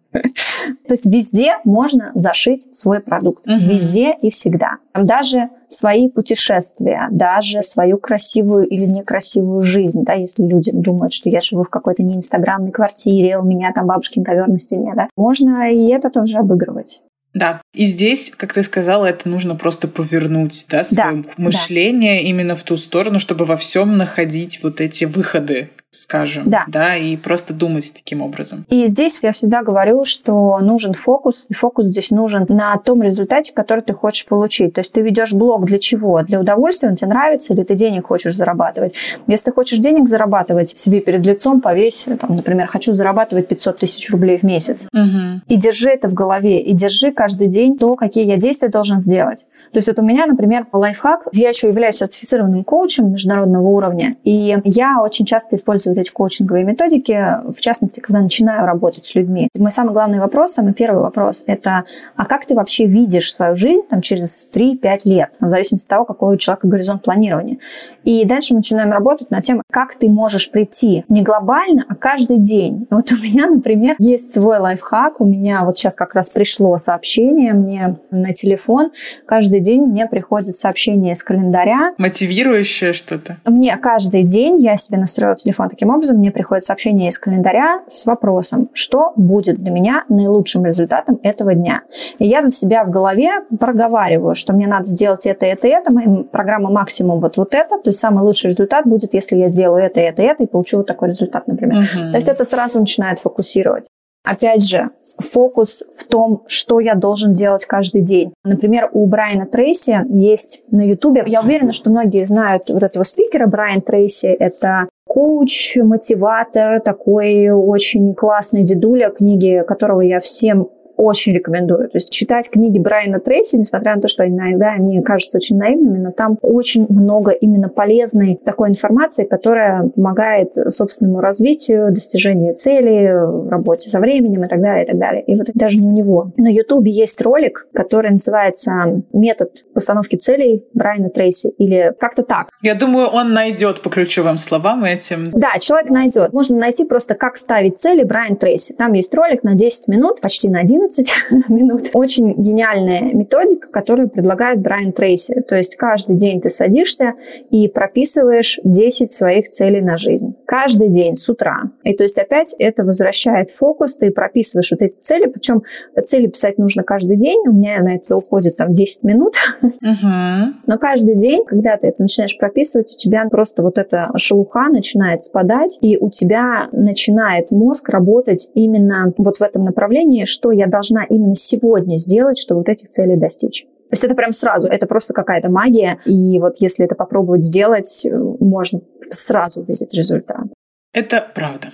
То 0.87 0.93
есть 0.93 1.05
везде 1.05 1.57
можно 1.63 2.11
зашить 2.13 2.75
свой 2.75 2.99
продукт. 2.99 3.45
Везде 3.45 4.15
и 4.21 4.31
всегда. 4.31 4.77
Даже 4.93 5.49
свои 5.69 6.09
путешествия, 6.09 7.07
даже 7.11 7.61
свою 7.61 7.97
красивую 7.97 8.65
или 8.65 8.85
некрасивую 8.85 9.63
жизнь, 9.63 10.03
да, 10.03 10.13
если 10.13 10.43
люди 10.43 10.71
думают, 10.71 11.13
что 11.13 11.29
я 11.29 11.41
живу 11.41 11.63
в 11.63 11.69
какой-то 11.69 12.03
неинстаграмной 12.03 12.71
квартире, 12.71 13.37
у 13.37 13.43
меня 13.43 13.73
там 13.73 13.87
бабушкин 13.87 14.23
ковер 14.23 14.47
на 14.47 14.59
стене, 14.59 14.93
да, 14.95 15.09
можно 15.15 15.71
и 15.71 15.87
это 15.89 16.09
тоже 16.09 16.37
обыгрывать. 16.37 17.01
Да, 17.33 17.61
и 17.75 17.85
здесь, 17.85 18.33
как 18.35 18.53
ты 18.53 18.63
сказала, 18.63 19.05
это 19.05 19.29
нужно 19.29 19.55
просто 19.55 19.87
повернуть, 19.87 20.65
да, 20.71 20.83
свое 20.83 21.23
да, 21.23 21.29
мышление 21.37 22.21
да. 22.21 22.27
именно 22.27 22.55
в 22.55 22.63
ту 22.63 22.77
сторону, 22.77 23.19
чтобы 23.19 23.45
во 23.45 23.57
всем 23.57 23.95
находить 23.95 24.63
вот 24.63 24.81
эти 24.81 25.05
выходы 25.05 25.69
скажем, 25.97 26.49
да. 26.49 26.65
да, 26.67 26.95
и 26.95 27.17
просто 27.17 27.53
думать 27.53 27.91
таким 27.93 28.21
образом. 28.21 28.65
И 28.69 28.87
здесь 28.87 29.19
я 29.21 29.31
всегда 29.31 29.63
говорю, 29.63 30.05
что 30.05 30.59
нужен 30.59 30.93
фокус, 30.93 31.45
и 31.49 31.53
фокус 31.53 31.87
здесь 31.87 32.11
нужен 32.11 32.45
на 32.49 32.77
том 32.77 33.01
результате, 33.01 33.53
который 33.53 33.81
ты 33.81 33.93
хочешь 33.93 34.25
получить. 34.25 34.73
То 34.73 34.81
есть 34.81 34.91
ты 34.91 35.01
ведешь 35.01 35.33
блог 35.33 35.65
для 35.65 35.79
чего? 35.79 36.21
Для 36.21 36.39
удовольствия, 36.39 36.89
он 36.89 36.95
тебе 36.95 37.07
нравится, 37.07 37.53
или 37.53 37.63
ты 37.63 37.75
денег 37.75 38.07
хочешь 38.07 38.35
зарабатывать? 38.35 38.93
Если 39.27 39.45
ты 39.45 39.51
хочешь 39.51 39.79
денег 39.79 40.07
зарабатывать, 40.07 40.69
себе 40.69 40.99
перед 40.99 41.25
лицом 41.25 41.61
повесь, 41.61 42.07
там, 42.19 42.35
например, 42.35 42.67
хочу 42.67 42.93
зарабатывать 42.93 43.47
500 43.47 43.77
тысяч 43.77 44.09
рублей 44.11 44.37
в 44.37 44.43
месяц. 44.43 44.87
Угу. 44.93 45.41
И 45.47 45.55
держи 45.57 45.89
это 45.89 46.07
в 46.07 46.13
голове, 46.13 46.61
и 46.61 46.73
держи 46.73 47.11
каждый 47.11 47.47
день 47.47 47.77
то, 47.77 47.95
какие 47.95 48.25
я 48.25 48.37
действия 48.37 48.69
должен 48.69 48.99
сделать. 48.99 49.47
То 49.71 49.79
есть 49.79 49.87
вот 49.87 49.99
у 49.99 50.03
меня, 50.03 50.25
например, 50.25 50.65
лайфхак, 50.71 51.27
я 51.33 51.49
еще 51.49 51.67
являюсь 51.67 51.95
сертифицированным 51.95 52.63
коучем 52.63 53.11
международного 53.11 53.67
уровня, 53.67 54.15
и 54.23 54.55
я 54.63 55.01
очень 55.01 55.25
часто 55.25 55.55
использую 55.55 55.86
использую 55.86 55.86
вот 55.89 55.97
эти 55.97 56.11
коучинговые 56.11 56.65
методики, 56.65 57.37
в 57.47 57.59
частности, 57.59 57.99
когда 57.99 58.21
начинаю 58.21 58.65
работать 58.65 59.05
с 59.05 59.15
людьми. 59.15 59.49
Мой 59.57 59.71
самый 59.71 59.93
главный 59.93 60.19
вопрос, 60.19 60.53
самый 60.53 60.73
первый 60.73 61.01
вопрос, 61.01 61.43
это 61.47 61.83
а 62.15 62.25
как 62.25 62.45
ты 62.45 62.55
вообще 62.55 62.85
видишь 62.85 63.33
свою 63.33 63.55
жизнь 63.55 63.83
там, 63.89 64.01
через 64.01 64.47
3-5 64.53 65.01
лет, 65.05 65.31
в 65.39 65.49
зависимости 65.49 65.85
от 65.85 65.89
того, 65.89 66.05
какой 66.05 66.35
у 66.35 66.37
человека 66.37 66.67
горизонт 66.67 67.03
планирования. 67.03 67.57
И 68.03 68.25
дальше 68.25 68.53
мы 68.53 68.59
начинаем 68.59 68.91
работать 68.91 69.31
над 69.31 69.43
тем, 69.43 69.61
как 69.71 69.95
ты 69.95 70.09
можешь 70.09 70.51
прийти 70.51 71.05
не 71.09 71.21
глобально, 71.21 71.85
а 71.87 71.95
каждый 71.95 72.37
день. 72.37 72.87
Вот 72.89 73.11
у 73.11 73.15
меня, 73.15 73.47
например, 73.47 73.95
есть 73.99 74.33
свой 74.33 74.59
лайфхак, 74.59 75.21
у 75.21 75.25
меня 75.25 75.63
вот 75.63 75.77
сейчас 75.77 75.95
как 75.95 76.13
раз 76.13 76.29
пришло 76.29 76.77
сообщение 76.77 77.53
мне 77.53 77.97
на 78.11 78.33
телефон, 78.33 78.91
каждый 79.25 79.59
день 79.59 79.81
мне 79.81 80.07
приходит 80.07 80.55
сообщение 80.55 81.13
из 81.13 81.23
календаря. 81.23 81.93
Мотивирующее 81.97 82.93
что-то? 82.93 83.37
Мне 83.45 83.75
каждый 83.77 84.23
день, 84.23 84.61
я 84.61 84.77
себе 84.77 84.97
настроила 84.97 85.35
телефон 85.35 85.66
Таким 85.69 85.89
образом, 85.89 86.17
мне 86.17 86.31
приходит 86.31 86.63
сообщение 86.63 87.09
из 87.09 87.17
календаря 87.17 87.81
с 87.87 88.05
вопросом, 88.05 88.69
что 88.73 89.13
будет 89.15 89.57
для 89.57 89.71
меня 89.71 90.03
наилучшим 90.09 90.65
результатом 90.65 91.19
этого 91.23 91.53
дня. 91.53 91.83
И 92.19 92.27
я 92.27 92.41
для 92.41 92.51
себя 92.51 92.83
в 92.83 92.89
голове 92.89 93.41
проговариваю, 93.59 94.35
что 94.35 94.53
мне 94.53 94.67
надо 94.67 94.85
сделать 94.85 95.25
это, 95.25 95.45
это, 95.45 95.67
это, 95.67 95.93
моя 95.93 96.23
программа 96.31 96.69
максимум 96.69 97.19
вот, 97.19 97.37
вот 97.37 97.53
это, 97.53 97.77
то 97.77 97.89
есть 97.89 97.99
самый 97.99 98.23
лучший 98.23 98.51
результат 98.51 98.85
будет, 98.85 99.13
если 99.13 99.37
я 99.37 99.49
сделаю 99.49 99.83
это, 99.83 99.99
это, 99.99 100.21
это 100.21 100.43
и 100.43 100.47
получу 100.47 100.77
вот 100.77 100.87
такой 100.87 101.09
результат, 101.09 101.47
например. 101.47 101.83
Uh-huh. 101.83 102.11
То 102.11 102.15
есть 102.15 102.27
это 102.27 102.45
сразу 102.45 102.79
начинает 102.79 103.19
фокусировать. 103.19 103.87
Опять 104.27 104.67
же, 104.67 104.89
фокус 105.19 105.83
в 105.97 106.03
том, 106.03 106.43
что 106.47 106.81
я 106.81 106.95
должен 106.95 107.33
делать 107.33 107.63
каждый 107.65 108.01
день. 108.01 108.33
Например, 108.43 108.89
у 108.91 109.07
Брайана 109.07 109.45
Трейси 109.45 110.03
есть 110.09 110.63
на 110.69 110.81
Ютубе, 110.81 111.23
я 111.25 111.39
уверена, 111.39 111.71
что 111.71 111.89
многие 111.89 112.25
знают 112.25 112.63
вот 112.67 112.83
этого 112.83 113.03
спикера, 113.03 113.47
Брайан 113.47 113.81
Трейси, 113.81 114.25
это 114.25 114.89
коуч, 115.07 115.77
мотиватор, 115.77 116.81
такой 116.81 117.49
очень 117.49 118.13
классный 118.13 118.63
дедуля, 118.63 119.09
книги 119.09 119.63
которого 119.67 120.01
я 120.01 120.19
всем 120.19 120.69
очень 120.97 121.33
рекомендую. 121.33 121.89
То 121.89 121.97
есть 121.97 122.11
читать 122.11 122.49
книги 122.49 122.79
Брайана 122.79 123.19
Трейси, 123.19 123.55
несмотря 123.55 123.95
на 123.95 124.01
то, 124.01 124.07
что 124.07 124.27
иногда 124.27 124.71
они 124.71 125.01
кажутся 125.01 125.37
очень 125.37 125.57
наивными, 125.57 125.99
но 125.99 126.11
там 126.11 126.37
очень 126.41 126.85
много 126.89 127.31
именно 127.31 127.69
полезной 127.69 128.39
такой 128.43 128.69
информации, 128.69 129.25
которая 129.25 129.89
помогает 129.89 130.53
собственному 130.53 131.21
развитию, 131.21 131.91
достижению 131.91 132.55
целей, 132.55 133.07
работе 133.49 133.89
со 133.89 133.99
временем 133.99 134.43
и 134.43 134.47
так 134.47 134.61
далее, 134.61 134.83
и 134.83 134.87
так 134.87 134.97
далее. 134.97 135.23
И 135.23 135.35
вот 135.35 135.47
даже 135.53 135.77
не 135.77 135.87
у 135.87 135.91
него. 135.91 136.31
На 136.37 136.49
Ютубе 136.49 136.91
есть 136.91 137.21
ролик, 137.21 137.67
который 137.73 138.11
называется 138.11 139.03
«Метод 139.13 139.65
постановки 139.73 140.15
целей 140.15 140.65
Брайана 140.73 141.09
Трейси» 141.09 141.49
или 141.57 141.93
как-то 141.99 142.23
так. 142.23 142.49
Я 142.61 142.75
думаю, 142.75 143.07
он 143.07 143.33
найдет 143.33 143.81
по 143.81 143.89
ключевым 143.89 144.37
словам 144.37 144.83
этим. 144.83 145.31
Да, 145.31 145.59
человек 145.59 145.89
найдет. 145.89 146.33
Можно 146.33 146.57
найти 146.57 146.85
просто 146.85 147.15
«Как 147.15 147.37
ставить 147.37 147.77
цели 147.77 148.03
Брайан 148.03 148.35
Трейси». 148.35 148.73
Там 148.73 148.93
есть 148.93 149.13
ролик 149.13 149.43
на 149.43 149.55
10 149.55 149.87
минут, 149.87 150.21
почти 150.21 150.49
на 150.49 150.59
11 150.59 150.86
15 150.87 151.49
минут. 151.49 151.81
Очень 151.93 152.33
гениальная 152.33 153.01
методика, 153.13 153.67
которую 153.69 154.09
предлагает 154.09 154.61
Брайан 154.61 154.93
Трейси. 154.93 155.41
То 155.47 155.55
есть 155.55 155.75
каждый 155.75 156.15
день 156.15 156.41
ты 156.41 156.49
садишься 156.49 157.13
и 157.49 157.67
прописываешь 157.67 158.59
10 158.63 159.11
своих 159.11 159.49
целей 159.49 159.81
на 159.81 159.97
жизнь. 159.97 160.35
Каждый 160.45 160.89
день 160.89 161.15
с 161.15 161.27
утра. 161.29 161.63
И 161.83 161.95
то 161.95 162.03
есть 162.03 162.17
опять 162.17 162.55
это 162.57 162.83
возвращает 162.83 163.51
фокус, 163.51 163.95
ты 163.95 164.11
прописываешь 164.11 164.71
вот 164.71 164.81
эти 164.81 164.97
цели, 164.97 165.27
причем 165.27 165.63
цели 166.03 166.27
писать 166.27 166.57
нужно 166.57 166.83
каждый 166.83 167.17
день. 167.17 167.39
У 167.47 167.51
меня 167.51 167.81
на 167.81 167.95
это 167.95 168.15
уходит 168.15 168.57
там 168.57 168.73
10 168.73 169.03
минут. 169.03 169.35
Но 169.81 170.77
каждый 170.79 171.15
день, 171.15 171.43
когда 171.45 171.77
ты 171.77 171.87
это 171.87 172.01
начинаешь 172.01 172.37
прописывать, 172.37 172.93
у 172.93 172.95
тебя 172.95 173.25
просто 173.29 173.63
вот 173.63 173.77
эта 173.77 174.11
шелуха 174.17 174.69
начинает 174.69 175.23
спадать, 175.23 175.77
и 175.81 175.97
у 175.97 176.09
тебя 176.09 176.69
начинает 176.71 177.51
мозг 177.51 177.89
работать 177.89 178.51
именно 178.53 179.13
вот 179.17 179.37
в 179.37 179.41
этом 179.41 179.65
направлении, 179.65 180.25
что 180.25 180.51
я 180.51 180.67
должна 180.67 180.76
именно 181.09 181.35
сегодня 181.35 181.97
сделать, 181.97 182.37
чтобы 182.37 182.59
вот 182.59 182.69
этих 182.69 182.89
целей 182.89 183.17
достичь. 183.17 183.65
То 183.89 183.93
есть 183.93 184.03
это 184.03 184.15
прям 184.15 184.33
сразу, 184.33 184.67
это 184.67 184.85
просто 184.85 185.13
какая-то 185.13 185.49
магия. 185.49 185.99
И 186.05 186.39
вот 186.39 186.57
если 186.59 186.85
это 186.85 186.95
попробовать 186.95 187.43
сделать, 187.43 188.05
можно 188.39 188.81
сразу 189.09 189.61
увидеть 189.61 189.93
результат. 189.93 190.47
Это 190.93 191.25
правда. 191.33 191.69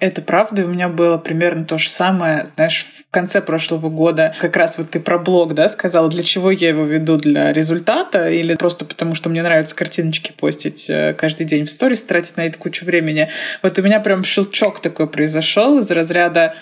Это 0.00 0.20
правда, 0.20 0.62
и 0.62 0.64
у 0.64 0.68
меня 0.68 0.88
было 0.88 1.16
примерно 1.18 1.64
то 1.64 1.78
же 1.78 1.88
самое, 1.88 2.44
знаешь, 2.44 2.84
в 2.84 3.10
конце 3.10 3.40
прошлого 3.40 3.88
года. 3.88 4.34
Как 4.40 4.56
раз 4.56 4.76
вот 4.76 4.90
ты 4.90 5.00
про 5.00 5.18
блог, 5.18 5.54
да, 5.54 5.68
сказала, 5.68 6.10
для 6.10 6.22
чего 6.24 6.50
я 6.50 6.70
его 6.70 6.84
веду, 6.84 7.16
для 7.16 7.52
результата 7.52 8.28
или 8.28 8.56
просто 8.56 8.84
потому, 8.84 9.14
что 9.14 9.30
мне 9.30 9.42
нравится 9.42 9.74
картиночки 9.74 10.32
постить 10.38 10.90
э, 10.90 11.14
каждый 11.14 11.46
день 11.46 11.64
в 11.64 11.70
сторис, 11.70 12.02
тратить 12.02 12.36
на 12.36 12.44
это 12.44 12.58
кучу 12.58 12.84
времени. 12.84 13.30
Вот 13.62 13.78
у 13.78 13.82
меня 13.82 14.00
прям 14.00 14.24
щелчок 14.24 14.80
такой 14.80 15.08
произошел 15.08 15.78
из 15.78 15.90
разряда 15.90 16.54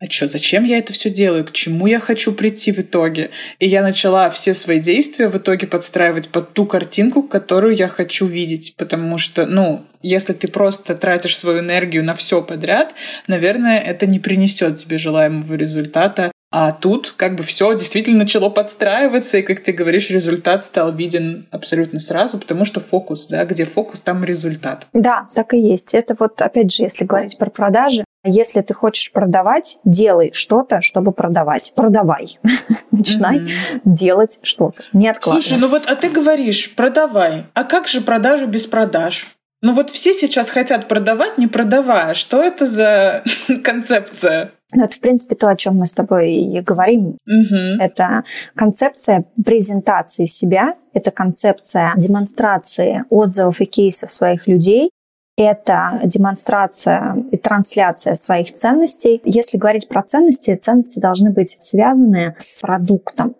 а 0.00 0.08
что, 0.08 0.26
зачем 0.26 0.64
я 0.64 0.78
это 0.78 0.94
все 0.94 1.10
делаю, 1.10 1.44
к 1.44 1.52
чему 1.52 1.86
я 1.86 2.00
хочу 2.00 2.32
прийти 2.32 2.72
в 2.72 2.78
итоге. 2.78 3.30
И 3.58 3.68
я 3.68 3.82
начала 3.82 4.30
все 4.30 4.54
свои 4.54 4.80
действия 4.80 5.28
в 5.28 5.36
итоге 5.36 5.66
подстраивать 5.66 6.30
под 6.30 6.54
ту 6.54 6.64
картинку, 6.64 7.22
которую 7.22 7.76
я 7.76 7.86
хочу 7.86 8.24
видеть. 8.24 8.74
Потому 8.78 9.18
что, 9.18 9.44
ну, 9.44 9.84
если 10.00 10.32
ты 10.32 10.48
просто 10.48 10.94
тратишь 10.94 11.36
свою 11.36 11.58
энергию 11.58 12.02
на 12.02 12.14
все 12.14 12.40
подряд, 12.40 12.94
наверное, 13.26 13.78
это 13.78 14.06
не 14.06 14.18
принесет 14.18 14.78
тебе 14.78 14.96
желаемого 14.96 15.54
результата. 15.54 16.32
А 16.52 16.72
тут 16.72 17.14
как 17.16 17.36
бы 17.36 17.44
все 17.44 17.72
действительно 17.74 18.18
начало 18.18 18.48
подстраиваться, 18.48 19.38
и, 19.38 19.42
как 19.42 19.60
ты 19.60 19.72
говоришь, 19.72 20.10
результат 20.10 20.64
стал 20.64 20.92
виден 20.92 21.46
абсолютно 21.52 22.00
сразу, 22.00 22.38
потому 22.38 22.64
что 22.64 22.80
фокус, 22.80 23.28
да, 23.28 23.44
где 23.44 23.64
фокус, 23.64 24.02
там 24.02 24.24
результат. 24.24 24.88
Да, 24.92 25.28
так 25.32 25.54
и 25.54 25.60
есть. 25.60 25.94
Это 25.94 26.16
вот, 26.18 26.42
опять 26.42 26.74
же, 26.74 26.82
если 26.82 27.04
говорить 27.04 27.38
про 27.38 27.50
продажи, 27.50 28.04
если 28.24 28.60
ты 28.62 28.74
хочешь 28.74 29.12
продавать, 29.12 29.78
делай 29.84 30.32
что-то, 30.34 30.80
чтобы 30.80 31.12
продавать. 31.12 31.72
Продавай. 31.76 32.38
Начинай 32.90 33.48
делать 33.84 34.40
что-то. 34.42 34.82
Не 34.92 35.08
откладывай. 35.08 35.42
Слушай, 35.42 35.58
ну 35.60 35.68
вот, 35.68 35.90
а 35.90 35.94
ты 35.94 36.10
говоришь, 36.10 36.74
продавай. 36.74 37.46
А 37.54 37.64
как 37.64 37.86
же 37.86 38.00
продажа 38.00 38.46
без 38.46 38.66
продаж? 38.66 39.28
Ну 39.62 39.74
вот 39.74 39.90
все 39.90 40.14
сейчас 40.14 40.50
хотят 40.50 40.88
продавать, 40.88 41.38
не 41.38 41.46
продавая. 41.46 42.14
Что 42.14 42.42
это 42.42 42.66
за 42.66 43.22
концепция? 43.64 44.50
Ну, 44.72 44.84
это, 44.84 44.96
в 44.96 45.00
принципе, 45.00 45.34
то, 45.34 45.48
о 45.48 45.56
чем 45.56 45.76
мы 45.76 45.86
с 45.86 45.92
тобой 45.92 46.32
и 46.32 46.60
говорим. 46.60 47.18
Угу. 47.26 47.80
Это 47.80 48.24
концепция 48.54 49.24
презентации 49.44 50.26
себя, 50.26 50.74
это 50.94 51.10
концепция 51.10 51.92
демонстрации 51.96 53.04
отзывов 53.10 53.60
и 53.60 53.64
кейсов 53.64 54.12
своих 54.12 54.46
людей, 54.46 54.90
это 55.36 56.00
демонстрация 56.04 57.16
и 57.32 57.36
трансляция 57.36 58.14
своих 58.14 58.52
ценностей. 58.52 59.20
Если 59.24 59.58
говорить 59.58 59.88
про 59.88 60.02
ценности, 60.02 60.54
ценности 60.54 60.98
должны 60.98 61.30
быть 61.30 61.56
связаны 61.58 62.36
с 62.38 62.60
продуктом. 62.60 63.34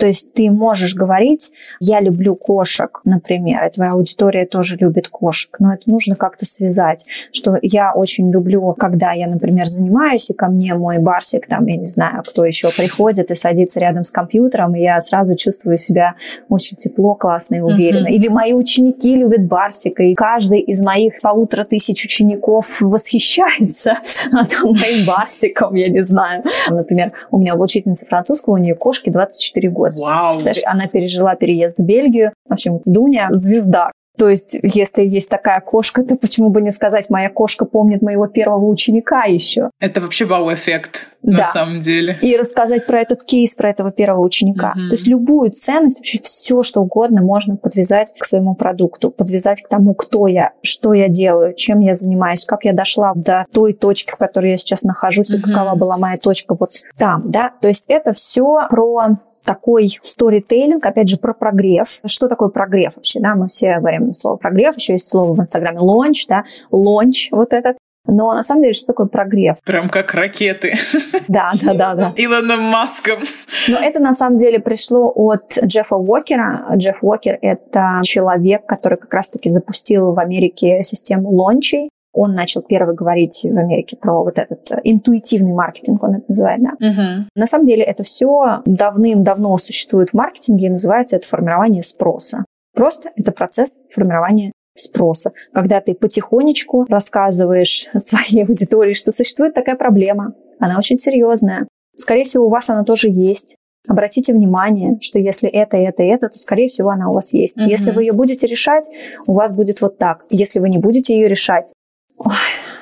То 0.00 0.06
есть 0.06 0.32
ты 0.32 0.50
можешь 0.50 0.94
говорить, 0.94 1.52
я 1.78 2.00
люблю 2.00 2.34
кошек, 2.34 3.00
например, 3.04 3.66
и 3.66 3.70
твоя 3.70 3.92
аудитория 3.92 4.46
тоже 4.46 4.78
любит 4.78 5.08
кошек, 5.08 5.54
но 5.58 5.74
это 5.74 5.82
нужно 5.90 6.16
как-то 6.16 6.46
связать, 6.46 7.04
что 7.32 7.58
я 7.60 7.92
очень 7.92 8.32
люблю, 8.32 8.74
когда 8.78 9.12
я, 9.12 9.28
например, 9.28 9.66
занимаюсь, 9.66 10.30
и 10.30 10.32
ко 10.32 10.46
мне 10.46 10.72
мой 10.72 11.00
барсик, 11.00 11.46
там, 11.46 11.66
я 11.66 11.76
не 11.76 11.86
знаю, 11.86 12.22
кто 12.26 12.46
еще 12.46 12.70
приходит 12.74 13.30
и 13.30 13.34
садится 13.34 13.78
рядом 13.78 14.04
с 14.04 14.10
компьютером, 14.10 14.74
и 14.74 14.80
я 14.80 14.98
сразу 15.02 15.36
чувствую 15.36 15.76
себя 15.76 16.14
очень 16.48 16.78
тепло, 16.78 17.14
классно 17.14 17.56
и 17.56 17.60
уверенно. 17.60 18.08
Uh-huh. 18.08 18.12
Или 18.12 18.28
мои 18.28 18.54
ученики 18.54 19.14
любят 19.14 19.44
барсика, 19.44 20.02
и 20.02 20.14
каждый 20.14 20.60
из 20.60 20.82
моих 20.82 21.20
полутора 21.20 21.64
тысяч 21.64 22.06
учеников 22.06 22.80
восхищается 22.80 23.98
моим 24.32 25.06
барсиком, 25.06 25.74
я 25.74 25.90
не 25.90 26.02
знаю. 26.02 26.42
Например, 26.70 27.10
у 27.30 27.36
меня 27.36 27.54
учительница 27.54 28.06
французского, 28.06 28.54
у 28.54 28.56
нее 28.56 28.74
кошки 28.74 29.10
24 29.10 29.68
года 29.68 29.89
год. 29.90 30.06
Вау! 30.06 30.40
Она 30.64 30.86
пережила 30.86 31.34
переезд 31.34 31.78
в 31.78 31.84
Бельгию. 31.84 32.32
В 32.48 32.52
общем, 32.52 32.80
Дуня 32.84 33.28
звезда. 33.30 33.90
То 34.20 34.28
есть, 34.28 34.54
если 34.62 35.02
есть 35.02 35.30
такая 35.30 35.60
кошка, 35.60 36.02
то 36.02 36.14
почему 36.14 36.50
бы 36.50 36.60
не 36.60 36.72
сказать, 36.72 37.08
моя 37.08 37.30
кошка 37.30 37.64
помнит 37.64 38.02
моего 38.02 38.26
первого 38.26 38.66
ученика 38.66 39.24
еще? 39.24 39.70
Это 39.80 40.02
вообще 40.02 40.26
вау-эффект 40.26 41.08
да. 41.22 41.38
на 41.38 41.44
самом 41.44 41.80
деле. 41.80 42.18
И 42.20 42.36
рассказать 42.36 42.86
про 42.86 43.00
этот 43.00 43.24
кейс, 43.24 43.54
про 43.54 43.70
этого 43.70 43.92
первого 43.92 44.22
ученика. 44.22 44.74
Mm-hmm. 44.76 44.88
То 44.88 44.94
есть 44.94 45.06
любую 45.06 45.52
ценность, 45.52 46.00
вообще 46.00 46.18
все, 46.22 46.62
что 46.62 46.82
угодно 46.82 47.22
можно 47.22 47.56
подвязать 47.56 48.12
к 48.18 48.26
своему 48.26 48.54
продукту, 48.54 49.10
подвязать 49.10 49.62
к 49.62 49.68
тому, 49.68 49.94
кто 49.94 50.26
я, 50.26 50.52
что 50.60 50.92
я 50.92 51.08
делаю, 51.08 51.54
чем 51.54 51.80
я 51.80 51.94
занимаюсь, 51.94 52.44
как 52.44 52.64
я 52.64 52.74
дошла 52.74 53.12
до 53.14 53.46
той 53.50 53.72
точки, 53.72 54.10
в 54.10 54.16
которой 54.16 54.50
я 54.50 54.58
сейчас 54.58 54.82
нахожусь, 54.82 55.32
mm-hmm. 55.32 55.38
и 55.38 55.40
какова 55.40 55.76
была 55.76 55.96
моя 55.96 56.18
точка 56.18 56.54
вот 56.60 56.68
там, 56.98 57.30
да. 57.30 57.52
То 57.62 57.68
есть 57.68 57.86
это 57.88 58.12
все 58.12 58.66
про 58.68 59.16
такой 59.44 59.98
сторителлинг, 60.00 60.84
опять 60.84 61.08
же, 61.08 61.16
про 61.16 61.34
прогрев. 61.34 62.00
Что 62.04 62.28
такое 62.28 62.48
прогрев 62.48 62.96
вообще, 62.96 63.20
да? 63.20 63.34
Мы 63.34 63.48
все 63.48 63.78
говорим 63.78 64.14
слово 64.14 64.36
прогрев, 64.36 64.76
еще 64.76 64.94
есть 64.94 65.08
слово 65.08 65.34
в 65.34 65.40
Инстаграме 65.40 65.78
launch, 65.80 66.26
да, 66.26 66.44
launch 66.70 67.28
вот 67.30 67.52
этот. 67.52 67.76
Но 68.06 68.32
на 68.32 68.42
самом 68.42 68.62
деле, 68.62 68.72
что 68.72 68.88
такое 68.88 69.06
прогрев? 69.06 69.58
Прям 69.64 69.88
как 69.88 70.14
ракеты. 70.14 70.74
Да, 71.28 71.52
да, 71.62 71.74
да, 71.74 71.94
да. 71.94 72.14
Илоном 72.16 72.60
Маском. 72.60 73.20
Но 73.68 73.78
это 73.78 74.00
на 74.00 74.14
самом 74.14 74.36
деле 74.36 74.58
пришло 74.58 75.12
от 75.14 75.56
Джеффа 75.62 75.94
Уокера. 75.94 76.66
Джефф 76.74 77.04
Уокер— 77.04 77.38
это 77.42 78.00
человек, 78.02 78.66
который 78.66 78.98
как 78.98 79.14
раз-таки 79.14 79.48
запустил 79.48 80.12
в 80.12 80.18
Америке 80.18 80.82
систему 80.82 81.30
launch 81.30 81.69
ей. 81.69 81.88
Он 82.12 82.34
начал 82.34 82.62
первый 82.62 82.94
говорить 82.94 83.40
в 83.44 83.56
Америке 83.56 83.96
про 83.96 84.22
вот 84.22 84.38
этот 84.38 84.70
э, 84.70 84.80
интуитивный 84.84 85.52
маркетинг, 85.52 86.02
он 86.02 86.16
это 86.16 86.24
называет, 86.28 86.60
да. 86.62 86.70
Угу. 86.72 87.28
На 87.36 87.46
самом 87.46 87.64
деле 87.64 87.84
это 87.84 88.02
все 88.02 88.62
давным-давно 88.66 89.56
существует 89.58 90.10
в 90.10 90.14
маркетинге, 90.14 90.66
и 90.66 90.70
называется 90.70 91.16
это 91.16 91.26
формирование 91.26 91.82
спроса. 91.82 92.44
Просто 92.74 93.10
это 93.16 93.32
процесс 93.32 93.76
формирования 93.94 94.52
спроса, 94.76 95.32
когда 95.52 95.80
ты 95.80 95.94
потихонечку 95.94 96.86
рассказываешь 96.88 97.88
своей 97.96 98.44
аудитории, 98.44 98.92
что 98.92 99.12
существует 99.12 99.54
такая 99.54 99.76
проблема, 99.76 100.34
она 100.58 100.78
очень 100.78 100.98
серьезная. 100.98 101.66
Скорее 101.94 102.24
всего, 102.24 102.46
у 102.46 102.50
вас 102.50 102.70
она 102.70 102.84
тоже 102.84 103.08
есть. 103.10 103.56
Обратите 103.88 104.32
внимание, 104.32 104.98
что 105.00 105.18
если 105.18 105.48
это, 105.48 105.76
это, 105.76 106.02
это, 106.02 106.28
то, 106.28 106.38
скорее 106.38 106.68
всего, 106.68 106.90
она 106.90 107.08
у 107.08 107.14
вас 107.14 107.32
есть. 107.32 107.60
Uh-huh. 107.60 107.66
Если 107.66 107.90
вы 107.90 108.02
ее 108.02 108.12
будете 108.12 108.46
решать, 108.46 108.88
у 109.26 109.34
вас 109.34 109.56
будет 109.56 109.80
вот 109.80 109.98
так. 109.98 110.22
Если 110.30 110.60
вы 110.60 110.68
не 110.68 110.78
будете 110.78 111.14
ее 111.14 111.28
решать, 111.28 111.72
Ой, 112.20 112.34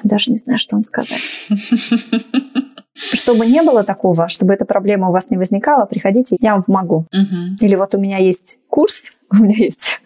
даже 0.03 0.30
не 0.30 0.36
знаю, 0.36 0.59
что 0.59 0.76
вам 0.76 0.84
сказать. 0.84 1.49
Чтобы 3.12 3.47
не 3.47 3.62
было 3.62 3.84
такого, 3.84 4.26
чтобы 4.26 4.53
эта 4.53 4.64
проблема 4.64 5.09
у 5.09 5.12
вас 5.12 5.30
не 5.30 5.36
возникала, 5.36 5.86
приходите, 5.86 6.36
я 6.41 6.55
вам 6.55 6.64
помогу. 6.64 7.07
Или 7.61 7.76
вот 7.76 7.95
у 7.95 7.99
меня 7.99 8.18
есть 8.18 8.59
курс, 8.68 9.05
у 9.30 9.36
меня 9.36 9.55
есть 9.57 10.01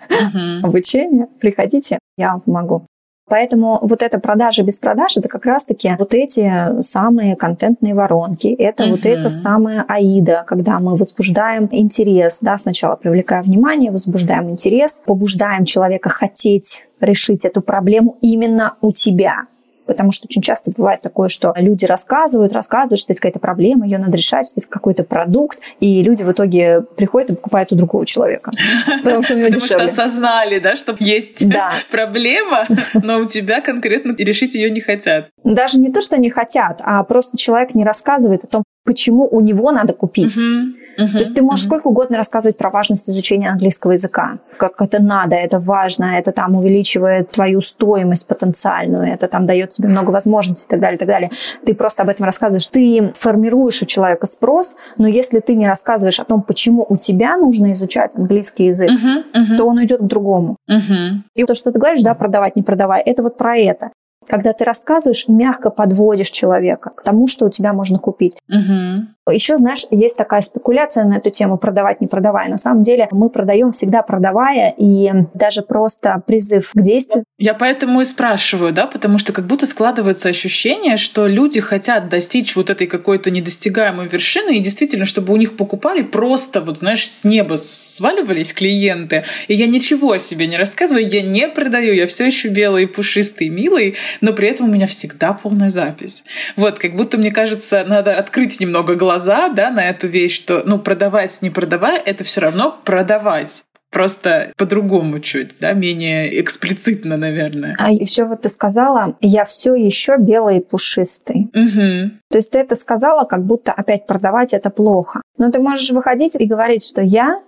обучение, 0.62 1.28
приходите, 1.40 1.98
я 2.18 2.32
вам 2.32 2.40
помогу. 2.42 2.86
Поэтому 3.32 3.78
вот 3.80 4.02
эта 4.02 4.18
продажа 4.18 4.62
без 4.62 4.78
продаж, 4.78 5.16
это 5.16 5.26
как 5.26 5.46
раз-таки 5.46 5.96
вот 5.98 6.12
эти 6.12 6.82
самые 6.82 7.34
контентные 7.34 7.94
воронки, 7.94 8.48
это 8.48 8.84
uh-huh. 8.84 8.90
вот 8.90 9.06
это 9.06 9.30
самое 9.30 9.86
аида, 9.88 10.44
когда 10.46 10.78
мы 10.78 10.96
возбуждаем 10.96 11.66
интерес, 11.70 12.40
да, 12.42 12.58
сначала 12.58 12.96
привлекая 12.96 13.42
внимание, 13.42 13.90
возбуждаем 13.90 14.50
интерес, 14.50 15.02
побуждаем 15.06 15.64
человека 15.64 16.10
хотеть 16.10 16.82
решить 17.00 17.46
эту 17.46 17.62
проблему 17.62 18.18
именно 18.20 18.74
у 18.82 18.92
тебя. 18.92 19.46
Потому 19.86 20.12
что 20.12 20.26
очень 20.26 20.42
часто 20.42 20.70
бывает 20.70 21.00
такое, 21.00 21.28
что 21.28 21.52
люди 21.56 21.84
рассказывают, 21.84 22.52
рассказывают, 22.52 23.00
что 23.00 23.12
это 23.12 23.20
какая-то 23.20 23.38
проблема, 23.40 23.84
ее 23.84 23.98
надо 23.98 24.16
решать, 24.16 24.48
что 24.48 24.60
это 24.60 24.68
какой-то 24.68 25.04
продукт, 25.04 25.58
и 25.80 26.02
люди 26.02 26.22
в 26.22 26.30
итоге 26.32 26.82
приходят 26.96 27.30
и 27.30 27.34
покупают 27.34 27.72
у 27.72 27.76
другого 27.76 28.06
человека. 28.06 28.52
Потому 28.98 29.22
что 29.22 29.34
у 29.34 29.38
него 29.38 29.48
дешевле. 29.48 29.86
Потому 29.86 29.88
что 29.90 30.04
осознали, 30.04 30.58
да, 30.58 30.76
что 30.76 30.96
есть 30.98 31.48
да. 31.48 31.72
проблема, 31.90 32.66
но 32.94 33.20
у 33.20 33.26
тебя 33.26 33.60
конкретно 33.60 34.14
решить 34.16 34.54
ее 34.54 34.70
не 34.70 34.80
хотят. 34.80 35.28
Даже 35.44 35.78
не 35.78 35.90
то, 35.92 36.00
что 36.00 36.16
не 36.16 36.30
хотят, 36.30 36.80
а 36.82 37.02
просто 37.04 37.36
человек 37.36 37.74
не 37.74 37.84
рассказывает 37.84 38.44
о 38.44 38.46
том, 38.46 38.62
почему 38.84 39.28
у 39.30 39.40
него 39.40 39.70
надо 39.70 39.92
купить. 39.92 40.36
Uh-huh, 40.36 41.12
То 41.12 41.18
есть 41.18 41.34
ты 41.34 41.42
можешь 41.42 41.64
uh-huh. 41.64 41.68
сколько 41.68 41.88
угодно 41.88 42.16
рассказывать 42.16 42.56
про 42.56 42.70
важность 42.70 43.08
изучения 43.08 43.50
английского 43.50 43.92
языка, 43.92 44.38
как 44.56 44.80
это 44.80 45.00
надо, 45.00 45.36
это 45.36 45.58
важно, 45.58 46.18
это 46.18 46.32
там 46.32 46.54
увеличивает 46.54 47.30
твою 47.30 47.60
стоимость 47.60 48.26
потенциальную, 48.26 49.04
это 49.12 49.28
там 49.28 49.46
дает 49.46 49.71
тебе 49.72 49.88
много 49.88 50.10
возможностей 50.10 50.66
и 50.66 50.70
так 50.70 50.80
далее, 50.80 50.96
и 50.96 50.98
так 50.98 51.08
далее. 51.08 51.30
Ты 51.64 51.74
просто 51.74 52.02
об 52.02 52.08
этом 52.08 52.24
рассказываешь. 52.24 52.66
Ты 52.66 53.12
формируешь 53.14 53.82
у 53.82 53.86
человека 53.86 54.26
спрос, 54.26 54.76
но 54.98 55.06
если 55.06 55.40
ты 55.40 55.54
не 55.54 55.66
рассказываешь 55.66 56.20
о 56.20 56.24
том, 56.24 56.42
почему 56.42 56.84
у 56.88 56.96
тебя 56.96 57.36
нужно 57.36 57.72
изучать 57.72 58.12
английский 58.14 58.66
язык, 58.66 58.90
uh-huh, 58.90 59.24
uh-huh. 59.34 59.56
то 59.56 59.64
он 59.64 59.78
уйдет 59.78 60.00
к 60.00 60.04
другому. 60.04 60.56
Uh-huh. 60.70 61.20
И 61.34 61.44
то, 61.44 61.54
что 61.54 61.72
ты 61.72 61.78
говоришь, 61.78 62.02
да, 62.02 62.14
продавать, 62.14 62.56
не 62.56 62.62
продавай, 62.62 63.02
это 63.02 63.22
вот 63.22 63.36
про 63.36 63.56
это 63.56 63.90
когда 64.28 64.52
ты 64.52 64.64
рассказываешь 64.64 65.26
мягко 65.28 65.70
подводишь 65.70 66.30
человека 66.30 66.90
к 66.90 67.02
тому, 67.02 67.26
что 67.26 67.46
у 67.46 67.50
тебя 67.50 67.72
можно 67.72 67.98
купить. 67.98 68.36
Угу. 68.48 69.06
Еще, 69.30 69.56
знаешь, 69.56 69.86
есть 69.90 70.16
такая 70.16 70.40
спекуляция 70.40 71.04
на 71.04 71.18
эту 71.18 71.30
тему 71.30 71.56
продавать, 71.56 72.00
не 72.00 72.08
продавая. 72.08 72.48
На 72.48 72.58
самом 72.58 72.82
деле 72.82 73.08
мы 73.12 73.30
продаем 73.30 73.70
всегда 73.70 74.02
продавая, 74.02 74.74
и 74.76 75.12
даже 75.34 75.62
просто 75.62 76.22
призыв 76.26 76.72
к 76.74 76.80
действию. 76.80 77.24
Я 77.38 77.54
поэтому 77.54 78.00
и 78.00 78.04
спрашиваю, 78.04 78.72
да, 78.72 78.86
потому 78.86 79.18
что 79.18 79.32
как 79.32 79.46
будто 79.46 79.66
складывается 79.66 80.28
ощущение, 80.28 80.96
что 80.96 81.28
люди 81.28 81.60
хотят 81.60 82.08
достичь 82.08 82.56
вот 82.56 82.68
этой 82.68 82.88
какой-то 82.88 83.30
недостигаемой 83.30 84.08
вершины, 84.08 84.56
и 84.56 84.60
действительно, 84.60 85.04
чтобы 85.04 85.32
у 85.32 85.36
них 85.36 85.56
покупали 85.56 86.02
просто, 86.02 86.60
вот 86.60 86.78
знаешь, 86.78 87.08
с 87.08 87.22
неба 87.22 87.54
сваливались 87.54 88.52
клиенты, 88.52 89.22
и 89.46 89.54
я 89.54 89.68
ничего 89.68 90.12
о 90.12 90.18
себе 90.18 90.48
не 90.48 90.56
рассказываю, 90.56 91.06
я 91.06 91.22
не 91.22 91.46
продаю, 91.48 91.92
я 91.92 92.08
все 92.08 92.26
еще 92.26 92.48
белый, 92.48 92.88
пушистый, 92.88 93.48
милый, 93.50 93.94
но 94.20 94.32
при 94.32 94.48
этом 94.48 94.68
у 94.68 94.72
меня 94.72 94.88
всегда 94.88 95.32
полная 95.32 95.70
запись. 95.70 96.24
Вот, 96.56 96.80
как 96.80 96.96
будто, 96.96 97.18
мне 97.18 97.30
кажется, 97.30 97.84
надо 97.86 98.16
открыть 98.16 98.58
немного 98.58 98.96
глаз 98.96 99.11
глаза, 99.12 99.48
да, 99.48 99.70
на 99.70 99.88
эту 99.88 100.08
вещь, 100.08 100.36
что, 100.36 100.62
ну, 100.64 100.78
продавать, 100.78 101.42
не 101.42 101.50
продавая, 101.50 102.00
это 102.04 102.24
все 102.24 102.40
равно 102.40 102.78
продавать 102.84 103.64
просто 103.90 104.52
по-другому 104.56 105.20
чуть, 105.20 105.58
да, 105.60 105.74
менее 105.74 106.40
эксплицитно, 106.40 107.18
наверное. 107.18 107.76
А 107.78 107.92
еще 107.92 108.24
вот 108.24 108.40
ты 108.40 108.48
сказала, 108.48 109.16
я 109.20 109.44
все 109.44 109.74
еще 109.74 110.16
белый 110.18 110.58
и 110.58 110.60
пушистый. 110.60 111.50
Угу. 111.54 112.10
То 112.30 112.38
есть 112.38 112.50
ты 112.52 112.60
это 112.60 112.74
сказала, 112.74 113.26
как 113.26 113.44
будто 113.44 113.70
опять 113.72 114.06
продавать 114.06 114.54
это 114.54 114.70
плохо. 114.70 115.20
Но 115.36 115.50
ты 115.50 115.60
можешь 115.60 115.90
выходить 115.90 116.34
и 116.36 116.46
говорить, 116.46 116.82
что 116.82 117.02
я 117.02 117.42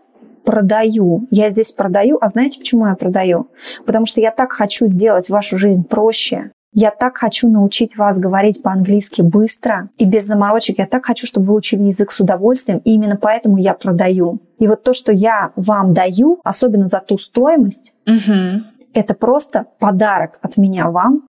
продаю. 0.44 1.26
Я 1.30 1.48
здесь 1.48 1.72
продаю. 1.72 2.18
А 2.20 2.28
знаете, 2.28 2.58
почему 2.58 2.86
я 2.88 2.94
продаю? 2.94 3.48
Потому 3.86 4.04
что 4.04 4.20
я 4.20 4.30
так 4.30 4.52
хочу 4.52 4.86
сделать 4.86 5.30
вашу 5.30 5.56
жизнь 5.56 5.84
проще. 5.84 6.50
Я 6.76 6.90
так 6.90 7.16
хочу 7.16 7.48
научить 7.48 7.96
вас 7.96 8.18
говорить 8.18 8.60
по-английски 8.60 9.22
быстро 9.22 9.90
и 9.96 10.04
без 10.04 10.26
заморочек. 10.26 10.78
Я 10.78 10.86
так 10.86 11.06
хочу, 11.06 11.24
чтобы 11.24 11.46
вы 11.46 11.54
учили 11.54 11.84
язык 11.84 12.10
с 12.10 12.18
удовольствием, 12.18 12.78
и 12.78 12.94
именно 12.94 13.16
поэтому 13.16 13.58
я 13.58 13.74
продаю. 13.74 14.40
И 14.58 14.66
вот 14.66 14.82
то, 14.82 14.92
что 14.92 15.12
я 15.12 15.52
вам 15.54 15.94
даю, 15.94 16.40
особенно 16.42 16.88
за 16.88 16.98
ту 16.98 17.16
стоимость, 17.16 17.94
угу. 18.08 18.64
это 18.92 19.14
просто 19.14 19.66
подарок 19.78 20.40
от 20.42 20.56
меня 20.56 20.90
вам, 20.90 21.28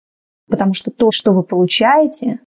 потому 0.50 0.74
что 0.74 0.90
то, 0.90 1.12
что 1.12 1.32
вы 1.32 1.44
получаете, 1.44 2.40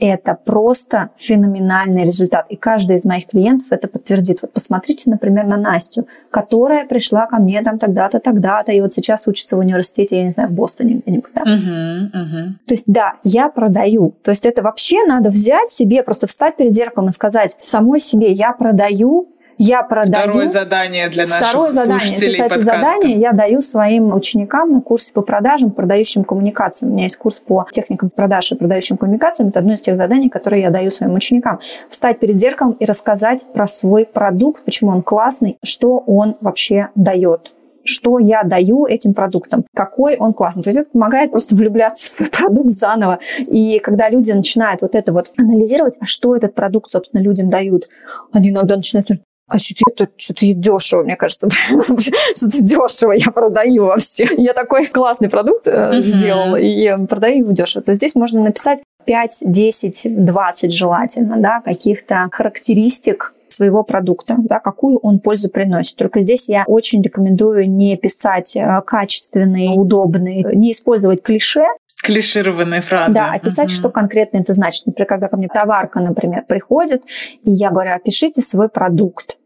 это 0.00 0.36
просто 0.44 1.10
феноменальный 1.16 2.04
результат. 2.04 2.46
И 2.48 2.56
каждый 2.56 2.96
из 2.96 3.04
моих 3.04 3.26
клиентов 3.26 3.68
это 3.70 3.86
подтвердит. 3.86 4.38
Вот 4.42 4.52
посмотрите, 4.52 5.10
например, 5.10 5.46
на 5.46 5.56
Настю, 5.56 6.08
которая 6.30 6.86
пришла 6.86 7.26
ко 7.26 7.36
мне 7.36 7.62
там 7.62 7.78
тогда-то, 7.78 8.18
тогда-то, 8.18 8.72
и 8.72 8.80
вот 8.80 8.92
сейчас 8.92 9.26
учится 9.26 9.56
в 9.56 9.58
университете, 9.60 10.16
я 10.16 10.24
не 10.24 10.30
знаю, 10.30 10.48
в 10.48 10.52
Бостоне 10.52 10.94
где-нибудь. 10.94 11.30
Да? 11.34 11.42
Uh-huh, 11.42 12.10
uh-huh. 12.12 12.48
То 12.66 12.74
есть 12.74 12.84
да, 12.86 13.14
я 13.24 13.48
продаю. 13.48 14.14
То 14.22 14.30
есть 14.30 14.46
это 14.46 14.62
вообще 14.62 15.04
надо 15.04 15.28
взять 15.28 15.70
себе, 15.70 16.02
просто 16.02 16.26
встать 16.26 16.56
перед 16.56 16.72
зеркалом 16.72 17.10
и 17.10 17.12
сказать 17.12 17.56
самой 17.60 18.00
себе, 18.00 18.32
я 18.32 18.52
продаю, 18.52 19.28
я 19.60 19.82
продаю... 19.82 20.22
Второе 20.24 20.48
задание 20.48 21.08
для 21.10 21.26
наших 21.26 21.48
Второе 21.48 21.72
задание. 21.72 21.98
Это, 21.98 22.14
кстати, 22.14 22.38
подкаста. 22.38 22.62
задание 22.62 23.18
я 23.18 23.32
даю 23.32 23.60
своим 23.60 24.14
ученикам 24.14 24.72
на 24.72 24.80
курсе 24.80 25.12
по 25.12 25.20
продажам, 25.20 25.70
продающим 25.70 26.24
коммуникациям. 26.24 26.92
У 26.92 26.94
меня 26.94 27.04
есть 27.04 27.16
курс 27.16 27.40
по 27.40 27.66
техникам 27.70 28.08
продаж 28.08 28.52
и 28.52 28.54
продающим 28.54 28.96
коммуникациям. 28.96 29.50
Это 29.50 29.58
одно 29.58 29.74
из 29.74 29.82
тех 29.82 29.96
заданий, 29.96 30.30
которые 30.30 30.62
я 30.62 30.70
даю 30.70 30.90
своим 30.90 31.12
ученикам. 31.12 31.60
Встать 31.90 32.18
перед 32.20 32.38
зеркалом 32.38 32.72
и 32.72 32.86
рассказать 32.86 33.46
про 33.52 33.66
свой 33.66 34.06
продукт, 34.06 34.64
почему 34.64 34.92
он 34.92 35.02
классный, 35.02 35.58
что 35.62 35.98
он 36.06 36.36
вообще 36.40 36.88
дает 36.94 37.52
что 37.82 38.18
я 38.18 38.42
даю 38.42 38.84
этим 38.86 39.14
продуктам, 39.14 39.64
какой 39.74 40.16
он 40.16 40.34
классный. 40.34 40.62
То 40.62 40.68
есть 40.68 40.78
это 40.78 40.90
помогает 40.90 41.30
просто 41.30 41.54
влюбляться 41.56 42.04
в 42.04 42.08
свой 42.08 42.28
продукт 42.30 42.72
заново. 42.74 43.18
И 43.38 43.78
когда 43.78 44.10
люди 44.10 44.30
начинают 44.32 44.82
вот 44.82 44.94
это 44.94 45.12
вот 45.12 45.32
анализировать, 45.38 45.96
а 45.98 46.04
что 46.04 46.36
этот 46.36 46.54
продукт, 46.54 46.90
собственно, 46.90 47.22
людям 47.22 47.48
дают, 47.48 47.88
они 48.32 48.50
иногда 48.50 48.76
начинают 48.76 49.08
говорить, 49.08 49.24
а 49.50 49.58
что-то 49.58 50.04
это 50.04 50.12
что-то 50.16 50.46
дешево, 50.54 51.02
мне 51.02 51.16
кажется. 51.16 51.48
что-то 52.36 52.62
дешево 52.62 53.12
я 53.12 53.30
продаю 53.30 53.86
вообще. 53.86 54.28
Я 54.36 54.52
такой 54.52 54.86
классный 54.86 55.28
продукт 55.28 55.66
uh-huh. 55.66 56.00
сделала 56.00 56.56
и 56.56 57.06
продаю 57.06 57.38
его 57.38 57.52
дешево. 57.52 57.82
То 57.82 57.92
здесь 57.92 58.14
можно 58.14 58.42
написать 58.42 58.80
5, 59.04 59.42
10, 59.46 60.24
20 60.24 60.72
желательно, 60.72 61.36
да, 61.38 61.60
каких-то 61.60 62.28
характеристик 62.30 63.34
своего 63.48 63.82
продукта, 63.82 64.36
да, 64.38 64.60
какую 64.60 64.98
он 64.98 65.18
пользу 65.18 65.50
приносит. 65.50 65.96
Только 65.96 66.20
здесь 66.20 66.48
я 66.48 66.64
очень 66.66 67.02
рекомендую 67.02 67.68
не 67.68 67.96
писать 67.96 68.54
э, 68.56 68.80
качественные, 68.86 69.70
удобные, 69.70 70.44
не 70.54 70.70
использовать 70.70 71.22
клише, 71.22 71.64
клишированные 72.02 72.80
фразы. 72.80 73.14
Да, 73.14 73.32
описать, 73.32 73.68
угу. 73.68 73.74
что 73.74 73.90
конкретно 73.90 74.38
это 74.38 74.52
значит. 74.52 74.86
Например, 74.86 75.06
когда 75.06 75.28
ко 75.28 75.36
мне 75.36 75.48
товарка, 75.48 76.00
например, 76.00 76.44
приходит, 76.46 77.02
и 77.42 77.50
я 77.50 77.70
говорю, 77.70 77.92
опишите 77.92 78.42
свой 78.42 78.68
продукт. 78.68 79.36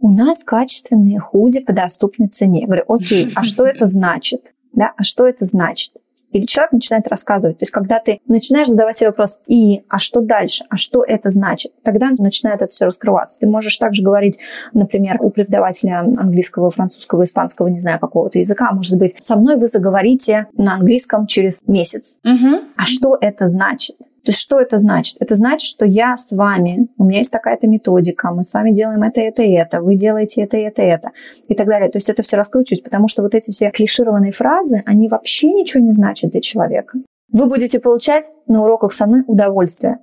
У 0.00 0.10
нас 0.10 0.42
качественные 0.42 1.18
худи 1.18 1.60
по 1.60 1.74
доступной 1.74 2.28
цене. 2.28 2.60
Я 2.60 2.66
говорю, 2.66 2.84
окей, 2.88 3.30
а 3.34 3.42
что 3.42 3.66
это 3.66 3.86
значит? 3.86 4.54
Да, 4.74 4.92
а 4.96 5.02
что 5.02 5.26
это 5.26 5.44
значит? 5.44 5.92
Или 6.32 6.46
человек 6.46 6.72
начинает 6.72 7.08
рассказывать. 7.08 7.58
То 7.58 7.64
есть, 7.64 7.72
когда 7.72 7.98
ты 7.98 8.20
начинаешь 8.26 8.68
задавать 8.68 8.96
себе 8.96 9.10
вопрос, 9.10 9.40
и, 9.46 9.82
а 9.88 9.98
что 9.98 10.20
дальше, 10.20 10.64
а 10.70 10.76
что 10.76 11.04
это 11.04 11.28
значит, 11.28 11.72
тогда 11.82 12.10
начинает 12.16 12.62
это 12.62 12.70
все 12.70 12.86
раскрываться. 12.86 13.40
Ты 13.40 13.46
можешь 13.46 13.76
также 13.76 14.02
говорить, 14.02 14.38
например, 14.72 15.18
у 15.20 15.30
преподавателя 15.30 16.00
английского, 16.00 16.70
французского, 16.70 17.24
испанского, 17.24 17.66
не 17.68 17.80
знаю, 17.80 17.98
какого-то 17.98 18.38
языка, 18.38 18.70
может 18.72 18.96
быть, 18.96 19.16
со 19.18 19.36
мной 19.36 19.56
вы 19.56 19.66
заговорите 19.66 20.46
на 20.56 20.74
английском 20.74 21.26
через 21.26 21.60
месяц. 21.66 22.16
Угу. 22.24 22.60
А 22.76 22.86
что 22.86 23.18
это 23.20 23.48
значит? 23.48 23.96
То 24.24 24.30
есть 24.30 24.40
что 24.40 24.60
это 24.60 24.78
значит? 24.78 25.16
Это 25.20 25.34
значит, 25.34 25.68
что 25.68 25.84
я 25.84 26.16
с 26.16 26.32
вами, 26.32 26.88
у 26.98 27.04
меня 27.04 27.18
есть 27.18 27.30
такая-то 27.30 27.66
методика, 27.66 28.30
мы 28.30 28.42
с 28.42 28.52
вами 28.52 28.72
делаем 28.72 29.02
это, 29.02 29.20
это, 29.20 29.42
это, 29.42 29.80
вы 29.80 29.94
делаете 29.94 30.42
это, 30.42 30.56
это, 30.56 30.82
это 30.82 31.10
и 31.48 31.54
так 31.54 31.66
далее. 31.66 31.90
То 31.90 31.98
есть 31.98 32.10
это 32.10 32.22
все 32.22 32.36
раскручивать, 32.36 32.82
потому 32.82 33.08
что 33.08 33.22
вот 33.22 33.34
эти 33.34 33.50
все 33.50 33.70
клишированные 33.70 34.32
фразы, 34.32 34.82
они 34.86 35.08
вообще 35.08 35.48
ничего 35.48 35.82
не 35.82 35.92
значат 35.92 36.30
для 36.30 36.40
человека. 36.40 36.98
Вы 37.32 37.46
будете 37.46 37.78
получать 37.80 38.30
на 38.46 38.62
уроках 38.62 38.92
со 38.92 39.06
мной 39.06 39.22
удовольствие. 39.26 39.98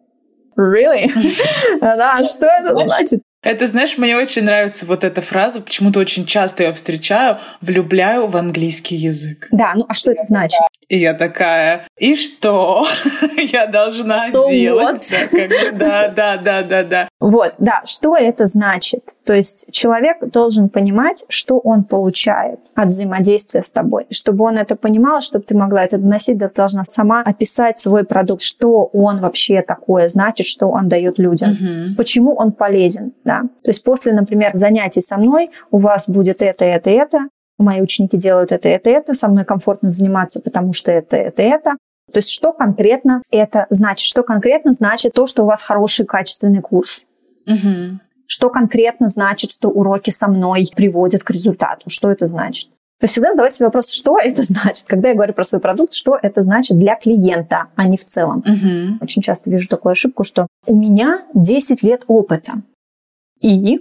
Really? 0.57 1.09
Да, 1.81 2.23
что 2.23 2.47
это 2.47 2.75
значит? 2.87 3.21
Это, 3.47 3.65
знаешь, 3.65 3.97
мне 3.97 4.17
очень 4.17 4.43
нравится 4.43 4.85
вот 4.85 5.05
эта 5.05 5.21
фраза, 5.21 5.61
почему-то 5.61 6.01
очень 6.01 6.25
часто 6.25 6.63
я 6.63 6.73
встречаю, 6.73 7.37
влюбляю 7.61 8.27
в 8.27 8.35
английский 8.35 8.95
язык. 8.95 9.47
Да, 9.51 9.71
ну 9.73 9.85
а 9.87 9.93
что 9.93 10.11
это 10.11 10.23
значит? 10.23 10.59
И 10.89 10.99
я 10.99 11.13
такая, 11.13 11.87
и 11.97 12.15
что 12.15 12.85
я 13.37 13.67
должна 13.67 14.15
so 14.29 14.49
делать? 14.49 15.09
Да, 15.77 16.07
да, 16.09 16.37
да, 16.37 16.63
да, 16.63 16.83
да. 16.83 17.09
Вот, 17.19 17.55
да, 17.57 17.81
что 17.85 18.15
это 18.15 18.45
значит? 18.47 19.03
То 19.25 19.33
есть 19.33 19.65
человек 19.71 20.17
должен 20.31 20.69
понимать, 20.69 21.25
что 21.27 21.59
он 21.59 21.83
получает 21.83 22.59
от 22.75 22.87
взаимодействия 22.87 23.61
с 23.61 23.69
тобой. 23.69 24.07
Чтобы 24.09 24.45
он 24.45 24.57
это 24.57 24.75
понимал, 24.77 25.21
чтобы 25.21 25.43
ты 25.43 25.55
могла 25.55 25.83
это 25.83 25.97
доносить, 25.97 26.39
ты 26.39 26.49
должна 26.55 26.83
сама 26.85 27.21
описать 27.21 27.77
свой 27.77 28.05
продукт, 28.05 28.41
что 28.41 28.89
он 28.93 29.19
вообще 29.19 29.61
такое 29.61 30.07
значит, 30.07 30.47
что 30.47 30.67
он 30.67 30.87
дает 30.87 31.19
людям, 31.19 31.51
Мгм. 31.51 31.95
почему 31.95 32.33
он 32.35 32.53
полезен. 32.53 33.11
Да? 33.25 33.36
То 33.41 33.69
есть 33.69 33.83
после, 33.83 34.13
например, 34.13 34.51
занятий 34.53 35.01
со 35.01 35.17
мной 35.17 35.49
у 35.71 35.79
вас 35.79 36.09
будет 36.09 36.41
это, 36.41 36.65
это, 36.65 36.89
это, 36.89 37.27
мои 37.57 37.81
ученики 37.81 38.17
делают 38.17 38.51
это, 38.51 38.69
это, 38.69 38.89
это, 38.89 39.13
со 39.13 39.27
мной 39.27 39.45
комфортно 39.45 39.89
заниматься, 39.89 40.41
потому 40.41 40.73
что 40.73 40.91
это, 40.91 41.15
это, 41.15 41.41
это. 41.41 41.77
То 42.11 42.19
есть 42.19 42.29
что 42.29 42.53
конкретно 42.53 43.21
это 43.31 43.67
значит? 43.69 44.05
Что 44.07 44.23
конкретно 44.23 44.71
значит 44.71 45.13
то, 45.13 45.27
что 45.27 45.43
у 45.43 45.45
вас 45.45 45.61
хороший 45.61 46.05
качественный 46.05 46.61
курс? 46.61 47.05
Мгм. 47.45 48.01
Что 48.27 48.49
конкретно 48.49 49.07
значит, 49.07 49.51
что 49.51 49.69
уроки 49.69 50.09
со 50.09 50.27
мной 50.27 50.67
приводят 50.75 51.23
к 51.23 51.31
результату? 51.31 51.89
Что 51.89 52.11
это 52.11 52.27
значит? 52.27 52.69
То 52.99 53.03
есть 53.03 53.13
всегда 53.13 53.31
задавайте 53.31 53.57
себе 53.57 53.67
вопрос, 53.67 53.91
что 53.91 54.17
это 54.17 54.41
значит. 54.41 54.85
Когда 54.87 55.09
я 55.09 55.15
говорю 55.15 55.33
про 55.33 55.43
свой 55.43 55.61
продукт, 55.61 55.93
что 55.93 56.17
это 56.19 56.41
значит 56.41 56.77
для 56.77 56.95
клиента, 56.95 57.67
а 57.75 57.87
не 57.87 57.95
в 57.95 58.03
целом. 58.03 58.43
Мгм. 58.45 58.97
Очень 59.01 59.21
часто 59.21 59.49
вижу 59.49 59.67
такую 59.67 59.91
ошибку, 59.91 60.23
что 60.23 60.47
у 60.65 60.75
меня 60.75 61.21
10 61.33 61.83
лет 61.83 62.03
опыта. 62.07 62.53
И 63.41 63.79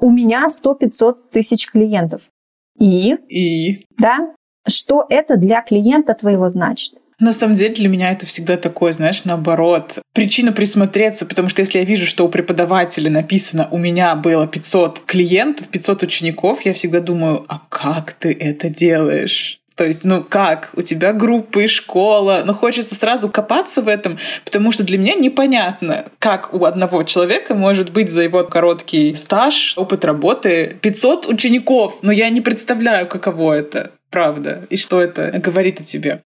у 0.00 0.10
меня 0.10 0.46
100-500 0.46 1.14
тысяч 1.30 1.70
клиентов. 1.70 2.30
И, 2.78 3.14
И 3.28 3.86
да, 3.98 4.34
что 4.66 5.04
это 5.08 5.36
для 5.36 5.62
клиента 5.62 6.14
твоего 6.14 6.48
значит? 6.48 6.94
на 7.22 7.32
самом 7.32 7.54
деле 7.54 7.72
для 7.74 7.88
меня 7.88 8.10
это 8.10 8.26
всегда 8.26 8.56
такое, 8.56 8.92
знаешь, 8.92 9.24
наоборот. 9.24 10.00
Причина 10.12 10.50
присмотреться, 10.50 11.24
потому 11.24 11.48
что 11.48 11.60
если 11.60 11.78
я 11.78 11.84
вижу, 11.84 12.04
что 12.04 12.26
у 12.26 12.28
преподавателя 12.28 13.10
написано 13.10 13.68
«у 13.70 13.78
меня 13.78 14.16
было 14.16 14.48
500 14.48 15.02
клиентов, 15.02 15.68
500 15.68 16.02
учеников», 16.02 16.62
я 16.62 16.74
всегда 16.74 16.98
думаю, 16.98 17.44
а 17.48 17.62
как 17.68 18.12
ты 18.12 18.32
это 18.32 18.68
делаешь? 18.68 19.60
То 19.74 19.84
есть, 19.84 20.04
ну 20.04 20.22
как? 20.22 20.70
У 20.74 20.82
тебя 20.82 21.12
группы, 21.12 21.66
школа. 21.66 22.42
Но 22.44 22.54
хочется 22.54 22.94
сразу 22.94 23.28
копаться 23.28 23.82
в 23.82 23.88
этом, 23.88 24.18
потому 24.44 24.72
что 24.72 24.84
для 24.84 24.98
меня 24.98 25.14
непонятно, 25.14 26.06
как 26.18 26.54
у 26.54 26.64
одного 26.64 27.02
человека 27.04 27.54
может 27.54 27.90
быть 27.90 28.10
за 28.10 28.22
его 28.22 28.44
короткий 28.44 29.14
стаж, 29.14 29.74
опыт 29.76 30.04
работы 30.04 30.76
500 30.80 31.26
учеников. 31.26 31.98
Но 32.02 32.12
я 32.12 32.28
не 32.28 32.40
представляю, 32.40 33.06
каково 33.06 33.54
это, 33.54 33.90
правда, 34.10 34.66
и 34.70 34.76
что 34.76 35.00
это 35.00 35.30
говорит 35.38 35.80
о 35.80 35.84
тебе. 35.84 36.22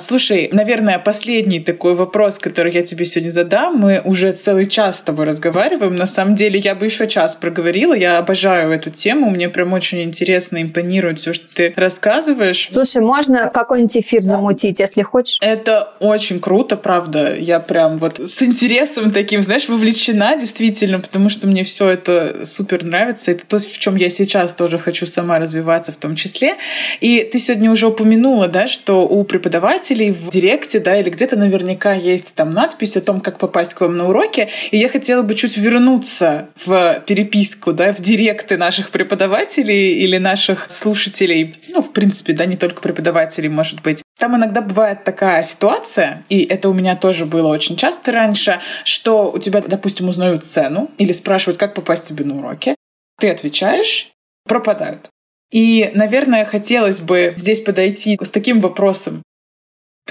Слушай, 0.00 0.48
наверное, 0.52 0.98
последний 0.98 1.60
такой 1.60 1.94
вопрос, 1.94 2.38
который 2.38 2.72
я 2.72 2.82
тебе 2.82 3.04
сегодня 3.04 3.30
задам. 3.30 3.76
Мы 3.76 4.00
уже 4.04 4.32
целый 4.32 4.66
час 4.66 4.98
с 4.98 5.02
тобой 5.02 5.26
разговариваем. 5.26 5.94
На 5.94 6.06
самом 6.06 6.34
деле, 6.34 6.58
я 6.58 6.74
бы 6.74 6.86
еще 6.86 7.06
час 7.06 7.36
проговорила. 7.36 7.94
Я 7.94 8.18
обожаю 8.18 8.72
эту 8.72 8.90
тему. 8.90 9.30
Мне 9.30 9.48
прям 9.48 9.72
очень 9.72 10.02
интересно, 10.02 10.60
импонирует 10.62 11.20
все, 11.20 11.32
что 11.32 11.46
ты 11.54 11.72
рассказываешь. 11.76 12.68
Слушай, 12.70 13.02
можно 13.02 13.50
какой-нибудь 13.52 13.96
эфир 13.98 14.22
замутить, 14.22 14.80
если 14.80 15.02
хочешь? 15.02 15.38
Это 15.40 15.92
очень 16.00 16.40
круто, 16.40 16.76
правда. 16.76 17.36
Я 17.36 17.60
прям 17.60 17.98
вот 17.98 18.18
с 18.18 18.42
интересом 18.42 19.12
таким, 19.12 19.42
знаешь, 19.42 19.68
вовлечена 19.68 20.36
действительно, 20.36 21.00
потому 21.00 21.28
что 21.28 21.46
мне 21.46 21.62
все 21.62 21.88
это 21.88 22.46
супер 22.46 22.84
нравится. 22.84 23.30
Это 23.30 23.46
то, 23.46 23.58
в 23.58 23.78
чем 23.78 23.96
я 23.96 24.10
сейчас 24.10 24.54
тоже 24.54 24.78
хочу 24.78 25.06
сама 25.06 25.38
развиваться 25.38 25.92
в 25.92 25.96
том 25.96 26.16
числе. 26.16 26.54
И 27.00 27.28
ты 27.30 27.38
сегодня 27.38 27.70
уже 27.70 27.86
упомянула, 27.86 28.48
да, 28.48 28.66
что 28.66 29.06
у 29.06 29.24
преподавателей 29.24 29.89
в 29.94 30.30
директе, 30.30 30.80
да, 30.80 30.96
или 30.96 31.10
где-то 31.10 31.36
наверняка 31.36 31.92
есть 31.92 32.34
там 32.34 32.50
надпись 32.50 32.96
о 32.96 33.00
том, 33.00 33.20
как 33.20 33.38
попасть 33.38 33.74
к 33.74 33.80
вам 33.80 33.96
на 33.96 34.08
уроки. 34.08 34.48
И 34.70 34.78
я 34.78 34.88
хотела 34.88 35.22
бы 35.22 35.34
чуть 35.34 35.56
вернуться 35.56 36.48
в 36.64 37.02
переписку, 37.06 37.72
да, 37.72 37.92
в 37.92 38.00
директы 38.00 38.56
наших 38.56 38.90
преподавателей 38.90 39.94
или 39.94 40.18
наших 40.18 40.70
слушателей. 40.70 41.56
Ну, 41.68 41.82
в 41.82 41.92
принципе, 41.92 42.32
да, 42.32 42.46
не 42.46 42.56
только 42.56 42.80
преподавателей, 42.82 43.48
может 43.48 43.82
быть. 43.82 44.02
Там 44.18 44.36
иногда 44.36 44.60
бывает 44.60 45.04
такая 45.04 45.42
ситуация, 45.44 46.24
и 46.28 46.42
это 46.42 46.68
у 46.68 46.74
меня 46.74 46.94
тоже 46.94 47.24
было 47.24 47.48
очень 47.48 47.76
часто 47.76 48.12
раньше, 48.12 48.60
что 48.84 49.30
у 49.32 49.38
тебя, 49.38 49.62
допустим, 49.62 50.08
узнают 50.08 50.44
цену 50.44 50.90
или 50.98 51.12
спрашивают, 51.12 51.58
как 51.58 51.74
попасть 51.74 52.06
тебе 52.06 52.24
на 52.24 52.38
уроки. 52.38 52.74
Ты 53.18 53.30
отвечаешь, 53.30 54.10
пропадают. 54.46 55.10
И, 55.50 55.90
наверное, 55.94 56.44
хотелось 56.44 57.00
бы 57.00 57.34
здесь 57.36 57.60
подойти 57.60 58.18
с 58.20 58.30
таким 58.30 58.60
вопросом. 58.60 59.22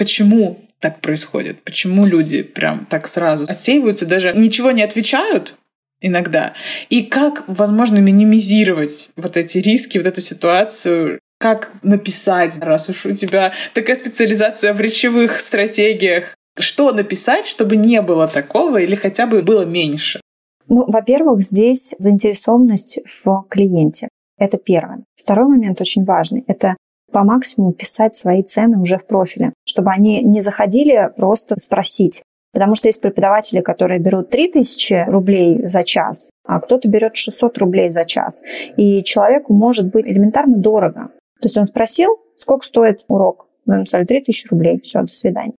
Почему 0.00 0.56
так 0.78 1.02
происходит? 1.02 1.62
Почему 1.62 2.06
люди 2.06 2.42
прям 2.42 2.86
так 2.86 3.06
сразу 3.06 3.44
отсеиваются, 3.46 4.06
даже 4.06 4.32
ничего 4.32 4.70
не 4.70 4.82
отвечают 4.82 5.56
иногда? 6.00 6.54
И 6.88 7.02
как, 7.02 7.44
возможно, 7.48 7.98
минимизировать 7.98 9.10
вот 9.16 9.36
эти 9.36 9.58
риски, 9.58 9.98
вот 9.98 10.06
эту 10.06 10.22
ситуацию? 10.22 11.18
Как 11.38 11.70
написать, 11.82 12.56
раз 12.62 12.88
уж 12.88 13.04
у 13.04 13.12
тебя 13.12 13.52
такая 13.74 13.94
специализация 13.94 14.72
в 14.72 14.80
речевых 14.80 15.38
стратегиях? 15.38 16.34
Что 16.58 16.92
написать, 16.92 17.46
чтобы 17.46 17.76
не 17.76 18.00
было 18.00 18.26
такого 18.26 18.78
или 18.78 18.94
хотя 18.94 19.26
бы 19.26 19.42
было 19.42 19.66
меньше? 19.66 20.22
Ну, 20.66 20.90
во-первых, 20.90 21.42
здесь 21.42 21.94
заинтересованность 21.98 23.00
в 23.04 23.44
клиенте. 23.50 24.08
Это 24.38 24.56
первое. 24.56 25.04
Второй 25.14 25.46
момент 25.46 25.78
очень 25.82 26.06
важный. 26.06 26.42
Это 26.46 26.76
по 27.10 27.22
максимуму 27.22 27.72
писать 27.72 28.14
свои 28.14 28.42
цены 28.42 28.78
уже 28.78 28.98
в 28.98 29.06
профиле, 29.06 29.52
чтобы 29.64 29.90
они 29.90 30.22
не 30.22 30.40
заходили 30.40 31.10
просто 31.16 31.56
спросить. 31.56 32.22
Потому 32.52 32.74
что 32.74 32.88
есть 32.88 33.00
преподаватели, 33.00 33.60
которые 33.60 34.00
берут 34.00 34.30
3000 34.30 35.04
рублей 35.08 35.64
за 35.64 35.84
час, 35.84 36.30
а 36.44 36.60
кто-то 36.60 36.88
берет 36.88 37.14
600 37.14 37.58
рублей 37.58 37.90
за 37.90 38.04
час. 38.04 38.42
И 38.76 39.04
человеку 39.04 39.52
может 39.52 39.90
быть 39.90 40.06
элементарно 40.06 40.56
дорого. 40.56 41.10
То 41.40 41.46
есть 41.46 41.56
он 41.56 41.66
спросил, 41.66 42.18
сколько 42.34 42.66
стоит 42.66 43.04
урок. 43.08 43.46
Вы 43.66 43.74
ему 43.74 43.86
сказали 43.86 44.06
3000 44.06 44.48
рублей, 44.48 44.80
все, 44.80 45.02
до 45.02 45.12
свидания. 45.12 45.52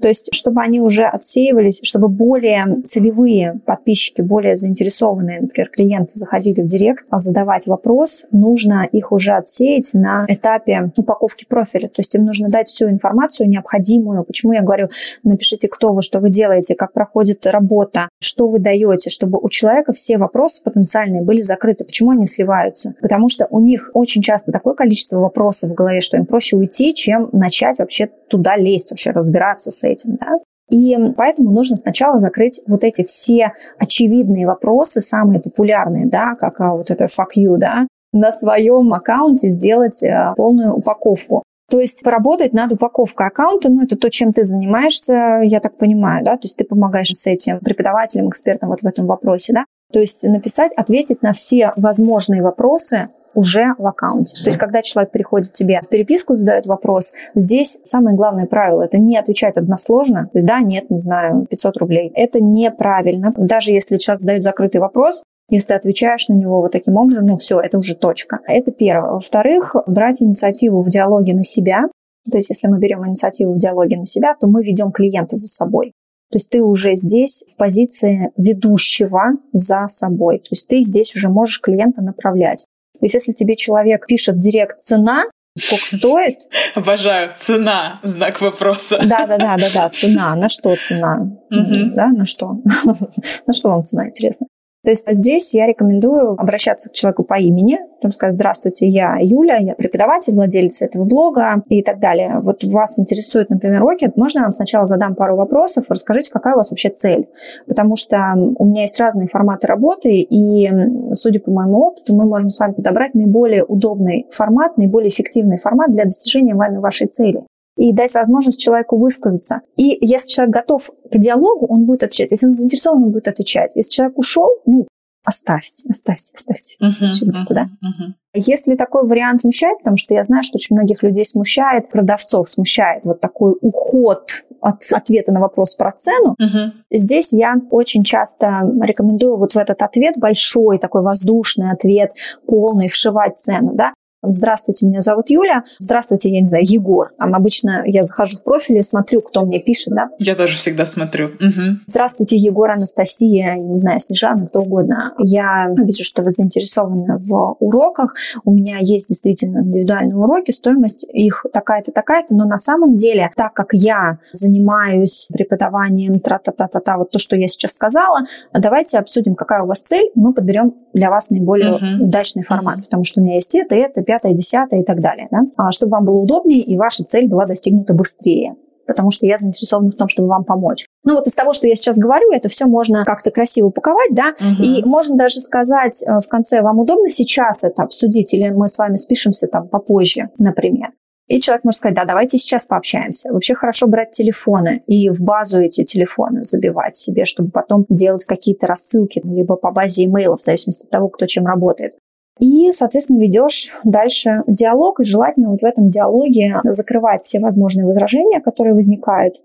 То 0.00 0.08
есть, 0.08 0.28
чтобы 0.34 0.60
они 0.60 0.80
уже 0.80 1.04
отсеивались, 1.04 1.80
чтобы 1.82 2.08
более 2.08 2.82
целевые 2.84 3.60
подписчики, 3.64 4.20
более 4.20 4.54
заинтересованные, 4.54 5.40
например, 5.40 5.70
клиенты 5.70 6.12
заходили 6.14 6.60
в 6.60 6.66
директ, 6.66 7.06
а 7.08 7.18
задавать 7.18 7.66
вопрос, 7.66 8.24
нужно 8.30 8.86
их 8.90 9.10
уже 9.10 9.32
отсеять 9.32 9.90
на 9.94 10.24
этапе 10.28 10.92
упаковки 10.96 11.46
профиля. 11.48 11.88
То 11.88 12.00
есть 12.00 12.14
им 12.14 12.24
нужно 12.24 12.48
дать 12.48 12.68
всю 12.68 12.90
информацию 12.90 13.48
необходимую. 13.48 14.24
Почему 14.24 14.52
я 14.52 14.62
говорю, 14.62 14.88
напишите, 15.22 15.68
кто 15.68 15.92
вы, 15.92 16.02
что 16.02 16.20
вы 16.20 16.30
делаете, 16.30 16.74
как 16.74 16.92
проходит 16.92 17.46
работа, 17.46 18.08
что 18.20 18.48
вы 18.48 18.58
даете, 18.58 19.08
чтобы 19.08 19.38
у 19.40 19.48
человека 19.48 19.92
все 19.94 20.18
вопросы 20.18 20.62
потенциальные 20.62 21.22
были 21.22 21.40
закрыты. 21.40 21.84
Почему 21.84 22.10
они 22.10 22.26
сливаются? 22.26 22.94
Потому 23.00 23.28
что 23.30 23.46
у 23.50 23.60
них 23.60 23.90
очень 23.94 24.20
часто 24.20 24.52
такое 24.52 24.74
количество 24.74 25.18
вопросов 25.18 25.70
в 25.70 25.74
голове, 25.74 26.00
что 26.00 26.18
им 26.18 26.26
проще 26.26 26.56
уйти, 26.56 26.94
чем 26.94 27.30
начать 27.32 27.78
вообще 27.78 28.10
туда 28.28 28.56
лезть, 28.56 28.90
вообще 28.90 29.10
разбираться 29.10 29.70
с 29.70 29.85
этим. 29.86 30.16
Да? 30.16 30.38
И 30.68 30.96
поэтому 31.16 31.50
нужно 31.50 31.76
сначала 31.76 32.18
закрыть 32.18 32.60
вот 32.66 32.82
эти 32.82 33.04
все 33.04 33.52
очевидные 33.78 34.46
вопросы, 34.46 35.00
самые 35.00 35.40
популярные, 35.40 36.06
да, 36.06 36.34
как 36.34 36.60
а, 36.60 36.74
вот 36.74 36.90
это 36.90 37.04
fuck 37.04 37.36
you, 37.36 37.56
да, 37.56 37.86
на 38.12 38.32
своем 38.32 38.92
аккаунте 38.92 39.48
сделать 39.48 40.02
э, 40.02 40.32
полную 40.36 40.74
упаковку. 40.74 41.42
То 41.68 41.80
есть 41.80 42.02
поработать 42.02 42.52
над 42.52 42.72
упаковкой 42.72 43.26
аккаунта, 43.26 43.68
ну, 43.68 43.82
это 43.82 43.96
то, 43.96 44.08
чем 44.08 44.32
ты 44.32 44.44
занимаешься, 44.44 45.40
я 45.42 45.60
так 45.60 45.76
понимаю, 45.76 46.24
да, 46.24 46.36
то 46.36 46.44
есть 46.44 46.56
ты 46.56 46.64
помогаешь 46.64 47.10
с 47.10 47.26
этим 47.26 47.58
преподавателям, 47.58 48.28
экспертам 48.28 48.70
вот 48.70 48.82
в 48.82 48.86
этом 48.86 49.06
вопросе, 49.06 49.52
да, 49.52 49.64
то 49.92 50.00
есть 50.00 50.22
написать, 50.24 50.72
ответить 50.76 51.22
на 51.22 51.32
все 51.32 51.72
возможные 51.76 52.42
вопросы, 52.42 53.08
уже 53.36 53.74
в 53.78 53.86
аккаунте. 53.86 54.42
То 54.42 54.48
есть, 54.48 54.58
когда 54.58 54.82
человек 54.82 55.12
приходит 55.12 55.52
тебе 55.52 55.80
в 55.82 55.88
переписку, 55.88 56.34
задает 56.34 56.66
вопрос, 56.66 57.12
здесь 57.34 57.78
самое 57.84 58.16
главное 58.16 58.46
правило– 58.46 58.82
это 58.84 58.98
не 58.98 59.16
отвечать 59.16 59.56
односложно. 59.56 60.30
Да, 60.32 60.60
нет, 60.60 60.90
не 60.90 60.98
знаю, 60.98 61.46
500 61.48 61.76
рублей. 61.76 62.10
Это 62.14 62.40
неправильно. 62.40 63.32
Даже 63.36 63.72
если 63.72 63.98
человек 63.98 64.22
задает 64.22 64.42
закрытый 64.42 64.80
вопрос, 64.80 65.22
если 65.48 65.68
ты 65.68 65.74
отвечаешь 65.74 66.28
на 66.28 66.34
него 66.34 66.60
вот 66.60 66.72
таким 66.72 66.96
образом, 66.96 67.26
ну 67.26 67.36
все, 67.36 67.60
это 67.60 67.78
уже 67.78 67.94
точка. 67.94 68.40
Это 68.46 68.72
первое. 68.72 69.12
Во-вторых, 69.12 69.76
брать 69.86 70.20
инициативу 70.22 70.82
в 70.82 70.88
диалоге 70.88 71.34
на 71.34 71.42
себя. 71.42 71.84
То 72.28 72.38
есть, 72.38 72.50
если 72.50 72.66
мы 72.66 72.78
берем 72.78 73.06
инициативу 73.06 73.52
в 73.52 73.58
диалоге 73.58 73.96
на 73.96 74.06
себя, 74.06 74.34
то 74.40 74.48
мы 74.48 74.64
ведем 74.64 74.90
клиента 74.90 75.36
за 75.36 75.46
собой. 75.46 75.92
То 76.30 76.36
есть 76.36 76.50
ты 76.50 76.60
уже 76.60 76.96
здесь 76.96 77.44
в 77.48 77.56
позиции 77.56 78.32
ведущего 78.36 79.34
за 79.52 79.86
собой. 79.86 80.38
То 80.38 80.48
есть 80.50 80.66
ты 80.66 80.82
здесь 80.82 81.14
уже 81.14 81.28
можешь 81.28 81.60
клиента 81.60 82.02
направлять. 82.02 82.66
То 82.98 83.04
есть 83.04 83.14
если 83.14 83.32
тебе 83.32 83.56
человек 83.56 84.06
пишет 84.06 84.38
директ 84.38 84.80
цена, 84.80 85.24
сколько 85.58 85.86
стоит. 85.86 86.38
Обожаю. 86.74 87.32
Цена, 87.36 88.00
знак 88.02 88.40
вопроса. 88.40 88.98
Да, 89.04 89.26
да, 89.26 89.38
да, 89.38 89.56
да, 89.56 89.66
да, 89.72 89.88
цена. 89.88 90.34
На 90.36 90.48
что 90.48 90.76
цена? 90.76 91.30
Да, 91.50 92.08
на 92.08 92.26
что? 92.26 92.60
На 93.46 93.52
что 93.52 93.68
вам 93.70 93.84
цена, 93.84 94.08
интересно? 94.08 94.46
То 94.86 94.90
есть 94.90 95.12
здесь 95.12 95.52
я 95.52 95.66
рекомендую 95.66 96.40
обращаться 96.40 96.88
к 96.88 96.92
человеку 96.92 97.24
по 97.24 97.34
имени, 97.34 97.80
потом 97.96 98.12
сказать, 98.12 98.36
здравствуйте, 98.36 98.86
я 98.86 99.16
Юля, 99.20 99.56
я 99.56 99.74
преподаватель, 99.74 100.32
владелец 100.32 100.80
этого 100.80 101.02
блога 101.02 101.60
и 101.68 101.82
так 101.82 101.98
далее. 101.98 102.38
Вот 102.40 102.62
вас 102.62 102.96
интересует, 102.96 103.50
например, 103.50 103.80
Рокет, 103.82 104.16
можно 104.16 104.38
я 104.38 104.42
вам 104.44 104.52
сначала 104.52 104.86
задам 104.86 105.16
пару 105.16 105.34
вопросов, 105.34 105.86
расскажите, 105.88 106.30
какая 106.30 106.54
у 106.54 106.58
вас 106.58 106.70
вообще 106.70 106.90
цель? 106.90 107.26
Потому 107.66 107.96
что 107.96 108.34
у 108.36 108.64
меня 108.64 108.82
есть 108.82 109.00
разные 109.00 109.26
форматы 109.26 109.66
работы, 109.66 110.20
и, 110.20 110.70
судя 111.14 111.40
по 111.40 111.50
моему 111.50 111.78
опыту, 111.78 112.14
мы 112.14 112.24
можем 112.24 112.50
с 112.50 112.60
вами 112.60 112.74
подобрать 112.74 113.14
наиболее 113.14 113.64
удобный 113.64 114.28
формат, 114.30 114.76
наиболее 114.76 115.10
эффективный 115.10 115.58
формат 115.58 115.90
для 115.90 116.04
достижения 116.04 116.54
вами 116.54 116.76
вашей 116.76 117.08
цели 117.08 117.42
и 117.76 117.92
дать 117.92 118.14
возможность 118.14 118.60
человеку 118.60 118.98
высказаться. 118.98 119.60
И 119.76 119.96
если 120.00 120.28
человек 120.28 120.54
готов 120.54 120.90
к 121.10 121.16
диалогу, 121.16 121.66
он 121.66 121.86
будет 121.86 122.02
отвечать. 122.02 122.30
Если 122.30 122.46
он 122.46 122.54
заинтересован, 122.54 123.04
он 123.04 123.12
будет 123.12 123.28
отвечать. 123.28 123.72
Если 123.74 123.90
человек 123.90 124.18
ушел, 124.18 124.48
ну, 124.64 124.86
оставьте, 125.26 125.88
оставьте, 125.90 126.32
оставьте. 126.34 126.76
Uh-huh, 126.82 127.12
uh-huh, 127.12 127.44
да? 127.50 127.68
uh-huh. 127.82 128.12
Если 128.34 128.76
такой 128.76 129.06
вариант 129.06 129.42
смущает, 129.42 129.78
потому 129.78 129.96
что 129.96 130.14
я 130.14 130.22
знаю, 130.22 130.42
что 130.42 130.56
очень 130.56 130.76
многих 130.76 131.02
людей 131.02 131.24
смущает, 131.24 131.90
продавцов 131.90 132.48
смущает 132.50 133.04
вот 133.04 133.20
такой 133.20 133.54
уход 133.60 134.44
от 134.60 134.82
ответа 134.90 135.32
на 135.32 135.40
вопрос 135.40 135.74
про 135.74 135.92
цену, 135.92 136.36
uh-huh. 136.40 136.70
здесь 136.90 137.32
я 137.32 137.56
очень 137.70 138.04
часто 138.04 138.62
рекомендую 138.80 139.36
вот 139.36 139.54
в 139.54 139.58
этот 139.58 139.82
ответ 139.82 140.16
большой 140.16 140.78
такой 140.78 141.02
воздушный 141.02 141.72
ответ, 141.72 142.12
полный, 142.46 142.88
вшивать 142.88 143.38
цену, 143.38 143.72
да, 143.74 143.92
здравствуйте, 144.32 144.86
меня 144.86 145.00
зовут 145.00 145.30
Юля, 145.30 145.64
здравствуйте, 145.78 146.30
я 146.30 146.40
не 146.40 146.46
знаю, 146.46 146.64
Егор. 146.66 147.12
Там 147.18 147.34
обычно 147.34 147.82
я 147.86 148.04
захожу 148.04 148.38
в 148.38 148.42
профиль 148.42 148.78
и 148.78 148.82
смотрю, 148.82 149.20
кто 149.20 149.44
мне 149.44 149.60
пишет, 149.60 149.94
да. 149.94 150.08
Я 150.18 150.34
тоже 150.34 150.56
всегда 150.56 150.86
смотрю. 150.86 151.26
Угу. 151.26 151.80
Здравствуйте, 151.86 152.36
Егор, 152.36 152.70
Анастасия, 152.70 153.54
не 153.54 153.76
знаю, 153.76 154.00
Снежана, 154.00 154.46
кто 154.46 154.60
угодно. 154.60 155.14
Я 155.18 155.68
вижу, 155.76 156.04
что 156.04 156.22
вы 156.22 156.32
заинтересованы 156.32 157.18
в 157.18 157.56
уроках. 157.60 158.14
У 158.44 158.52
меня 158.52 158.78
есть 158.80 159.08
действительно 159.08 159.62
индивидуальные 159.62 160.16
уроки, 160.16 160.50
стоимость 160.50 161.04
их 161.12 161.44
такая-то, 161.52 161.92
такая-то, 161.92 162.34
но 162.34 162.44
на 162.44 162.58
самом 162.58 162.94
деле, 162.94 163.30
так 163.36 163.52
как 163.54 163.68
я 163.72 164.18
занимаюсь 164.32 165.28
преподаванием 165.32 166.20
тра-та-та-та-та, 166.20 166.98
вот 166.98 167.10
то, 167.10 167.18
что 167.18 167.36
я 167.36 167.48
сейчас 167.48 167.72
сказала, 167.72 168.20
давайте 168.52 168.98
обсудим, 168.98 169.34
какая 169.34 169.62
у 169.62 169.66
вас 169.66 169.80
цель, 169.80 170.10
и 170.14 170.20
мы 170.20 170.32
подберем 170.32 170.74
для 170.92 171.10
вас 171.10 171.30
наиболее 171.30 171.72
uh-huh. 171.72 172.04
удачный 172.04 172.42
формат, 172.42 172.82
потому 172.82 173.04
что 173.04 173.20
у 173.20 173.24
меня 173.24 173.34
есть 173.34 173.54
это, 173.54 173.74
это, 173.74 174.02
пятое, 174.02 174.15
десятое 174.24 174.80
и 174.80 174.84
так 174.84 175.00
далее, 175.00 175.28
да? 175.30 175.42
а, 175.56 175.72
чтобы 175.72 175.92
вам 175.92 176.04
было 176.04 176.18
удобнее 176.18 176.60
и 176.60 176.76
ваша 176.76 177.04
цель 177.04 177.28
была 177.28 177.46
достигнута 177.46 177.94
быстрее 177.94 178.54
потому 178.86 179.10
что 179.10 179.26
я 179.26 179.36
заинтересована 179.36 179.90
в 179.90 179.96
том, 179.96 180.08
чтобы 180.08 180.28
вам 180.28 180.44
помочь. 180.44 180.86
Ну 181.04 181.16
вот 181.16 181.26
из 181.26 181.32
того, 181.32 181.52
что 181.52 181.66
я 181.66 181.74
сейчас 181.74 181.96
говорю, 181.96 182.30
это 182.32 182.48
все 182.48 182.66
можно 182.66 183.04
как-то 183.04 183.30
красиво 183.30 183.66
упаковать, 183.66 184.14
да, 184.14 184.34
угу. 184.38 184.62
и 184.62 184.84
можно 184.84 185.16
даже 185.16 185.40
сказать 185.40 186.02
э, 186.02 186.20
в 186.24 186.28
конце, 186.28 186.62
вам 186.62 186.78
удобно 186.78 187.08
сейчас 187.08 187.64
это 187.64 187.82
обсудить, 187.82 188.32
или 188.32 188.50
мы 188.50 188.68
с 188.68 188.78
вами 188.78 188.96
спишемся 188.96 189.48
там 189.48 189.68
попозже, 189.68 190.30
например. 190.38 190.90
И 191.28 191.40
человек 191.40 191.64
может 191.64 191.78
сказать, 191.78 191.96
да, 191.96 192.04
давайте 192.04 192.38
сейчас 192.38 192.66
пообщаемся. 192.66 193.32
Вообще 193.32 193.54
хорошо 193.54 193.88
брать 193.88 194.12
телефоны 194.12 194.82
и 194.86 195.10
в 195.10 195.20
базу 195.22 195.60
эти 195.60 195.82
телефоны 195.82 196.44
забивать 196.44 196.94
себе, 196.94 197.24
чтобы 197.24 197.50
потом 197.50 197.84
делать 197.88 198.24
какие-то 198.24 198.68
рассылки, 198.68 199.20
либо 199.24 199.56
по 199.56 199.72
базе 199.72 200.04
имейлов, 200.04 200.40
в 200.40 200.44
зависимости 200.44 200.84
от 200.84 200.90
того, 200.90 201.08
кто 201.08 201.26
чем 201.26 201.44
работает. 201.44 201.94
И, 202.38 202.70
соответственно, 202.72 203.18
ведешь 203.18 203.74
дальше 203.84 204.42
диалог, 204.46 205.00
и 205.00 205.04
желательно 205.04 205.50
вот 205.50 205.60
в 205.60 205.64
этом 205.64 205.88
диалоге 205.88 206.56
закрывать 206.64 207.22
все 207.22 207.38
возможные 207.38 207.86
возражения, 207.86 208.40
которые 208.40 208.74
возникают. 208.74 209.36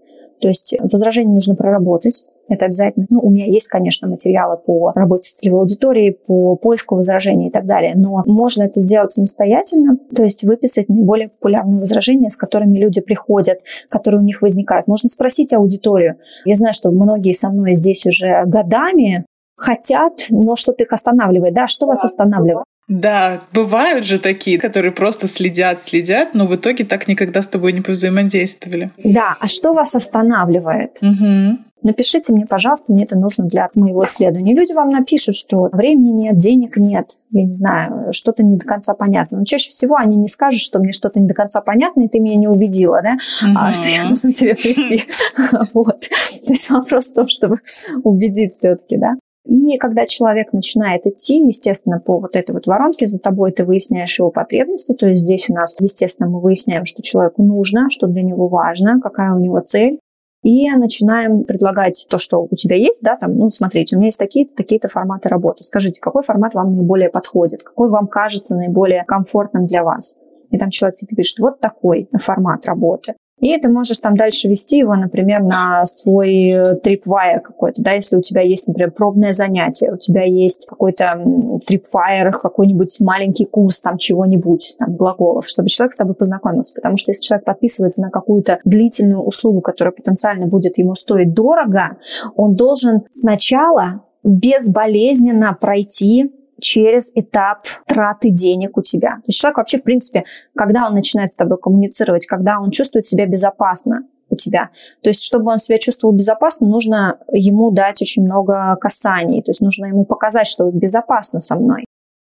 То 0.41 0.47
есть 0.47 0.73
возражения 0.79 1.31
нужно 1.31 1.55
проработать, 1.55 2.25
это 2.49 2.65
обязательно. 2.65 3.05
Ну, 3.09 3.19
у 3.21 3.29
меня 3.29 3.45
есть, 3.45 3.67
конечно, 3.67 4.09
материалы 4.09 4.57
по 4.57 4.91
работе 4.91 5.29
с 5.29 5.33
целевой 5.33 5.61
аудиторией, 5.61 6.11
по 6.11 6.55
поиску 6.55 6.95
возражений 6.95 7.47
и 7.47 7.51
так 7.51 7.65
далее, 7.65 7.93
но 7.95 8.23
можно 8.25 8.63
это 8.63 8.81
сделать 8.81 9.11
самостоятельно, 9.11 9.97
то 10.13 10.23
есть 10.23 10.43
выписать 10.43 10.89
наиболее 10.89 11.29
популярные 11.29 11.79
возражения, 11.79 12.29
с 12.29 12.35
которыми 12.35 12.77
люди 12.77 13.01
приходят, 13.01 13.59
которые 13.87 14.21
у 14.21 14.25
них 14.25 14.41
возникают. 14.41 14.87
Можно 14.87 15.07
спросить 15.09 15.53
аудиторию. 15.53 16.15
Я 16.43 16.55
знаю, 16.55 16.73
что 16.73 16.89
многие 16.89 17.33
со 17.33 17.49
мной 17.49 17.75
здесь 17.75 18.05
уже 18.05 18.43
годами 18.45 19.25
хотят, 19.55 20.25
но 20.31 20.55
что-то 20.55 20.83
их 20.83 20.91
останавливает. 20.91 21.53
Да, 21.53 21.67
что 21.67 21.85
вас 21.85 22.03
останавливает? 22.03 22.65
Да, 22.91 23.43
бывают 23.53 24.05
же 24.05 24.19
такие, 24.19 24.59
которые 24.59 24.91
просто 24.91 25.25
следят, 25.25 25.81
следят, 25.81 26.33
но 26.33 26.45
в 26.45 26.53
итоге 26.53 26.83
так 26.83 27.07
никогда 27.07 27.41
с 27.41 27.47
тобой 27.47 27.71
не 27.71 27.79
повзаимодействовали. 27.79 28.91
Да, 29.01 29.37
а 29.39 29.47
что 29.47 29.71
вас 29.71 29.95
останавливает? 29.95 30.97
Угу. 31.01 31.57
Напишите 31.83 32.33
мне, 32.33 32.45
пожалуйста, 32.45 32.91
мне 32.91 33.05
это 33.05 33.17
нужно 33.17 33.45
для 33.45 33.69
моего 33.75 34.03
исследования. 34.03 34.53
Люди 34.53 34.73
вам 34.73 34.89
напишут, 34.89 35.37
что 35.37 35.69
времени 35.71 36.09
нет, 36.23 36.35
денег 36.35 36.75
нет, 36.75 37.07
я 37.31 37.43
не 37.45 37.53
знаю, 37.53 38.11
что-то 38.11 38.43
не 38.43 38.57
до 38.57 38.65
конца 38.65 38.93
понятно. 38.93 39.39
Но 39.39 39.45
чаще 39.45 39.69
всего 39.69 39.95
они 39.95 40.17
не 40.17 40.27
скажут, 40.27 40.59
что 40.59 40.79
мне 40.79 40.91
что-то 40.91 41.21
не 41.21 41.29
до 41.29 41.33
конца 41.33 41.61
понятно, 41.61 42.01
и 42.01 42.09
ты 42.09 42.19
меня 42.19 42.35
не 42.35 42.49
убедила, 42.49 43.01
да, 43.01 43.17
а, 43.55 43.73
что 43.73 43.87
я 43.87 44.05
должна 44.05 44.33
тебе 44.33 44.53
прийти. 44.53 45.05
Вот. 45.73 46.01
То 46.01 46.51
есть 46.51 46.69
вопрос 46.69 47.11
в 47.11 47.13
том, 47.13 47.29
чтобы 47.29 47.59
убедить 48.03 48.51
все-таки, 48.51 48.97
да. 48.97 49.15
И 49.45 49.77
когда 49.77 50.05
человек 50.05 50.53
начинает 50.53 51.07
идти, 51.07 51.37
естественно, 51.39 51.99
по 51.99 52.19
вот 52.19 52.35
этой 52.35 52.51
вот 52.51 52.67
воронке 52.67 53.07
за 53.07 53.19
тобой, 53.19 53.51
ты 53.51 53.65
выясняешь 53.65 54.19
его 54.19 54.29
потребности. 54.29 54.93
То 54.93 55.07
есть 55.07 55.21
здесь 55.21 55.49
у 55.49 55.53
нас, 55.53 55.75
естественно, 55.79 56.29
мы 56.29 56.39
выясняем, 56.39 56.85
что 56.85 57.01
человеку 57.01 57.43
нужно, 57.43 57.89
что 57.89 58.07
для 58.07 58.21
него 58.21 58.47
важно, 58.47 59.01
какая 59.01 59.33
у 59.33 59.39
него 59.39 59.59
цель. 59.61 59.99
И 60.43 60.69
начинаем 60.71 61.43
предлагать 61.43 62.07
то, 62.09 62.17
что 62.17 62.47
у 62.49 62.55
тебя 62.55 62.75
есть, 62.75 63.01
да, 63.03 63.15
там, 63.15 63.35
ну, 63.35 63.51
смотрите, 63.51 63.95
у 63.95 63.99
меня 63.99 64.07
есть 64.07 64.17
такие-то, 64.17 64.55
такие-то 64.55 64.89
форматы 64.89 65.29
работы. 65.29 65.63
Скажите, 65.63 66.01
какой 66.01 66.23
формат 66.23 66.55
вам 66.55 66.73
наиболее 66.73 67.09
подходит, 67.09 67.61
какой 67.61 67.89
вам 67.89 68.07
кажется 68.07 68.55
наиболее 68.55 69.03
комфортным 69.05 69.67
для 69.67 69.83
вас. 69.83 70.15
И 70.49 70.57
там 70.57 70.71
человек 70.71 70.97
тебе 70.97 71.15
пишет, 71.15 71.37
вот 71.39 71.59
такой 71.59 72.09
формат 72.13 72.65
работы. 72.65 73.13
И 73.41 73.57
ты 73.57 73.69
можешь 73.69 73.97
там 73.97 74.15
дальше 74.15 74.47
вести 74.47 74.77
его, 74.77 74.95
например, 74.95 75.41
на 75.41 75.85
свой 75.85 76.49
э, 76.49 76.75
tripwire 76.75 77.39
какой-то, 77.41 77.81
да, 77.81 77.93
если 77.93 78.15
у 78.15 78.21
тебя 78.21 78.41
есть, 78.41 78.67
например, 78.67 78.91
пробное 78.91 79.33
занятие, 79.33 79.91
у 79.91 79.97
тебя 79.97 80.23
есть 80.23 80.67
какой-то 80.67 81.19
tripwire, 81.67 82.31
какой-нибудь 82.31 82.99
маленький 82.99 83.45
курс 83.45 83.81
там 83.81 83.97
чего-нибудь, 83.97 84.75
там, 84.77 84.95
глаголов, 84.95 85.47
чтобы 85.47 85.69
человек 85.69 85.93
с 85.93 85.97
тобой 85.97 86.13
познакомился. 86.13 86.75
Потому 86.75 86.97
что 86.97 87.11
если 87.11 87.23
человек 87.23 87.45
подписывается 87.45 87.99
на 88.01 88.11
какую-то 88.11 88.59
длительную 88.63 89.21
услугу, 89.21 89.61
которая 89.61 89.91
потенциально 89.91 90.45
будет 90.45 90.77
ему 90.77 90.93
стоить 90.93 91.33
дорого, 91.33 91.97
он 92.35 92.55
должен 92.55 93.01
сначала 93.09 94.03
безболезненно 94.23 95.57
пройти 95.59 96.31
через 96.61 97.11
этап 97.15 97.67
траты 97.85 98.29
денег 98.29 98.77
у 98.77 98.81
тебя. 98.81 99.15
То 99.17 99.23
есть 99.27 99.39
человек 99.39 99.57
вообще, 99.57 99.79
в 99.79 99.83
принципе, 99.83 100.23
когда 100.55 100.87
он 100.87 100.93
начинает 100.93 101.31
с 101.31 101.35
тобой 101.35 101.57
коммуницировать, 101.57 102.25
когда 102.25 102.59
он 102.59 102.71
чувствует 102.71 103.05
себя 103.05 103.25
безопасно, 103.25 104.03
у 104.31 104.35
тебя. 104.35 104.69
То 105.03 105.09
есть, 105.09 105.23
чтобы 105.23 105.51
он 105.51 105.57
себя 105.57 105.77
чувствовал 105.77 106.13
безопасно, 106.13 106.65
нужно 106.67 107.19
ему 107.31 107.69
дать 107.69 108.01
очень 108.01 108.23
много 108.23 108.77
касаний. 108.79 109.41
То 109.43 109.51
есть, 109.51 109.61
нужно 109.61 109.87
ему 109.87 110.05
показать, 110.05 110.47
что 110.47 110.71
безопасно 110.71 111.39
со 111.39 111.55
мной. 111.55 111.83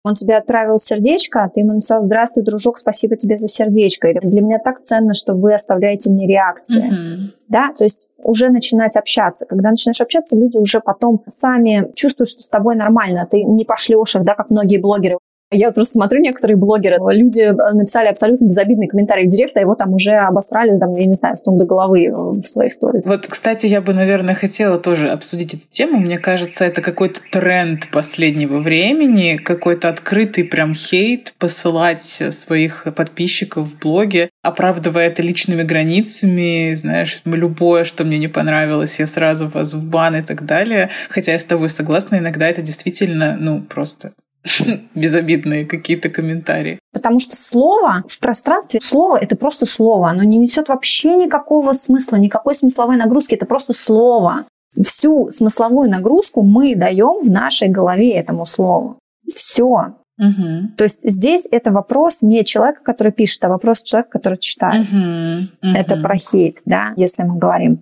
Он 0.05 0.15
тебе 0.15 0.37
отправил 0.37 0.79
сердечко, 0.79 1.45
а 1.45 1.49
ты 1.49 1.61
ему 1.61 1.75
написал 1.75 2.05
«Здравствуй, 2.05 2.43
дружок, 2.43 2.79
спасибо 2.79 3.17
тебе 3.17 3.37
за 3.37 3.47
сердечко». 3.47 4.09
Или 4.09 4.19
«Для 4.19 4.41
меня 4.41 4.59
так 4.59 4.81
ценно, 4.81 5.15
что 5.15 5.35
вы 5.35 5.55
оставляете 5.55 6.11
мне 6.11 6.27
реакции». 6.27 6.83
Mm-hmm. 6.83 7.31
Да, 7.49 7.73
то 7.77 7.85
есть 7.85 8.09
уже 8.19 8.49
начинать 8.49 8.97
общаться. 8.97 9.47
Когда 9.47 9.71
начинаешь 9.71 10.01
общаться, 10.01 10.37
люди 10.37 10.57
уже 10.57 10.81
потом 10.81 11.23
сами 11.27 11.93
чувствуют, 11.95 12.31
что 12.31 12.43
с 12.43 12.49
тобой 12.49 12.75
нормально. 12.75 13.29
Ты 13.31 13.45
не 13.45 13.65
пошлешь 13.65 14.17
их, 14.17 14.25
да, 14.25 14.35
как 14.35 14.51
многие 14.51 14.79
блогеры. 14.79 15.19
Я 15.53 15.71
просто 15.71 15.93
смотрю 15.93 16.21
некоторые 16.21 16.57
блогеры, 16.57 16.97
люди 17.15 17.41
э, 17.41 17.53
написали 17.53 18.09
абсолютно 18.09 18.47
безобидный 18.47 18.89
комментарий 18.89 19.27
в 19.27 19.29
директ, 19.29 19.57
а 19.57 19.61
его 19.61 19.75
там 19.75 19.93
уже 19.93 20.13
обосрали, 20.13 20.79
там, 20.79 20.95
я 20.95 21.07
не 21.07 21.13
знаю, 21.13 21.37
с 21.37 21.45
ног 21.45 21.59
до 21.59 21.67
головы 21.67 22.11
в 22.11 22.43
своих 22.45 22.73
сторис. 22.73 23.07
Вот, 23.07 23.27
кстати, 23.27 23.67
я 23.67 23.83
бы, 23.83 23.93
наверное, 23.93 24.35
хотела 24.35 24.79
тоже 24.79 25.09
обсудить 25.09 25.55
эту 25.55 25.65
тему. 25.69 25.99
Мне 25.99 26.19
кажется, 26.19 26.65
это 26.65 26.81
какой-то 26.81 27.21
тренд 27.31 27.89
последнего 27.91 28.59
времени, 28.59 29.37
какой-то 29.37 29.89
открытый 29.89 30.45
прям 30.45 30.75
хейт 30.75 31.35
посылать 31.39 32.03
своих 32.03 32.87
подписчиков 32.97 33.67
в 33.69 33.79
блоге, 33.79 34.31
оправдывая 34.43 35.09
это 35.09 35.23
личными 35.23 35.63
границами, 35.63 36.75
знаешь, 36.75 37.21
любое, 37.25 37.85
что 37.85 38.05
мне 38.05 38.19
не 38.19 38.29
понравилось, 38.29 38.99
я 38.99 39.07
сразу 39.07 39.49
вас 39.49 39.75
в 39.75 39.87
бан 39.87 40.17
и 40.17 40.23
так 40.23 40.47
далее. 40.47 40.89
Хотя 41.11 41.33
я 41.33 41.39
с 41.39 41.45
тобой 41.45 41.69
согласна, 41.69 42.17
иногда 42.17 42.49
это 42.49 42.63
действительно, 42.63 43.37
ну, 43.39 43.61
просто 43.61 44.13
безобидные 44.95 45.67
какие-то 45.67 46.09
комментарии. 46.09 46.79
Потому 46.93 47.21
что 47.21 47.37
слово 47.37 48.05
в 48.09 48.19
пространстве, 48.19 48.81
слово 48.83 49.17
это 49.17 49.37
просто 49.37 49.67
слово, 49.67 50.11
оно 50.11 50.23
не 50.23 50.39
несет 50.39 50.69
вообще 50.69 51.17
никакого 51.17 51.73
смысла, 51.73 52.17
никакой 52.17 52.55
смысловой 52.55 52.97
нагрузки, 52.97 53.35
это 53.35 53.47
просто 53.47 53.73
слово. 53.73 54.47
Всю 54.71 55.31
смысловую 55.31 55.91
нагрузку 55.91 56.43
мы 56.43 56.75
даем 56.75 57.27
в 57.27 57.31
нашей 57.31 57.69
голове 57.69 58.13
этому 58.15 58.47
слову. 58.47 58.97
Все. 59.33 59.95
Угу. 60.19 60.77
То 60.77 60.85
есть 60.85 61.01
здесь 61.05 61.47
это 61.51 61.71
вопрос 61.73 62.23
не 62.23 62.45
человека, 62.45 62.83
который 62.83 63.13
пишет, 63.13 63.45
а 63.45 63.49
вопрос 63.49 63.83
человека, 63.83 64.11
который 64.11 64.39
читает. 64.39 64.87
Угу. 64.87 65.71
Угу. 65.71 65.77
Это 65.77 65.97
про 65.99 66.17
хейт, 66.17 66.59
да, 66.65 66.95
если 66.97 67.23
мы 67.23 67.37
говорим 67.39 67.81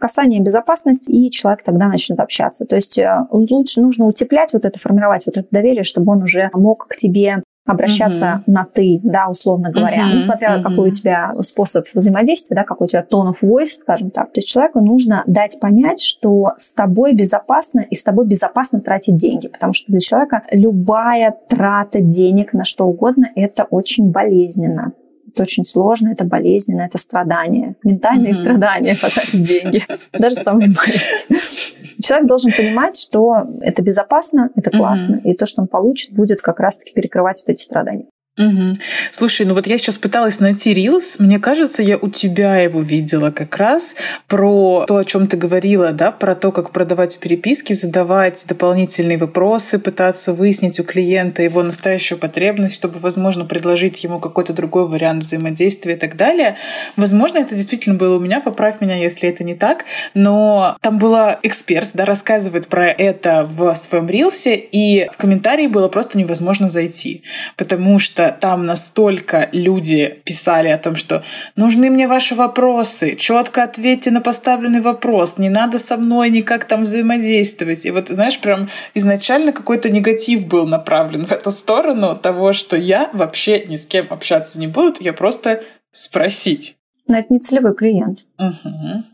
касание 0.00 0.40
безопасность, 0.40 1.08
и 1.08 1.30
человек 1.30 1.62
тогда 1.62 1.88
начнет 1.88 2.18
общаться. 2.18 2.64
То 2.64 2.76
есть 2.76 2.98
э, 2.98 3.26
лучше 3.30 3.80
нужно 3.80 4.06
утеплять 4.06 4.52
вот 4.52 4.64
это, 4.64 4.78
формировать 4.78 5.26
вот 5.26 5.36
это 5.36 5.46
доверие, 5.50 5.84
чтобы 5.84 6.12
он 6.12 6.22
уже 6.22 6.50
мог 6.52 6.88
к 6.88 6.96
тебе 6.96 7.42
обращаться 7.66 8.42
uh-huh. 8.46 8.52
на 8.52 8.64
ты, 8.64 9.00
да, 9.02 9.28
условно 9.28 9.70
говоря, 9.70 10.08
uh-huh. 10.08 10.16
несмотря 10.16 10.56
uh-huh. 10.56 10.62
какой 10.62 10.88
у 10.88 10.92
тебя 10.92 11.34
способ 11.42 11.86
взаимодействия, 11.94 12.56
да, 12.56 12.64
какой 12.64 12.86
у 12.86 12.88
тебя 12.88 13.04
tone 13.08 13.32
of 13.32 13.46
voice, 13.46 13.66
скажем 13.80 14.10
так. 14.10 14.32
То 14.32 14.38
есть 14.38 14.48
человеку 14.48 14.80
нужно 14.80 15.22
дать 15.26 15.58
понять, 15.60 16.00
что 16.00 16.52
с 16.56 16.72
тобой 16.72 17.14
безопасно 17.14 17.80
и 17.80 17.94
с 17.94 18.02
тобой 18.02 18.26
безопасно 18.26 18.80
тратить 18.80 19.16
деньги, 19.16 19.48
потому 19.48 19.72
что 19.72 19.92
для 19.92 20.00
человека 20.00 20.42
любая 20.50 21.36
трата 21.48 22.00
денег 22.00 22.52
на 22.52 22.64
что 22.64 22.86
угодно 22.86 23.30
это 23.36 23.64
очень 23.64 24.10
болезненно. 24.10 24.92
Это 25.32 25.42
очень 25.42 25.64
сложно, 25.64 26.08
это 26.08 26.24
болезненно, 26.24 26.82
это 26.82 26.98
страдание. 26.98 27.76
Ментальные 27.84 28.32
mm-hmm. 28.32 28.40
страдания, 28.40 28.94
потратить 29.00 29.42
деньги. 29.42 29.82
Даже 30.12 30.36
самые 30.36 30.70
маленькие. 30.70 31.38
Человек 32.02 32.28
должен 32.28 32.52
понимать, 32.52 32.98
что 32.98 33.46
это 33.60 33.82
безопасно, 33.82 34.50
это 34.56 34.70
классно, 34.70 35.16
mm-hmm. 35.16 35.30
и 35.30 35.34
то, 35.34 35.46
что 35.46 35.62
он 35.62 35.68
получит, 35.68 36.12
будет 36.12 36.40
как 36.40 36.60
раз-таки 36.60 36.92
перекрывать 36.92 37.42
вот 37.46 37.52
эти 37.52 37.62
страдания. 37.62 38.06
Угу. 38.38 38.72
Слушай, 39.10 39.44
ну 39.44 39.54
вот 39.54 39.66
я 39.66 39.76
сейчас 39.76 39.98
пыталась 39.98 40.38
найти 40.38 40.72
рилс. 40.72 41.18
Мне 41.18 41.38
кажется, 41.40 41.82
я 41.82 41.98
у 41.98 42.08
тебя 42.08 42.58
его 42.58 42.80
видела 42.80 43.32
как 43.32 43.56
раз 43.56 43.96
про 44.28 44.84
то, 44.86 44.98
о 44.98 45.04
чем 45.04 45.26
ты 45.26 45.36
говорила, 45.36 45.92
да, 45.92 46.12
про 46.12 46.34
то, 46.36 46.52
как 46.52 46.70
продавать 46.70 47.16
в 47.16 47.18
переписке, 47.18 47.74
задавать 47.74 48.44
дополнительные 48.48 49.18
вопросы, 49.18 49.78
пытаться 49.80 50.32
выяснить 50.32 50.78
у 50.78 50.84
клиента 50.84 51.42
его 51.42 51.62
настоящую 51.62 52.18
потребность, 52.18 52.76
чтобы, 52.76 53.00
возможно, 53.00 53.44
предложить 53.44 54.02
ему 54.04 54.20
какой-то 54.20 54.52
другой 54.52 54.86
вариант 54.86 55.24
взаимодействия 55.24 55.94
и 55.94 55.98
так 55.98 56.16
далее. 56.16 56.56
Возможно, 56.96 57.38
это 57.38 57.56
действительно 57.56 57.96
было 57.96 58.16
у 58.16 58.20
меня, 58.20 58.40
поправь 58.40 58.80
меня, 58.80 58.94
если 58.94 59.28
это 59.28 59.42
не 59.42 59.54
так, 59.54 59.84
но 60.14 60.76
там 60.80 60.98
была 60.98 61.38
эксперт, 61.42 61.90
да, 61.94 62.04
рассказывает 62.04 62.68
про 62.68 62.88
это 62.90 63.44
в 63.44 63.74
своем 63.74 64.08
рилсе, 64.08 64.54
и 64.54 65.08
в 65.12 65.16
комментарии 65.16 65.66
было 65.66 65.88
просто 65.88 66.16
невозможно 66.16 66.68
зайти, 66.68 67.22
потому 67.56 67.98
что 67.98 68.19
там 68.28 68.66
настолько 68.66 69.48
люди 69.52 70.20
писали 70.24 70.68
о 70.68 70.78
том, 70.78 70.96
что 70.96 71.24
нужны 71.56 71.90
мне 71.90 72.06
ваши 72.06 72.34
вопросы, 72.34 73.16
четко 73.16 73.62
ответьте 73.62 74.10
на 74.10 74.20
поставленный 74.20 74.80
вопрос, 74.80 75.38
не 75.38 75.48
надо 75.48 75.78
со 75.78 75.96
мной 75.96 76.30
никак 76.30 76.64
там 76.66 76.84
взаимодействовать. 76.84 77.86
И 77.86 77.90
вот, 77.90 78.08
знаешь, 78.08 78.38
прям 78.38 78.68
изначально 78.94 79.52
какой-то 79.52 79.88
негатив 79.88 80.46
был 80.46 80.66
направлен 80.66 81.26
в 81.26 81.32
эту 81.32 81.50
сторону 81.50 82.16
того, 82.16 82.52
что 82.52 82.76
я 82.76 83.10
вообще 83.12 83.64
ни 83.66 83.76
с 83.76 83.86
кем 83.86 84.06
общаться 84.10 84.58
не 84.58 84.66
буду, 84.66 84.96
я 85.00 85.12
просто 85.12 85.62
спросить. 85.90 86.76
Но 87.06 87.18
это 87.18 87.32
не 87.32 87.40
целевой 87.40 87.74
клиент. 87.74 88.20
Угу 88.38 89.04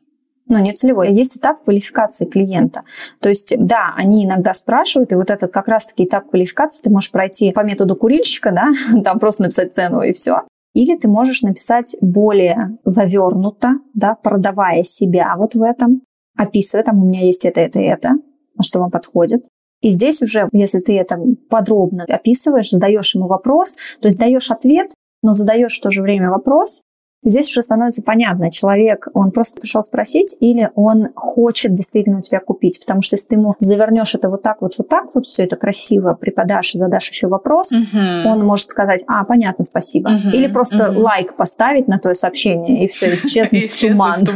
ну, 0.48 0.58
не 0.58 0.72
целевой. 0.72 1.12
Есть 1.12 1.36
этап 1.36 1.64
квалификации 1.64 2.24
клиента. 2.24 2.82
То 3.20 3.28
есть, 3.28 3.54
да, 3.58 3.92
они 3.96 4.24
иногда 4.24 4.54
спрашивают, 4.54 5.12
и 5.12 5.16
вот 5.16 5.30
этот 5.30 5.52
как 5.52 5.68
раз-таки 5.68 6.04
этап 6.04 6.30
квалификации 6.30 6.82
ты 6.82 6.90
можешь 6.90 7.10
пройти 7.10 7.50
по 7.52 7.60
методу 7.60 7.96
курильщика, 7.96 8.52
да, 8.52 8.72
там 9.02 9.18
просто 9.18 9.42
написать 9.42 9.74
цену 9.74 10.02
и 10.02 10.12
все. 10.12 10.42
Или 10.74 10.96
ты 10.96 11.08
можешь 11.08 11.42
написать 11.42 11.96
более 12.00 12.78
завернуто, 12.84 13.78
да, 13.94 14.14
продавая 14.14 14.82
себя 14.82 15.34
вот 15.36 15.54
в 15.54 15.62
этом, 15.62 16.02
описывая, 16.36 16.84
там 16.84 17.02
у 17.02 17.06
меня 17.06 17.22
есть 17.22 17.44
это, 17.44 17.60
это, 17.60 17.80
это, 17.80 18.10
на 18.54 18.62
что 18.62 18.80
вам 18.80 18.90
подходит. 18.90 19.42
И 19.80 19.90
здесь 19.90 20.22
уже, 20.22 20.48
если 20.52 20.80
ты 20.80 20.98
это 20.98 21.18
подробно 21.48 22.04
описываешь, 22.08 22.70
задаешь 22.70 23.14
ему 23.14 23.26
вопрос, 23.26 23.76
то 24.00 24.08
есть 24.08 24.18
даешь 24.18 24.50
ответ, 24.50 24.90
но 25.22 25.32
задаешь 25.32 25.78
в 25.78 25.82
то 25.82 25.90
же 25.90 26.02
время 26.02 26.30
вопрос, 26.30 26.82
Здесь 27.26 27.48
уже 27.48 27.62
становится 27.62 28.02
понятно, 28.02 28.50
человек, 28.50 29.08
он 29.12 29.32
просто 29.32 29.60
пришел 29.60 29.82
спросить 29.82 30.36
или 30.40 30.70
он 30.74 31.08
хочет 31.14 31.74
действительно 31.74 32.18
у 32.18 32.20
тебя 32.20 32.40
купить. 32.40 32.80
Потому 32.80 33.02
что 33.02 33.14
если 33.14 33.28
ты 33.28 33.34
ему 33.34 33.54
завернешь 33.58 34.14
это 34.14 34.28
вот 34.28 34.42
так 34.42 34.62
вот, 34.62 34.74
вот 34.78 34.88
так 34.88 35.14
вот, 35.14 35.26
все 35.26 35.44
это 35.44 35.56
красиво 35.56 36.14
преподашь 36.14 36.74
и 36.74 36.78
задашь 36.78 37.10
еще 37.10 37.26
вопрос, 37.26 37.74
uh-huh. 37.74 38.24
он 38.24 38.44
может 38.44 38.70
сказать, 38.70 39.02
а, 39.06 39.24
понятно, 39.24 39.64
спасибо. 39.64 40.10
Uh-huh. 40.10 40.32
Или 40.32 40.46
просто 40.46 40.76
uh-huh. 40.76 40.98
лайк 40.98 41.36
поставить 41.36 41.88
на 41.88 41.98
твое 41.98 42.14
сообщение, 42.14 42.84
и 42.84 42.88
все, 42.88 43.14
исчезнет 43.14 43.80
туман. 43.80 44.14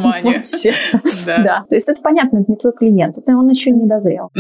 Да. 1.27 1.65
То 1.69 1.75
есть 1.75 1.89
это 1.89 2.01
понятно, 2.03 2.39
это 2.39 2.51
не 2.51 2.57
твой 2.57 2.73
клиент, 2.73 3.19
это 3.19 3.37
он 3.37 3.49
еще 3.49 3.71
не 3.71 3.87
дозрел. 3.87 4.31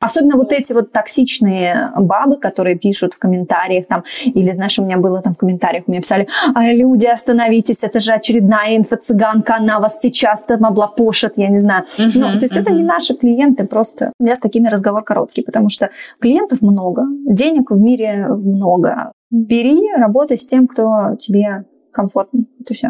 Особенно 0.00 0.36
вот 0.36 0.52
эти 0.52 0.72
вот 0.72 0.92
токсичные 0.92 1.92
бабы, 1.96 2.38
которые 2.38 2.76
пишут 2.76 3.14
в 3.14 3.18
комментариях 3.18 3.86
там, 3.86 4.04
или, 4.24 4.50
знаешь, 4.52 4.78
у 4.78 4.84
меня 4.84 4.96
было 4.96 5.20
там 5.22 5.34
в 5.34 5.36
комментариях, 5.36 5.86
меня 5.86 6.00
писали, 6.00 6.28
«А, 6.54 6.72
люди, 6.72 7.06
остановитесь, 7.06 7.84
это 7.90 8.00
же 8.00 8.12
очередная 8.12 8.76
инфо-цыганка, 8.76 9.56
она 9.56 9.80
вас 9.80 10.00
сейчас 10.00 10.44
там 10.44 10.64
облапошит, 10.64 11.34
я 11.36 11.48
не 11.48 11.58
знаю. 11.58 11.84
Uh-huh, 11.98 12.12
ну, 12.14 12.26
то 12.38 12.44
есть 12.44 12.54
uh-huh. 12.54 12.60
это 12.60 12.70
не 12.70 12.82
наши 12.82 13.14
клиенты, 13.14 13.66
просто 13.66 14.12
я 14.20 14.34
с 14.34 14.40
такими 14.40 14.68
разговор 14.68 15.02
короткий, 15.02 15.42
потому 15.42 15.68
что 15.68 15.90
клиентов 16.20 16.62
много, 16.62 17.02
денег 17.26 17.70
в 17.70 17.80
мире 17.80 18.26
много. 18.28 19.12
Бери, 19.30 19.80
работай 19.96 20.38
с 20.38 20.46
тем, 20.46 20.66
кто 20.66 21.16
тебе 21.18 21.64
комфортно. 21.92 22.44
Это 22.60 22.74
все. 22.74 22.88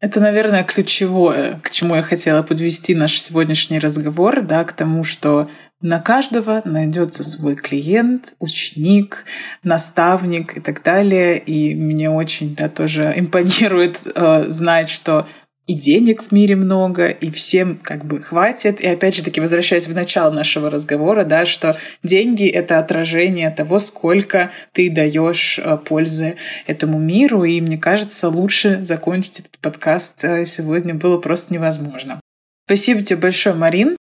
Это, 0.00 0.20
наверное, 0.20 0.64
ключевое, 0.64 1.60
к 1.62 1.70
чему 1.70 1.94
я 1.94 2.02
хотела 2.02 2.42
подвести 2.42 2.94
наш 2.94 3.20
сегодняшний 3.20 3.78
разговор, 3.78 4.42
да, 4.42 4.64
к 4.64 4.72
тому, 4.72 5.04
что 5.04 5.48
на 5.80 6.00
каждого 6.00 6.62
найдется 6.64 7.22
свой 7.22 7.54
клиент, 7.54 8.34
ученик, 8.38 9.24
наставник 9.62 10.56
и 10.56 10.60
так 10.60 10.82
далее. 10.82 11.38
И 11.38 11.74
мне 11.74 12.10
очень 12.10 12.54
да, 12.54 12.68
тоже 12.68 13.12
импонирует 13.16 14.00
э, 14.14 14.44
знать, 14.48 14.88
что 14.88 15.26
и 15.66 15.74
денег 15.74 16.22
в 16.22 16.32
мире 16.32 16.54
много, 16.54 17.08
и 17.08 17.30
всем 17.30 17.76
как 17.82 18.04
бы 18.04 18.22
хватит. 18.22 18.80
И 18.80 18.88
опять 18.88 19.16
же 19.16 19.24
таки, 19.24 19.40
возвращаясь 19.40 19.88
в 19.88 19.94
начало 19.94 20.32
нашего 20.32 20.70
разговора, 20.70 21.24
да, 21.24 21.44
что 21.44 21.76
деньги— 22.02 22.46
это 22.48 22.78
отражение 22.78 23.50
того, 23.50 23.78
сколько 23.80 24.52
ты 24.72 24.90
даешь 24.90 25.58
э, 25.58 25.76
пользы 25.84 26.36
этому 26.66 26.98
миру. 26.98 27.44
И 27.44 27.60
мне 27.60 27.78
кажется, 27.78 28.28
лучше 28.28 28.82
закончить 28.82 29.40
этот 29.40 29.58
подкаст 29.58 30.22
э, 30.24 30.46
сегодня 30.46 30.94
было 30.94 31.18
просто 31.18 31.52
невозможно. 31.52 32.20
Спасибо 32.66 33.02
тебе 33.02 33.18
большое, 33.18 33.54
Марин. 33.56 33.96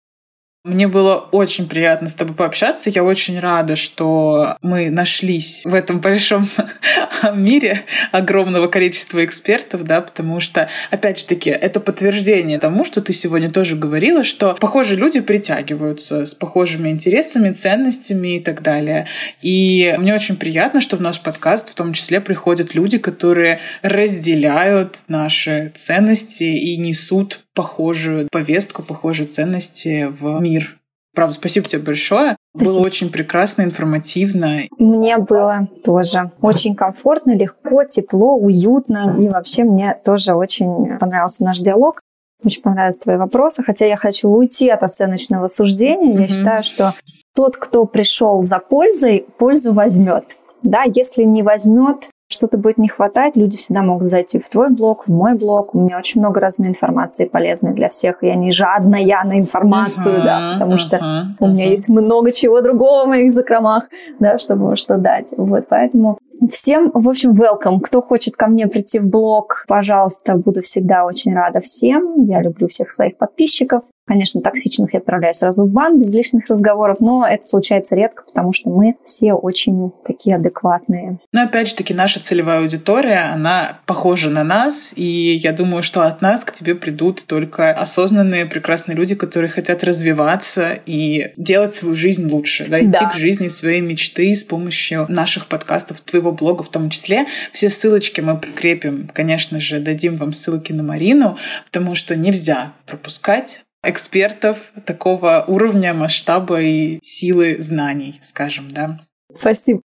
Мне 0.65 0.87
было 0.87 1.17
очень 1.31 1.69
приятно 1.69 2.09
с 2.09 2.15
тобой 2.15 2.35
пообщаться. 2.35 2.89
Я 2.89 3.03
очень 3.03 3.39
рада, 3.39 3.75
что 3.75 4.57
мы 4.63 4.89
нашлись 4.89 5.61
в 5.63 5.75
этом 5.75 5.99
большом 5.99 6.49
мире 7.35 7.81
огромного 8.11 8.67
количества 8.67 9.23
экспертов, 9.23 9.83
да, 9.83 10.01
потому 10.01 10.39
что, 10.39 10.67
опять 10.89 11.19
же 11.19 11.27
таки, 11.27 11.51
это 11.51 11.79
подтверждение 11.79 12.57
тому, 12.57 12.83
что 12.83 13.01
ты 13.01 13.13
сегодня 13.13 13.51
тоже 13.51 13.75
говорила, 13.75 14.23
что 14.23 14.55
похожие 14.55 14.97
люди 14.97 15.19
притягиваются 15.19 16.25
с 16.25 16.33
похожими 16.33 16.89
интересами, 16.89 17.51
ценностями 17.51 18.37
и 18.37 18.39
так 18.39 18.63
далее. 18.63 19.05
И 19.43 19.93
мне 19.99 20.15
очень 20.15 20.35
приятно, 20.35 20.81
что 20.81 20.97
в 20.97 21.01
наш 21.01 21.19
подкаст 21.19 21.69
в 21.69 21.75
том 21.75 21.93
числе 21.93 22.21
приходят 22.21 22.73
люди, 22.73 22.97
которые 22.97 23.59
разделяют 23.83 25.03
наши 25.09 25.71
ценности 25.75 26.45
и 26.45 26.75
несут 26.77 27.44
похожую 27.55 28.27
повестку, 28.31 28.83
похожие 28.83 29.27
ценности 29.27 30.07
в 30.07 30.39
мир. 30.39 30.79
Правда, 31.15 31.33
спасибо 31.33 31.67
тебе 31.67 31.81
большое. 31.81 32.35
Спасибо. 32.53 32.73
Было 32.73 32.85
очень 32.85 33.09
прекрасно, 33.09 33.61
информативно. 33.63 34.59
Мне 34.77 35.17
было 35.17 35.69
тоже 35.83 36.31
очень 36.41 36.75
комфортно, 36.75 37.31
легко, 37.31 37.85
тепло, 37.85 38.35
уютно. 38.35 39.15
И 39.19 39.29
вообще 39.29 39.63
мне 39.63 39.97
тоже 40.03 40.33
очень 40.35 40.99
понравился 40.99 41.45
наш 41.45 41.59
диалог. 41.59 42.01
Очень 42.43 42.61
понравились 42.61 42.99
твои 42.99 43.15
вопросы. 43.15 43.63
Хотя 43.63 43.85
я 43.85 43.95
хочу 43.95 44.27
уйти 44.27 44.69
от 44.69 44.83
оценочного 44.83 45.47
суждения. 45.47 46.15
Mm-hmm. 46.15 46.21
Я 46.21 46.27
считаю, 46.27 46.63
что 46.63 46.93
тот, 47.33 47.55
кто 47.55 47.85
пришел 47.85 48.43
за 48.43 48.59
пользой, 48.59 49.25
пользу 49.37 49.73
возьмет. 49.73 50.37
Да, 50.63 50.83
если 50.83 51.23
не 51.23 51.43
возьмет, 51.43 52.09
что-то 52.27 52.57
будет 52.57 52.77
не 52.77 52.87
хватать, 52.87 53.37
люди 53.37 53.57
всегда 53.57 53.81
могут 53.81 54.07
зайти 54.07 54.39
в 54.39 54.49
твой 54.49 54.69
блог, 54.69 55.07
в 55.07 55.11
мой 55.11 55.35
блог. 55.35 55.75
У 55.75 55.79
меня 55.79 55.97
очень 55.97 56.21
много 56.21 56.39
разной 56.39 56.69
информации 56.69 57.25
полезной 57.25 57.73
для 57.73 57.89
всех. 57.89 58.23
Я 58.23 58.35
не 58.35 58.51
жадная 58.51 59.05
на 59.23 59.39
информацию, 59.39 60.15
uh-huh, 60.15 60.23
да, 60.23 60.51
потому 60.53 60.73
uh-huh, 60.73 60.77
что 60.77 60.97
uh-huh. 60.97 61.23
у 61.39 61.47
меня 61.47 61.69
есть 61.69 61.89
много 61.89 62.31
чего 62.31 62.61
другого 62.61 63.05
в 63.05 63.09
моих 63.09 63.31
закромах, 63.31 63.89
да, 64.19 64.37
чтобы 64.37 64.75
что 64.75 64.97
дать. 64.97 65.33
Вот, 65.37 65.65
поэтому 65.69 66.17
Всем, 66.51 66.91
в 66.93 67.07
общем, 67.07 67.31
welcome. 67.31 67.79
Кто 67.81 68.01
хочет 68.01 68.35
ко 68.35 68.47
мне 68.47 68.67
прийти 68.67 68.99
в 68.99 69.05
блог, 69.05 69.63
пожалуйста, 69.67 70.35
буду 70.35 70.61
всегда 70.61 71.05
очень 71.05 71.33
рада 71.33 71.61
всем. 71.61 72.23
Я 72.25 72.41
люблю 72.41 72.67
всех 72.67 72.91
своих 72.91 73.17
подписчиков. 73.17 73.83
Конечно, 74.07 74.41
токсичных 74.41 74.93
я 74.93 74.99
отправляю 74.99 75.33
сразу 75.33 75.65
в 75.65 75.71
бан 75.71 75.97
без 75.97 76.11
лишних 76.13 76.47
разговоров, 76.47 76.99
но 76.99 77.25
это 77.27 77.43
случается 77.43 77.95
редко, 77.95 78.23
потому 78.23 78.53
что 78.53 78.69
мы 78.69 78.95
все 79.03 79.33
очень 79.33 79.91
такие 80.05 80.35
адекватные. 80.35 81.19
Но 81.31 81.41
опять 81.41 81.69
же 81.69 81.75
таки, 81.75 81.93
наша 81.93 82.19
целевая 82.19 82.59
аудитория, 82.59 83.31
она 83.33 83.79
похожа 83.87 84.29
на 84.29 84.43
нас, 84.43 84.93
и 84.95 85.35
я 85.35 85.53
думаю, 85.53 85.81
что 85.81 86.03
от 86.03 86.21
нас 86.21 86.45
к 86.45 86.51
тебе 86.51 86.75
придут 86.75 87.25
только 87.25 87.71
осознанные, 87.71 88.45
прекрасные 88.45 88.95
люди, 88.95 89.15
которые 89.15 89.49
хотят 89.49 89.83
развиваться 89.83 90.77
и 90.85 91.31
делать 91.35 91.73
свою 91.73 91.95
жизнь 91.95 92.29
лучше, 92.29 92.67
да, 92.69 92.79
идти 92.79 92.91
да. 92.91 93.09
к 93.09 93.15
жизни 93.15 93.47
своей 93.47 93.81
мечты 93.81 94.35
с 94.35 94.43
помощью 94.43 95.07
наших 95.09 95.47
подкастов, 95.47 96.01
твоего 96.01 96.31
блога 96.31 96.61
в 96.61 96.69
том 96.69 96.91
числе. 96.91 97.25
Все 97.53 97.69
ссылочки 97.69 98.21
мы 98.21 98.37
прикрепим, 98.37 99.09
конечно 99.11 99.59
же, 99.59 99.79
дадим 99.79 100.15
вам 100.15 100.31
ссылки 100.33 100.71
на 100.71 100.83
Марину, 100.83 101.37
потому 101.65 101.95
что 101.95 102.15
нельзя 102.15 102.73
пропускать 102.85 103.65
экспертов 103.85 104.71
такого 104.85 105.43
уровня, 105.47 105.93
масштаба 105.93 106.61
и 106.61 106.99
силы 107.01 107.57
знаний, 107.59 108.19
скажем, 108.21 108.69
да. 108.69 109.01
Спасибо. 109.37 109.81